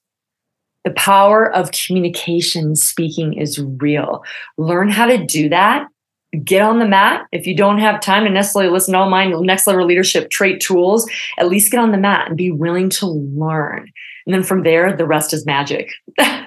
The 0.86 0.92
power 0.92 1.52
of 1.52 1.72
communication 1.72 2.76
speaking 2.76 3.34
is 3.34 3.60
real. 3.60 4.24
Learn 4.58 4.88
how 4.88 5.08
to 5.08 5.26
do 5.26 5.50
that 5.50 5.88
get 6.36 6.62
on 6.62 6.80
the 6.80 6.88
mat. 6.88 7.26
If 7.32 7.48
you 7.48 7.56
don't 7.56 7.80
have 7.80 8.00
time 8.00 8.24
to 8.26 8.30
necessarily 8.30 8.72
listen 8.72 8.94
to 8.94 9.00
all 9.00 9.10
my 9.10 9.26
next 9.26 9.68
level 9.68 9.86
leadership 9.86 10.30
trait 10.30 10.62
tools, 10.62 11.10
at 11.38 11.48
least 11.48 11.72
get 11.72 11.80
on 11.80 11.92
the 11.92 11.98
mat 11.98 12.28
and 12.28 12.38
be 12.38 12.52
willing 12.52 12.90
to 12.92 13.08
learn. 13.08 13.92
And 14.26 14.34
then 14.34 14.44
from 14.44 14.64
there, 14.64 14.96
the 14.96 15.06
rest 15.06 15.34
is 15.34 15.46
magic. 15.46 15.92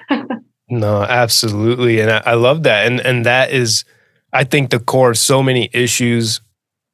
no, 0.69 1.03
absolutely. 1.03 1.99
And 1.99 2.11
I, 2.11 2.21
I, 2.25 2.33
love 2.33 2.63
that. 2.63 2.87
And 2.87 2.99
and 3.01 3.25
that 3.25 3.51
is, 3.51 3.85
I 4.33 4.43
think, 4.43 4.69
the 4.69 4.79
core 4.79 5.11
of 5.11 5.17
so 5.17 5.41
many 5.41 5.69
issues 5.73 6.41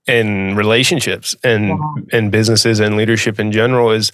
in 0.07 0.55
relationships 0.55 1.35
and 1.43 1.79
in 2.11 2.29
businesses 2.29 2.79
and 2.79 2.95
leadership 2.95 3.39
in 3.39 3.51
general 3.51 3.91
is 3.91 4.11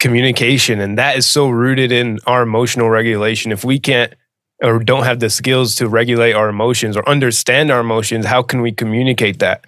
communication. 0.00 0.80
And 0.80 0.98
that 0.98 1.16
is 1.16 1.26
so 1.26 1.48
rooted 1.48 1.92
in 1.92 2.18
our 2.26 2.42
emotional 2.42 2.90
regulation. 2.90 3.52
If 3.52 3.64
we 3.64 3.78
can't 3.78 4.12
or 4.62 4.78
don't 4.78 5.04
have 5.04 5.20
the 5.20 5.30
skills 5.30 5.74
to 5.76 5.88
regulate 5.88 6.32
our 6.32 6.48
emotions 6.48 6.96
or 6.96 7.08
understand 7.08 7.70
our 7.70 7.80
emotions, 7.80 8.26
how 8.26 8.42
can 8.42 8.62
we 8.62 8.72
communicate 8.72 9.40
that? 9.40 9.64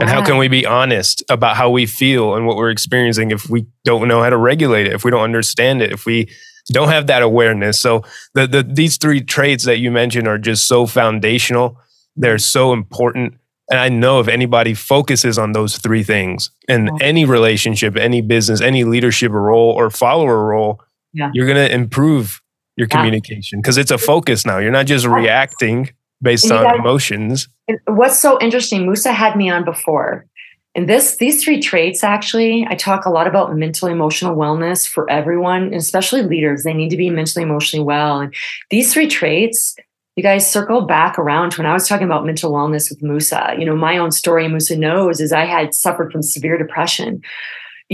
And 0.00 0.10
how 0.10 0.24
can 0.24 0.38
we 0.38 0.48
be 0.48 0.66
honest 0.66 1.22
about 1.28 1.56
how 1.56 1.70
we 1.70 1.86
feel 1.86 2.34
and 2.34 2.46
what 2.46 2.56
we're 2.56 2.70
experiencing 2.70 3.30
if 3.30 3.48
we 3.48 3.66
don't 3.84 4.08
know 4.08 4.22
how 4.22 4.30
to 4.30 4.36
regulate 4.36 4.88
it, 4.88 4.92
if 4.92 5.04
we 5.04 5.10
don't 5.10 5.22
understand 5.22 5.82
it, 5.82 5.92
if 5.92 6.04
we 6.04 6.28
don't 6.72 6.88
have 6.88 7.06
that 7.06 7.22
awareness? 7.22 7.78
So 7.78 8.02
the, 8.34 8.46
the 8.48 8.62
these 8.64 8.96
three 8.96 9.20
traits 9.20 9.64
that 9.64 9.78
you 9.78 9.92
mentioned 9.92 10.26
are 10.26 10.38
just 10.38 10.66
so 10.66 10.86
foundational. 10.86 11.78
They're 12.16 12.38
so 12.38 12.72
important. 12.72 13.34
And 13.70 13.78
I 13.78 13.88
know 13.88 14.18
if 14.18 14.26
anybody 14.26 14.74
focuses 14.74 15.38
on 15.38 15.52
those 15.52 15.78
three 15.78 16.02
things 16.02 16.50
in 16.68 16.86
yeah. 16.86 16.92
any 17.00 17.24
relationship, 17.24 17.96
any 17.96 18.20
business, 18.20 18.60
any 18.60 18.82
leadership 18.82 19.30
role 19.30 19.70
or 19.70 19.90
follower 19.90 20.44
role, 20.44 20.82
yeah. 21.12 21.30
you're 21.32 21.46
going 21.46 21.68
to 21.68 21.72
improve 21.72 22.42
your 22.76 22.88
communication 22.88 23.60
because 23.60 23.78
it's 23.78 23.90
a 23.90 23.98
focus 23.98 24.44
now. 24.44 24.58
You're 24.58 24.72
not 24.72 24.86
just 24.86 25.06
reacting 25.06 25.90
based 26.22 26.50
on 26.50 26.62
gotta, 26.62 26.78
emotions. 26.78 27.48
What's 27.86 28.18
so 28.18 28.38
interesting, 28.40 28.86
Musa 28.86 29.12
had 29.12 29.36
me 29.36 29.50
on 29.50 29.64
before. 29.64 30.26
And 30.74 30.88
this 30.88 31.16
these 31.16 31.44
three 31.44 31.60
traits 31.60 32.02
actually, 32.02 32.66
I 32.68 32.74
talk 32.74 33.06
a 33.06 33.10
lot 33.10 33.28
about 33.28 33.54
mental 33.54 33.88
emotional 33.88 34.36
wellness 34.36 34.88
for 34.88 35.08
everyone, 35.08 35.72
especially 35.72 36.22
leaders. 36.22 36.64
They 36.64 36.74
need 36.74 36.90
to 36.90 36.96
be 36.96 37.10
mentally 37.10 37.44
emotionally 37.44 37.84
well. 37.84 38.20
And 38.20 38.34
these 38.70 38.92
three 38.92 39.06
traits, 39.06 39.76
you 40.16 40.22
guys 40.22 40.50
circle 40.50 40.80
back 40.80 41.16
around 41.16 41.50
to 41.50 41.58
when 41.58 41.66
I 41.66 41.72
was 41.72 41.88
talking 41.88 42.06
about 42.06 42.26
mental 42.26 42.50
wellness 42.52 42.90
with 42.90 43.02
Musa. 43.02 43.54
You 43.56 43.64
know, 43.64 43.76
my 43.76 43.98
own 43.98 44.10
story, 44.10 44.48
Musa 44.48 44.76
knows, 44.76 45.20
is 45.20 45.32
I 45.32 45.44
had 45.44 45.74
suffered 45.74 46.10
from 46.10 46.22
severe 46.22 46.58
depression. 46.58 47.22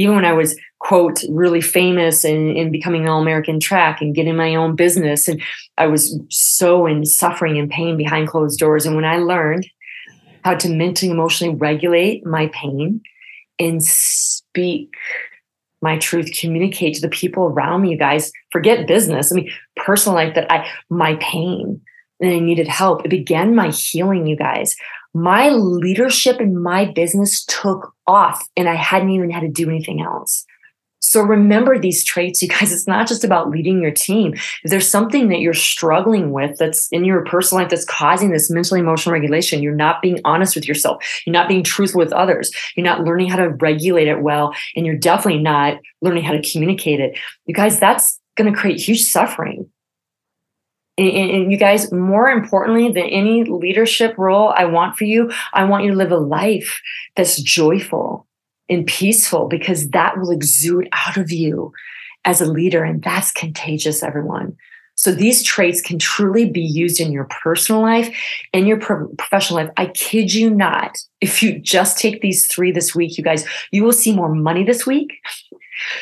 Even 0.00 0.16
when 0.16 0.24
I 0.24 0.32
was 0.32 0.58
quote 0.78 1.22
really 1.28 1.60
famous 1.60 2.24
and, 2.24 2.56
and 2.56 2.72
becoming 2.72 3.02
an 3.02 3.08
all-american 3.08 3.60
track 3.60 4.00
and 4.00 4.14
getting 4.14 4.34
my 4.34 4.54
own 4.54 4.74
business 4.74 5.28
and 5.28 5.42
i 5.76 5.86
was 5.86 6.18
so 6.30 6.86
in 6.86 7.04
suffering 7.04 7.58
and 7.58 7.68
pain 7.68 7.98
behind 7.98 8.26
closed 8.26 8.58
doors 8.58 8.86
and 8.86 8.96
when 8.96 9.04
i 9.04 9.18
learned 9.18 9.66
how 10.42 10.54
to 10.54 10.70
mentally 10.70 11.10
emotionally 11.10 11.54
regulate 11.54 12.24
my 12.24 12.46
pain 12.54 13.02
and 13.58 13.84
speak 13.84 14.94
my 15.82 15.98
truth, 15.98 16.30
communicate 16.38 16.94
to 16.94 17.00
the 17.00 17.08
people 17.08 17.44
around 17.44 17.82
me, 17.82 17.90
you 17.90 17.96
guys. 17.96 18.32
Forget 18.50 18.86
business. 18.86 19.32
I 19.32 19.36
mean, 19.36 19.50
personal 19.76 20.14
life 20.14 20.34
that 20.34 20.50
I, 20.52 20.68
my 20.90 21.16
pain 21.16 21.80
and 22.20 22.30
I 22.30 22.38
needed 22.38 22.68
help. 22.68 23.04
It 23.04 23.08
began 23.08 23.54
my 23.54 23.70
healing, 23.70 24.26
you 24.26 24.36
guys. 24.36 24.74
My 25.12 25.48
leadership 25.48 26.40
in 26.40 26.60
my 26.60 26.84
business 26.84 27.44
took 27.44 27.92
off 28.06 28.46
and 28.56 28.68
I 28.68 28.74
hadn't 28.74 29.10
even 29.10 29.30
had 29.30 29.40
to 29.40 29.48
do 29.48 29.68
anything 29.68 30.00
else. 30.00 30.46
So 31.02 31.22
remember 31.22 31.78
these 31.78 32.04
traits, 32.04 32.42
you 32.42 32.48
guys. 32.48 32.72
It's 32.72 32.86
not 32.86 33.08
just 33.08 33.24
about 33.24 33.50
leading 33.50 33.80
your 33.80 33.90
team. 33.90 34.34
If 34.34 34.70
there's 34.70 34.88
something 34.88 35.28
that 35.28 35.40
you're 35.40 35.54
struggling 35.54 36.30
with 36.30 36.58
that's 36.58 36.88
in 36.92 37.04
your 37.04 37.24
personal 37.24 37.62
life 37.62 37.70
that's 37.70 37.86
causing 37.86 38.30
this 38.30 38.50
mental 38.50 38.76
emotional 38.76 39.12
regulation, 39.12 39.62
you're 39.62 39.74
not 39.74 40.02
being 40.02 40.20
honest 40.24 40.54
with 40.54 40.68
yourself. 40.68 41.02
You're 41.26 41.32
not 41.32 41.48
being 41.48 41.64
truthful 41.64 41.98
with 41.98 42.12
others. 42.12 42.52
You're 42.76 42.86
not 42.86 43.02
learning 43.02 43.30
how 43.30 43.36
to 43.36 43.48
regulate 43.48 44.08
it 44.08 44.20
well. 44.20 44.54
And 44.76 44.84
you're 44.84 44.94
definitely 44.94 45.42
not 45.42 45.78
learning 46.02 46.22
how 46.22 46.32
to 46.32 46.52
communicate 46.52 47.00
it. 47.00 47.18
You 47.46 47.54
guys, 47.54 47.80
that's 47.80 48.20
going 48.36 48.52
to 48.52 48.58
create 48.58 48.78
huge 48.78 49.02
suffering. 49.02 49.68
And, 51.00 51.30
and 51.30 51.52
you 51.52 51.56
guys, 51.56 51.90
more 51.92 52.28
importantly 52.28 52.88
than 52.88 53.04
any 53.04 53.44
leadership 53.44 54.16
role 54.18 54.52
I 54.56 54.66
want 54.66 54.96
for 54.96 55.04
you, 55.04 55.30
I 55.52 55.64
want 55.64 55.84
you 55.84 55.92
to 55.92 55.96
live 55.96 56.12
a 56.12 56.18
life 56.18 56.80
that's 57.16 57.40
joyful 57.40 58.26
and 58.68 58.86
peaceful 58.86 59.48
because 59.48 59.88
that 59.90 60.18
will 60.18 60.30
exude 60.30 60.88
out 60.92 61.16
of 61.16 61.30
you 61.30 61.72
as 62.24 62.40
a 62.40 62.46
leader. 62.46 62.84
And 62.84 63.02
that's 63.02 63.32
contagious, 63.32 64.02
everyone. 64.02 64.56
So 65.00 65.12
these 65.12 65.42
traits 65.42 65.80
can 65.80 65.98
truly 65.98 66.44
be 66.44 66.60
used 66.60 67.00
in 67.00 67.10
your 67.10 67.24
personal 67.24 67.80
life 67.80 68.14
and 68.52 68.68
your 68.68 68.78
pro- 68.78 69.08
professional 69.16 69.58
life. 69.58 69.70
I 69.78 69.86
kid 69.86 70.34
you 70.34 70.50
not. 70.50 70.98
If 71.22 71.42
you 71.42 71.58
just 71.58 71.96
take 71.96 72.20
these 72.20 72.46
three 72.46 72.70
this 72.70 72.94
week, 72.94 73.16
you 73.16 73.24
guys, 73.24 73.46
you 73.70 73.82
will 73.82 73.94
see 73.94 74.14
more 74.14 74.28
money 74.28 74.62
this 74.62 74.86
week. 74.86 75.14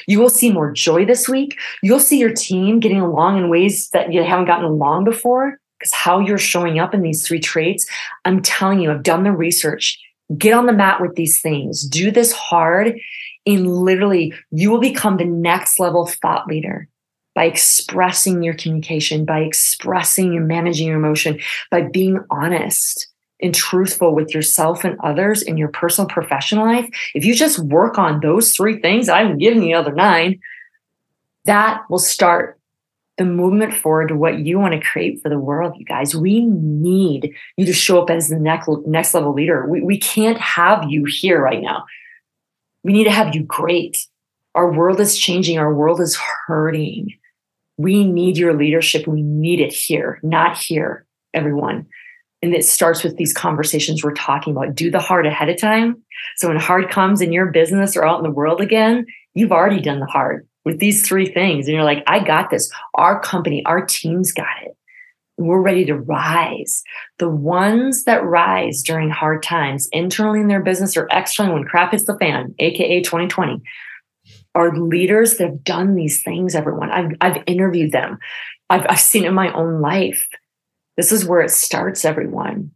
You 0.09 0.19
will 0.19 0.29
see 0.29 0.51
more 0.51 0.73
joy 0.73 1.05
this 1.05 1.29
week. 1.29 1.57
You'll 1.81 2.01
see 2.01 2.19
your 2.19 2.35
team 2.35 2.81
getting 2.81 2.99
along 3.01 3.39
in 3.39 3.49
ways 3.49 3.89
that 3.91 4.13
you 4.13 4.25
haven't 4.25 4.47
gotten 4.47 4.65
along 4.65 5.05
before 5.05 5.61
because 5.79 5.95
how 5.95 6.19
you're 6.19 6.37
showing 6.37 6.81
up 6.81 6.93
in 6.93 7.03
these 7.03 7.25
three 7.25 7.39
traits. 7.39 7.87
I'm 8.25 8.43
telling 8.43 8.81
you, 8.81 8.91
I've 8.91 9.05
done 9.05 9.23
the 9.23 9.31
research 9.31 9.97
get 10.37 10.53
on 10.53 10.67
the 10.67 10.73
mat 10.75 11.01
with 11.01 11.15
these 11.15 11.41
things, 11.41 11.85
do 11.85 12.11
this 12.11 12.33
hard, 12.33 12.99
and 13.47 13.67
literally 13.67 14.35
you 14.51 14.71
will 14.71 14.81
become 14.81 15.17
the 15.17 15.25
next 15.25 15.79
level 15.81 16.05
thought 16.07 16.47
leader 16.49 16.89
by 17.39 17.45
expressing 17.45 18.43
your 18.43 18.55
communication, 18.55 19.24
by 19.24 19.39
expressing 19.39 20.36
and 20.36 20.49
managing 20.49 20.89
your 20.89 20.97
emotion, 20.97 21.39
by 21.70 21.82
being 21.82 22.18
honest 22.32 23.07
and 23.41 23.55
truthful 23.55 24.12
with 24.12 24.34
yourself 24.34 24.82
and 24.82 24.99
others 25.05 25.41
in 25.43 25.57
your 25.57 25.68
personal 25.68 26.09
professional 26.09 26.66
life. 26.66 26.89
If 27.14 27.24
you 27.24 27.36
just 27.36 27.61
work 27.61 27.97
on 27.97 28.18
those 28.18 28.57
three 28.57 28.80
things, 28.80 29.09
I'm 29.09 29.39
giving 29.39 29.62
you 29.62 29.68
the 29.68 29.74
other 29.74 29.93
nine, 29.93 30.41
that 31.45 31.82
will 31.89 32.01
start 32.01 32.59
the 33.18 33.24
movement 33.24 33.72
forward 33.72 34.09
to 34.09 34.16
what 34.16 34.41
you 34.41 34.59
want 34.59 34.74
to 34.74 34.80
create 34.80 35.22
for 35.22 35.28
the 35.28 35.39
world, 35.39 35.74
you 35.76 35.84
guys. 35.84 36.16
We 36.16 36.45
need 36.45 37.32
you 37.57 37.66
to 37.66 37.72
show 37.72 38.03
up 38.03 38.11
as 38.11 38.28
the 38.28 38.41
next, 38.41 38.68
next 38.84 39.14
level 39.14 39.32
leader. 39.32 39.64
We, 39.68 39.80
we 39.80 39.99
can't 39.99 40.41
have 40.41 40.91
you 40.91 41.05
here 41.05 41.41
right 41.41 41.62
now. 41.62 41.84
We 42.82 42.93
need 42.93 43.05
to 43.05 43.12
have 43.12 43.32
you 43.32 43.45
great. 43.45 43.97
Our 44.57 44.72
world 44.72 44.99
is 44.99 45.16
changing, 45.16 45.57
our 45.57 45.72
world 45.72 46.01
is 46.01 46.18
hurting. 46.49 47.16
We 47.79 48.05
need 48.05 48.37
your 48.37 48.55
leadership. 48.55 49.07
We 49.07 49.22
need 49.22 49.61
it 49.61 49.72
here, 49.72 50.20
not 50.22 50.59
here, 50.59 51.07
everyone. 51.33 51.87
And 52.43 52.55
it 52.55 52.64
starts 52.64 53.03
with 53.03 53.16
these 53.16 53.33
conversations 53.33 54.05
we're 54.05 54.14
talking 54.14 54.53
about. 54.53 54.74
Do 54.74 54.91
the 54.91 55.01
hard 55.01 55.26
ahead 55.26 55.49
of 55.49 55.61
time. 55.61 56.03
So 56.37 56.49
when 56.49 56.59
hard 56.59 56.91
comes 56.91 57.20
in 57.20 57.33
your 57.33 57.47
business 57.47 57.97
or 57.97 58.05
out 58.05 58.18
in 58.18 58.24
the 58.24 58.31
world 58.31 58.61
again, 58.61 59.07
you've 59.35 59.53
already 59.53 59.81
done 59.81 60.01
the 60.01 60.07
hard 60.07 60.47
with 60.64 60.79
these 60.81 61.07
three 61.07 61.26
things. 61.26 61.66
And 61.66 61.74
you're 61.74 61.85
like, 61.85 62.03
I 62.07 62.22
got 62.22 62.51
this. 62.51 62.70
Our 62.95 63.20
company, 63.20 63.64
our 63.64 63.85
team's 63.87 64.33
got 64.33 64.47
it. 64.62 64.76
We're 65.37 65.62
ready 65.62 65.85
to 65.85 65.95
rise. 65.95 66.83
The 67.18 67.29
ones 67.29 68.05
that 68.05 68.24
rise 68.24 68.83
during 68.83 69.09
hard 69.09 69.43
times, 69.43 69.89
internally 69.93 70.41
in 70.41 70.49
their 70.49 70.62
business 70.62 70.97
or 70.97 71.07
externally 71.12 71.55
when 71.55 71.64
crap 71.64 71.93
hits 71.93 72.05
the 72.05 72.18
fan, 72.18 72.55
AKA 72.59 73.03
2020, 73.03 73.62
are 74.55 74.77
leaders 74.77 75.37
that 75.37 75.45
have 75.45 75.65
done 75.65 75.95
these 75.95 76.23
things, 76.23 76.55
everyone. 76.55 76.91
I've, 76.91 77.13
I've 77.21 77.43
interviewed 77.47 77.93
them, 77.93 78.19
I've, 78.71 78.87
I've 78.89 79.01
seen 79.01 79.25
in 79.25 79.35
my 79.35 79.53
own 79.53 79.81
life. 79.81 80.27
This 80.97 81.13
is 81.13 81.25
where 81.25 81.41
it 81.41 81.51
starts, 81.51 82.05
everyone. 82.05 82.73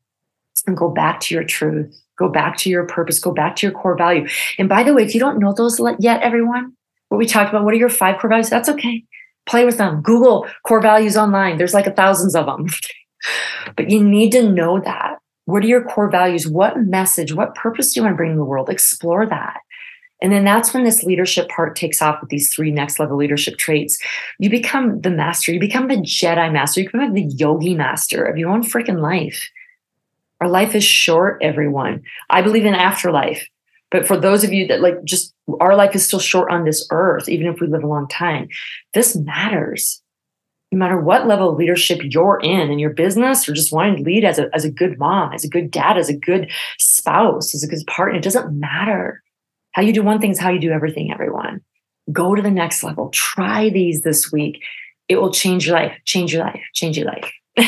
And 0.67 0.77
go 0.77 0.89
back 0.89 1.19
to 1.21 1.35
your 1.35 1.45
truth, 1.45 1.93
go 2.19 2.29
back 2.29 2.57
to 2.59 2.71
your 2.71 2.87
purpose, 2.87 3.19
go 3.19 3.33
back 3.33 3.57
to 3.57 3.67
your 3.67 3.77
core 3.77 3.97
value. 3.97 4.29
And 4.59 4.69
by 4.69 4.85
the 4.85 4.95
way, 4.95 5.03
if 5.03 5.13
you 5.13 5.21
don't 5.21 5.41
know 5.41 5.53
those 5.53 5.81
yet, 5.99 6.23
everyone, 6.23 6.77
what 7.09 7.19
we 7.19 7.27
talked 7.27 7.51
about. 7.51 7.65
What 7.65 7.75
are 7.75 7.79
your 7.79 7.91
five 7.91 8.19
core 8.19 8.31
values? 8.31 8.49
That's 8.49 8.71
okay. 8.71 9.05
Play 9.47 9.65
with 9.65 9.77
them. 9.77 10.01
Google 10.03 10.47
core 10.67 10.81
values 10.81 11.17
online. 11.17 11.59
There's 11.59 11.75
like 11.75 11.87
a 11.87 11.93
thousands 11.93 12.35
of 12.35 12.47
them. 12.47 12.69
but 13.77 13.91
you 13.91 14.03
need 14.03 14.33
to 14.33 14.49
know 14.49 14.81
that. 14.81 15.19
What 15.45 15.65
are 15.65 15.67
your 15.67 15.85
core 15.85 16.11
values? 16.11 16.47
What 16.47 16.79
message, 16.79 17.35
what 17.35 17.55
purpose 17.55 17.93
do 17.93 18.01
you 18.01 18.05
want 18.05 18.15
to 18.15 18.17
bring 18.17 18.31
to 18.31 18.37
the 18.37 18.45
world? 18.45 18.71
Explore 18.71 19.27
that. 19.27 19.59
And 20.23 20.33
then 20.33 20.45
that's 20.45 20.73
when 20.73 20.85
this 20.85 21.03
leadership 21.03 21.49
part 21.49 21.75
takes 21.75 22.01
off 22.01 22.21
with 22.21 22.31
these 22.31 22.55
three 22.55 22.71
next 22.71 23.01
level 23.01 23.17
leadership 23.17 23.59
traits. 23.59 23.99
You 24.39 24.49
become 24.49 25.01
the 25.01 25.11
master, 25.11 25.53
you 25.53 25.59
become 25.59 25.89
the 25.89 25.97
Jedi 25.97 26.51
master, 26.53 26.81
you 26.81 26.87
become 26.87 27.13
the 27.13 27.25
yogi 27.25 27.75
master 27.75 28.25
of 28.25 28.39
your 28.39 28.51
own 28.51 28.63
freaking 28.63 29.01
life. 29.01 29.51
Our 30.41 30.49
life 30.49 30.77
is 30.77 30.85
short, 30.85 31.39
everyone. 31.43 32.03
I 32.31 32.41
believe 32.41 32.65
in 32.65 32.75
afterlife. 32.75 33.47
But 33.91 34.07
for 34.07 34.17
those 34.17 34.45
of 34.45 34.53
you 34.53 34.67
that 34.69 34.81
like 34.81 35.03
just 35.05 35.35
our 35.61 35.77
life 35.77 35.95
is 35.95 36.07
still 36.07 36.21
short 36.21 36.51
on 36.51 36.65
this 36.65 36.87
earth, 36.91 37.29
even 37.29 37.49
if 37.49 37.61
we 37.61 37.67
live 37.67 37.83
a 37.83 37.89
long 37.89 38.07
time, 38.09 38.49
this 38.95 39.17
matters. 39.17 40.01
No 40.71 40.79
matter 40.79 40.99
what 40.99 41.27
level 41.27 41.51
of 41.51 41.59
leadership 41.59 42.01
you're 42.03 42.41
in 42.43 42.71
in 42.71 42.79
your 42.79 42.95
business 42.95 43.47
or 43.47 43.53
just 43.53 43.73
wanting 43.73 43.97
to 43.97 44.03
lead 44.03 44.25
as 44.25 44.39
a, 44.39 44.49
as 44.55 44.65
a 44.65 44.71
good 44.71 44.99
mom, 44.99 45.33
as 45.33 45.45
a 45.45 45.49
good 45.49 45.71
dad, 45.71 45.99
as 45.99 46.09
a 46.09 46.17
good 46.17 46.51
spouse, 46.79 47.55
as 47.55 47.63
a 47.63 47.67
good 47.67 47.85
partner, 47.89 48.19
it 48.19 48.25
doesn't 48.25 48.59
matter. 48.59 49.22
How 49.73 49.83
you 49.83 49.93
do 49.93 50.03
one 50.03 50.21
thing 50.21 50.31
is 50.31 50.39
how 50.39 50.51
you 50.51 50.61
do 50.61 50.71
everything, 50.71 51.13
everyone. 51.13 51.63
Go 52.11 52.35
to 52.35 52.43
the 52.43 52.51
next 52.51 52.83
level. 52.83 53.09
Try 53.11 53.71
these 53.71 54.03
this 54.03 54.31
week. 54.31 54.63
It 55.09 55.17
will 55.17 55.33
change 55.33 55.67
your 55.67 55.77
life, 55.77 55.97
change 56.05 56.33
your 56.33 56.45
life, 56.45 56.63
change 56.75 56.97
your 56.97 57.07
life. 57.07 57.33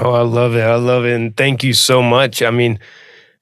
oh, 0.00 0.12
I 0.12 0.22
love 0.22 0.54
it. 0.54 0.62
I 0.62 0.76
love 0.76 1.04
it. 1.04 1.14
And 1.14 1.36
thank 1.36 1.62
you 1.62 1.72
so 1.72 2.02
much. 2.02 2.42
I 2.42 2.50
mean, 2.50 2.78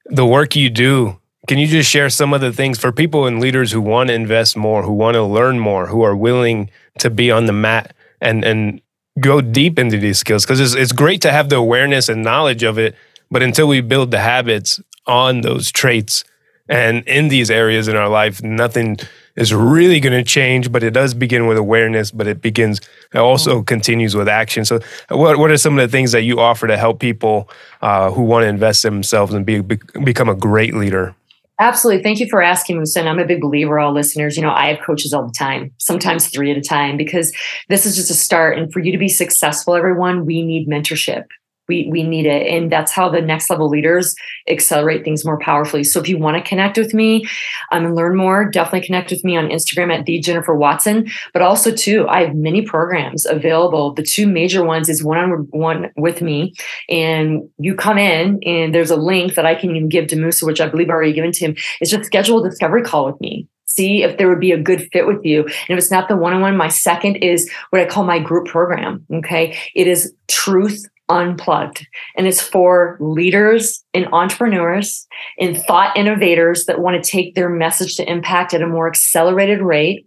the 0.05 0.25
work 0.25 0.55
you 0.55 0.69
do 0.69 1.19
can 1.47 1.59
you 1.59 1.67
just 1.67 1.89
share 1.89 2.09
some 2.09 2.33
of 2.33 2.41
the 2.41 2.51
things 2.51 2.77
for 2.77 2.91
people 2.91 3.25
and 3.25 3.39
leaders 3.39 3.71
who 3.71 3.79
want 3.79 4.09
to 4.09 4.13
invest 4.13 4.57
more, 4.57 4.83
who 4.83 4.91
want 4.91 5.15
to 5.15 5.23
learn 5.23 5.59
more, 5.59 5.87
who 5.87 6.01
are 6.01 6.15
willing 6.15 6.69
to 6.99 7.09
be 7.09 7.31
on 7.31 7.45
the 7.45 7.53
mat 7.53 7.95
and 8.19 8.43
and 8.43 8.81
go 9.19 9.39
deep 9.39 9.79
into 9.79 9.97
these 9.97 10.19
skills? 10.19 10.43
Because 10.43 10.59
it's 10.59 10.75
it's 10.75 10.91
great 10.91 11.21
to 11.21 11.31
have 11.31 11.47
the 11.47 11.55
awareness 11.55 12.09
and 12.09 12.21
knowledge 12.21 12.63
of 12.63 12.77
it, 12.77 12.95
but 13.31 13.41
until 13.41 13.67
we 13.67 13.79
build 13.79 14.11
the 14.11 14.19
habits 14.19 14.81
on 15.05 15.39
those 15.39 15.71
traits 15.71 16.25
and 16.69 17.07
in 17.07 17.27
these 17.27 17.49
areas 17.49 17.87
in 17.87 17.95
our 17.95 18.09
life, 18.09 18.43
nothing 18.43 18.97
is 19.35 19.53
really 19.53 19.99
going 19.99 20.13
to 20.13 20.23
change. 20.23 20.71
But 20.71 20.83
it 20.83 20.91
does 20.91 21.13
begin 21.13 21.47
with 21.47 21.57
awareness, 21.57 22.11
but 22.11 22.27
it 22.27 22.41
begins 22.41 22.81
it 23.13 23.19
also 23.19 23.57
mm-hmm. 23.57 23.65
continues 23.65 24.15
with 24.15 24.27
action. 24.27 24.65
So, 24.65 24.79
what 25.09 25.37
what 25.37 25.51
are 25.51 25.57
some 25.57 25.77
of 25.77 25.89
the 25.89 25.91
things 25.91 26.11
that 26.11 26.23
you 26.23 26.39
offer 26.39 26.67
to 26.67 26.77
help 26.77 26.99
people 26.99 27.49
uh, 27.81 28.11
who 28.11 28.23
want 28.23 28.43
to 28.43 28.47
invest 28.47 28.85
in 28.85 28.93
themselves 28.93 29.33
and 29.33 29.45
be, 29.45 29.61
be 29.61 29.77
become 30.03 30.29
a 30.29 30.35
great 30.35 30.73
leader? 30.73 31.15
Absolutely. 31.59 32.03
Thank 32.03 32.19
you 32.19 32.29
for 32.29 32.41
asking, 32.41 32.77
Musa. 32.77 32.99
And 32.99 33.09
I'm 33.09 33.17
a 33.17 33.25
big 33.25 33.41
believer, 33.41 33.79
all 33.79 33.91
listeners. 33.91 34.37
You 34.37 34.43
know, 34.43 34.51
I 34.51 34.67
have 34.67 34.85
coaches 34.85 35.11
all 35.11 35.25
the 35.25 35.33
time, 35.33 35.71
sometimes 35.79 36.27
three 36.27 36.51
at 36.51 36.57
a 36.57 36.61
time, 36.61 36.97
because 36.97 37.35
this 37.67 37.85
is 37.85 37.95
just 37.95 38.11
a 38.11 38.13
start. 38.13 38.59
And 38.59 38.71
for 38.71 38.79
you 38.79 38.91
to 38.91 38.97
be 38.99 39.09
successful, 39.09 39.73
everyone, 39.73 40.25
we 40.25 40.43
need 40.43 40.67
mentorship 40.67 41.25
we 41.67 41.87
we 41.91 42.03
need 42.03 42.25
it 42.25 42.47
and 42.47 42.71
that's 42.71 42.91
how 42.91 43.09
the 43.09 43.21
next 43.21 43.49
level 43.49 43.69
leaders 43.69 44.15
accelerate 44.49 45.03
things 45.03 45.25
more 45.25 45.39
powerfully 45.39 45.83
so 45.83 45.99
if 45.99 46.07
you 46.07 46.17
want 46.17 46.37
to 46.37 46.47
connect 46.47 46.77
with 46.77 46.93
me 46.93 47.25
um, 47.71 47.85
and 47.85 47.95
learn 47.95 48.15
more 48.15 48.49
definitely 48.49 48.85
connect 48.85 49.11
with 49.11 49.23
me 49.23 49.35
on 49.35 49.47
instagram 49.47 49.93
at 49.93 50.05
the 50.05 50.19
jennifer 50.19 50.55
watson 50.55 51.07
but 51.33 51.41
also 51.41 51.71
too 51.71 52.07
i 52.09 52.23
have 52.25 52.35
many 52.35 52.61
programs 52.61 53.25
available 53.25 53.93
the 53.93 54.03
two 54.03 54.27
major 54.27 54.63
ones 54.63 54.89
is 54.89 55.03
one 55.03 55.17
on 55.17 55.31
one 55.51 55.91
with 55.97 56.21
me 56.21 56.53
and 56.89 57.47
you 57.57 57.75
come 57.75 57.97
in 57.97 58.39
and 58.43 58.73
there's 58.73 58.91
a 58.91 58.95
link 58.95 59.35
that 59.35 59.45
i 59.45 59.55
can 59.55 59.69
even 59.71 59.89
give 59.89 60.07
to 60.07 60.15
musa 60.15 60.45
which 60.45 60.61
i 60.61 60.67
believe 60.67 60.89
I 60.89 60.93
already 60.93 61.13
given 61.13 61.31
to 61.31 61.45
him 61.45 61.55
is 61.81 61.89
just 61.89 62.05
schedule 62.05 62.43
a 62.43 62.49
discovery 62.49 62.81
call 62.81 63.05
with 63.05 63.19
me 63.19 63.47
see 63.67 64.03
if 64.03 64.17
there 64.17 64.27
would 64.27 64.39
be 64.39 64.51
a 64.51 64.57
good 64.59 64.89
fit 64.91 65.05
with 65.05 65.23
you. 65.23 65.43
And 65.43 65.69
if 65.69 65.77
it's 65.77 65.91
not 65.91 66.07
the 66.07 66.17
one 66.17 66.33
on 66.33 66.41
one, 66.41 66.57
my 66.57 66.67
second 66.67 67.17
is 67.17 67.49
what 67.69 67.81
I 67.81 67.85
call 67.85 68.03
my 68.03 68.17
group 68.17 68.47
program. 68.47 69.05
Okay. 69.13 69.57
It 69.75 69.87
is 69.87 70.13
truth 70.27 70.85
unplugged. 71.09 71.85
And 72.15 72.27
it's 72.27 72.41
for 72.41 72.97
leaders 72.99 73.83
and 73.93 74.07
entrepreneurs 74.11 75.07
and 75.39 75.57
thought 75.57 75.95
innovators 75.95 76.65
that 76.65 76.79
want 76.79 77.01
to 77.01 77.09
take 77.09 77.35
their 77.35 77.49
message 77.49 77.95
to 77.95 78.09
impact 78.09 78.53
at 78.53 78.61
a 78.61 78.67
more 78.67 78.87
accelerated 78.87 79.61
rate 79.61 80.05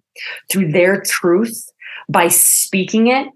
through 0.51 0.73
their 0.73 1.01
truth 1.01 1.71
by 2.09 2.29
speaking 2.29 3.07
it 3.07 3.29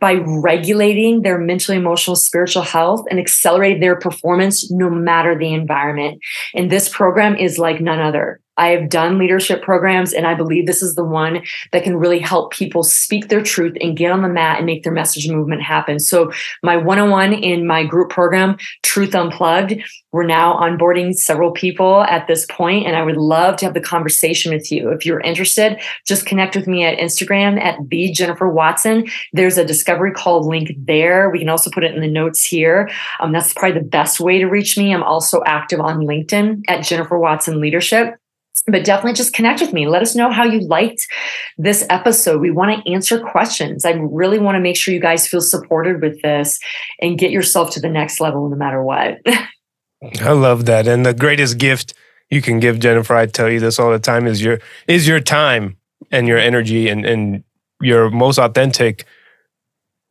by 0.00 0.14
regulating 0.14 1.22
their 1.22 1.38
mental 1.38 1.74
emotional 1.74 2.16
spiritual 2.16 2.62
health 2.62 3.04
and 3.10 3.20
accelerating 3.20 3.80
their 3.80 3.96
performance 3.96 4.70
no 4.70 4.90
matter 4.90 5.38
the 5.38 5.52
environment. 5.52 6.20
And 6.54 6.70
this 6.70 6.88
program 6.88 7.36
is 7.36 7.58
like 7.58 7.80
none 7.80 8.00
other 8.00 8.40
I 8.60 8.68
have 8.68 8.90
done 8.90 9.18
leadership 9.18 9.62
programs, 9.62 10.12
and 10.12 10.26
I 10.26 10.34
believe 10.34 10.66
this 10.66 10.82
is 10.82 10.94
the 10.94 11.04
one 11.04 11.42
that 11.72 11.82
can 11.82 11.96
really 11.96 12.18
help 12.18 12.52
people 12.52 12.82
speak 12.82 13.28
their 13.28 13.42
truth 13.42 13.74
and 13.80 13.96
get 13.96 14.12
on 14.12 14.20
the 14.20 14.28
mat 14.28 14.58
and 14.58 14.66
make 14.66 14.82
their 14.84 14.92
message 14.92 15.28
movement 15.30 15.62
happen. 15.62 15.98
So, 15.98 16.30
my 16.62 16.76
one 16.76 16.98
on 16.98 17.08
one 17.08 17.32
in 17.32 17.66
my 17.66 17.84
group 17.84 18.10
program, 18.10 18.58
Truth 18.82 19.14
Unplugged, 19.14 19.82
we're 20.12 20.26
now 20.26 20.54
onboarding 20.56 21.14
several 21.14 21.52
people 21.52 22.02
at 22.02 22.26
this 22.26 22.44
point, 22.50 22.86
and 22.86 22.96
I 22.96 23.02
would 23.02 23.16
love 23.16 23.56
to 23.56 23.64
have 23.64 23.74
the 23.74 23.80
conversation 23.80 24.52
with 24.52 24.70
you. 24.70 24.90
If 24.90 25.06
you're 25.06 25.20
interested, 25.20 25.80
just 26.06 26.26
connect 26.26 26.54
with 26.54 26.66
me 26.66 26.84
at 26.84 26.98
Instagram 26.98 27.58
at 27.58 27.78
the 27.88 28.12
Jennifer 28.12 28.48
Watson. 28.48 29.06
There's 29.32 29.56
a 29.56 29.64
discovery 29.64 30.12
call 30.12 30.46
link 30.46 30.72
there. 30.76 31.30
We 31.30 31.38
can 31.38 31.48
also 31.48 31.70
put 31.70 31.84
it 31.84 31.94
in 31.94 32.02
the 32.02 32.10
notes 32.10 32.44
here. 32.44 32.90
Um, 33.20 33.32
that's 33.32 33.54
probably 33.54 33.80
the 33.80 33.86
best 33.86 34.20
way 34.20 34.38
to 34.38 34.46
reach 34.46 34.76
me. 34.76 34.92
I'm 34.92 35.02
also 35.02 35.42
active 35.46 35.80
on 35.80 36.00
LinkedIn 36.00 36.64
at 36.68 36.84
Jennifer 36.84 37.18
Watson 37.18 37.58
Leadership 37.58 38.16
but 38.66 38.84
definitely 38.84 39.14
just 39.14 39.32
connect 39.32 39.60
with 39.60 39.72
me. 39.72 39.86
Let 39.88 40.02
us 40.02 40.14
know 40.14 40.30
how 40.30 40.44
you 40.44 40.60
liked 40.60 41.06
this 41.58 41.84
episode. 41.90 42.40
We 42.40 42.50
want 42.50 42.84
to 42.84 42.92
answer 42.92 43.18
questions. 43.18 43.84
I 43.84 43.92
really 43.92 44.38
want 44.38 44.56
to 44.56 44.60
make 44.60 44.76
sure 44.76 44.94
you 44.94 45.00
guys 45.00 45.26
feel 45.26 45.40
supported 45.40 46.02
with 46.02 46.20
this 46.22 46.58
and 47.00 47.18
get 47.18 47.30
yourself 47.30 47.70
to 47.72 47.80
the 47.80 47.88
next 47.88 48.20
level 48.20 48.48
no 48.48 48.56
matter 48.56 48.82
what. 48.82 49.18
I 50.20 50.32
love 50.32 50.66
that. 50.66 50.86
And 50.86 51.04
the 51.04 51.14
greatest 51.14 51.58
gift 51.58 51.94
you 52.30 52.40
can 52.40 52.60
give 52.60 52.78
Jennifer, 52.78 53.14
I 53.14 53.26
tell 53.26 53.50
you 53.50 53.60
this 53.60 53.78
all 53.78 53.90
the 53.90 53.98
time, 53.98 54.26
is 54.26 54.42
your 54.42 54.60
is 54.86 55.06
your 55.06 55.20
time 55.20 55.76
and 56.10 56.26
your 56.26 56.38
energy 56.38 56.88
and, 56.88 57.04
and 57.04 57.44
your 57.80 58.10
most 58.10 58.38
authentic 58.38 59.04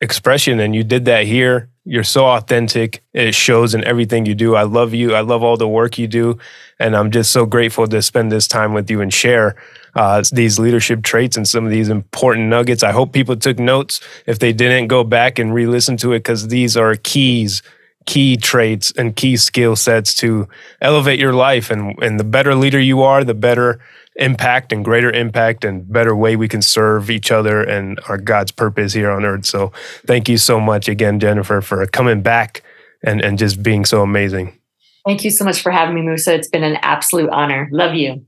expression. 0.01 0.59
And 0.59 0.75
you 0.75 0.83
did 0.83 1.05
that 1.05 1.25
here. 1.25 1.69
You're 1.85 2.03
so 2.03 2.25
authentic. 2.27 3.01
It 3.13 3.33
shows 3.33 3.73
in 3.73 3.83
everything 3.83 4.25
you 4.25 4.35
do. 4.35 4.55
I 4.55 4.63
love 4.63 4.93
you. 4.93 5.15
I 5.15 5.21
love 5.21 5.43
all 5.43 5.57
the 5.57 5.67
work 5.67 5.97
you 5.97 6.07
do. 6.07 6.37
And 6.79 6.95
I'm 6.95 7.11
just 7.11 7.31
so 7.31 7.45
grateful 7.45 7.87
to 7.87 8.01
spend 8.01 8.31
this 8.31 8.47
time 8.47 8.73
with 8.73 8.89
you 8.89 9.01
and 9.01 9.13
share 9.13 9.55
uh, 9.95 10.23
these 10.31 10.59
leadership 10.59 11.03
traits 11.03 11.35
and 11.35 11.47
some 11.47 11.65
of 11.65 11.71
these 11.71 11.89
important 11.89 12.47
nuggets. 12.47 12.83
I 12.83 12.91
hope 12.91 13.11
people 13.11 13.35
took 13.35 13.57
notes. 13.57 14.01
If 14.25 14.39
they 14.39 14.53
didn't, 14.53 14.87
go 14.87 15.03
back 15.03 15.39
and 15.39 15.53
re 15.53 15.65
listen 15.65 15.97
to 15.97 16.13
it 16.13 16.19
because 16.19 16.47
these 16.47 16.77
are 16.77 16.95
keys 16.95 17.63
key 18.09 18.35
traits 18.37 18.91
and 18.97 19.15
key 19.15 19.37
skill 19.37 19.75
sets 19.75 20.15
to 20.15 20.47
elevate 20.81 21.19
your 21.19 21.33
life. 21.33 21.69
And, 21.69 21.95
and 22.01 22.19
the 22.19 22.23
better 22.23 22.55
leader 22.55 22.79
you 22.79 23.03
are, 23.03 23.23
the 23.23 23.35
better 23.35 23.79
impact 24.19 24.71
and 24.71 24.85
greater 24.85 25.11
impact 25.11 25.63
and 25.63 25.91
better 25.91 26.15
way 26.15 26.35
we 26.35 26.47
can 26.47 26.61
serve 26.61 27.09
each 27.09 27.31
other 27.31 27.63
and 27.63 27.99
our 28.07 28.17
God's 28.17 28.51
purpose 28.51 28.93
here 28.93 29.09
on 29.09 29.25
earth. 29.25 29.45
So 29.45 29.71
thank 30.05 30.29
you 30.29 30.37
so 30.37 30.59
much 30.59 30.87
again, 30.87 31.19
Jennifer, 31.19 31.61
for 31.61 31.85
coming 31.87 32.21
back 32.21 32.63
and, 33.03 33.23
and 33.23 33.37
just 33.37 33.63
being 33.63 33.85
so 33.85 34.01
amazing. 34.01 34.59
Thank 35.05 35.23
you 35.23 35.31
so 35.31 35.45
much 35.45 35.61
for 35.61 35.71
having 35.71 35.95
me, 35.95 36.01
Musa. 36.01 36.35
It's 36.35 36.49
been 36.49 36.63
an 36.63 36.77
absolute 36.81 37.29
honor. 37.29 37.69
Love 37.71 37.95
you. 37.95 38.25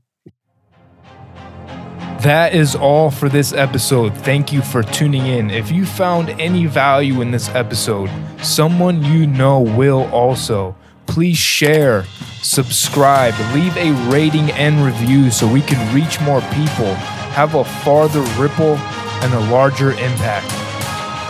That 2.22 2.54
is 2.54 2.76
all 2.76 3.10
for 3.10 3.28
this 3.28 3.52
episode. 3.52 4.16
Thank 4.18 4.52
you 4.52 4.62
for 4.62 4.82
tuning 4.82 5.26
in. 5.26 5.50
If 5.50 5.72
you 5.72 5.84
found 5.84 6.30
any 6.30 6.66
value 6.66 7.20
in 7.20 7.32
this 7.32 7.48
episode, 7.48 8.10
someone 8.40 9.04
you 9.04 9.26
know 9.26 9.60
will 9.60 10.08
also. 10.12 10.76
Please 11.12 11.36
share, 11.36 12.04
subscribe, 12.40 13.34
leave 13.54 13.76
a 13.76 13.92
rating 14.10 14.50
and 14.52 14.82
review 14.82 15.30
so 15.30 15.46
we 15.46 15.60
can 15.60 15.94
reach 15.94 16.18
more 16.22 16.40
people, 16.54 16.94
have 17.34 17.54
a 17.54 17.64
farther 17.64 18.22
ripple, 18.40 18.76
and 19.20 19.34
a 19.34 19.52
larger 19.52 19.90
impact. 19.90 20.50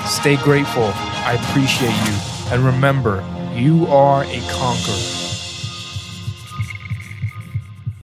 Stay 0.09 0.37
grateful. 0.37 0.93
I 0.95 1.33
appreciate 1.33 1.91
you. 1.91 2.53
And 2.53 2.65
remember, 2.65 3.25
you 3.57 3.89
are 3.89 4.23
a 4.23 4.41
conqueror. 4.53 5.22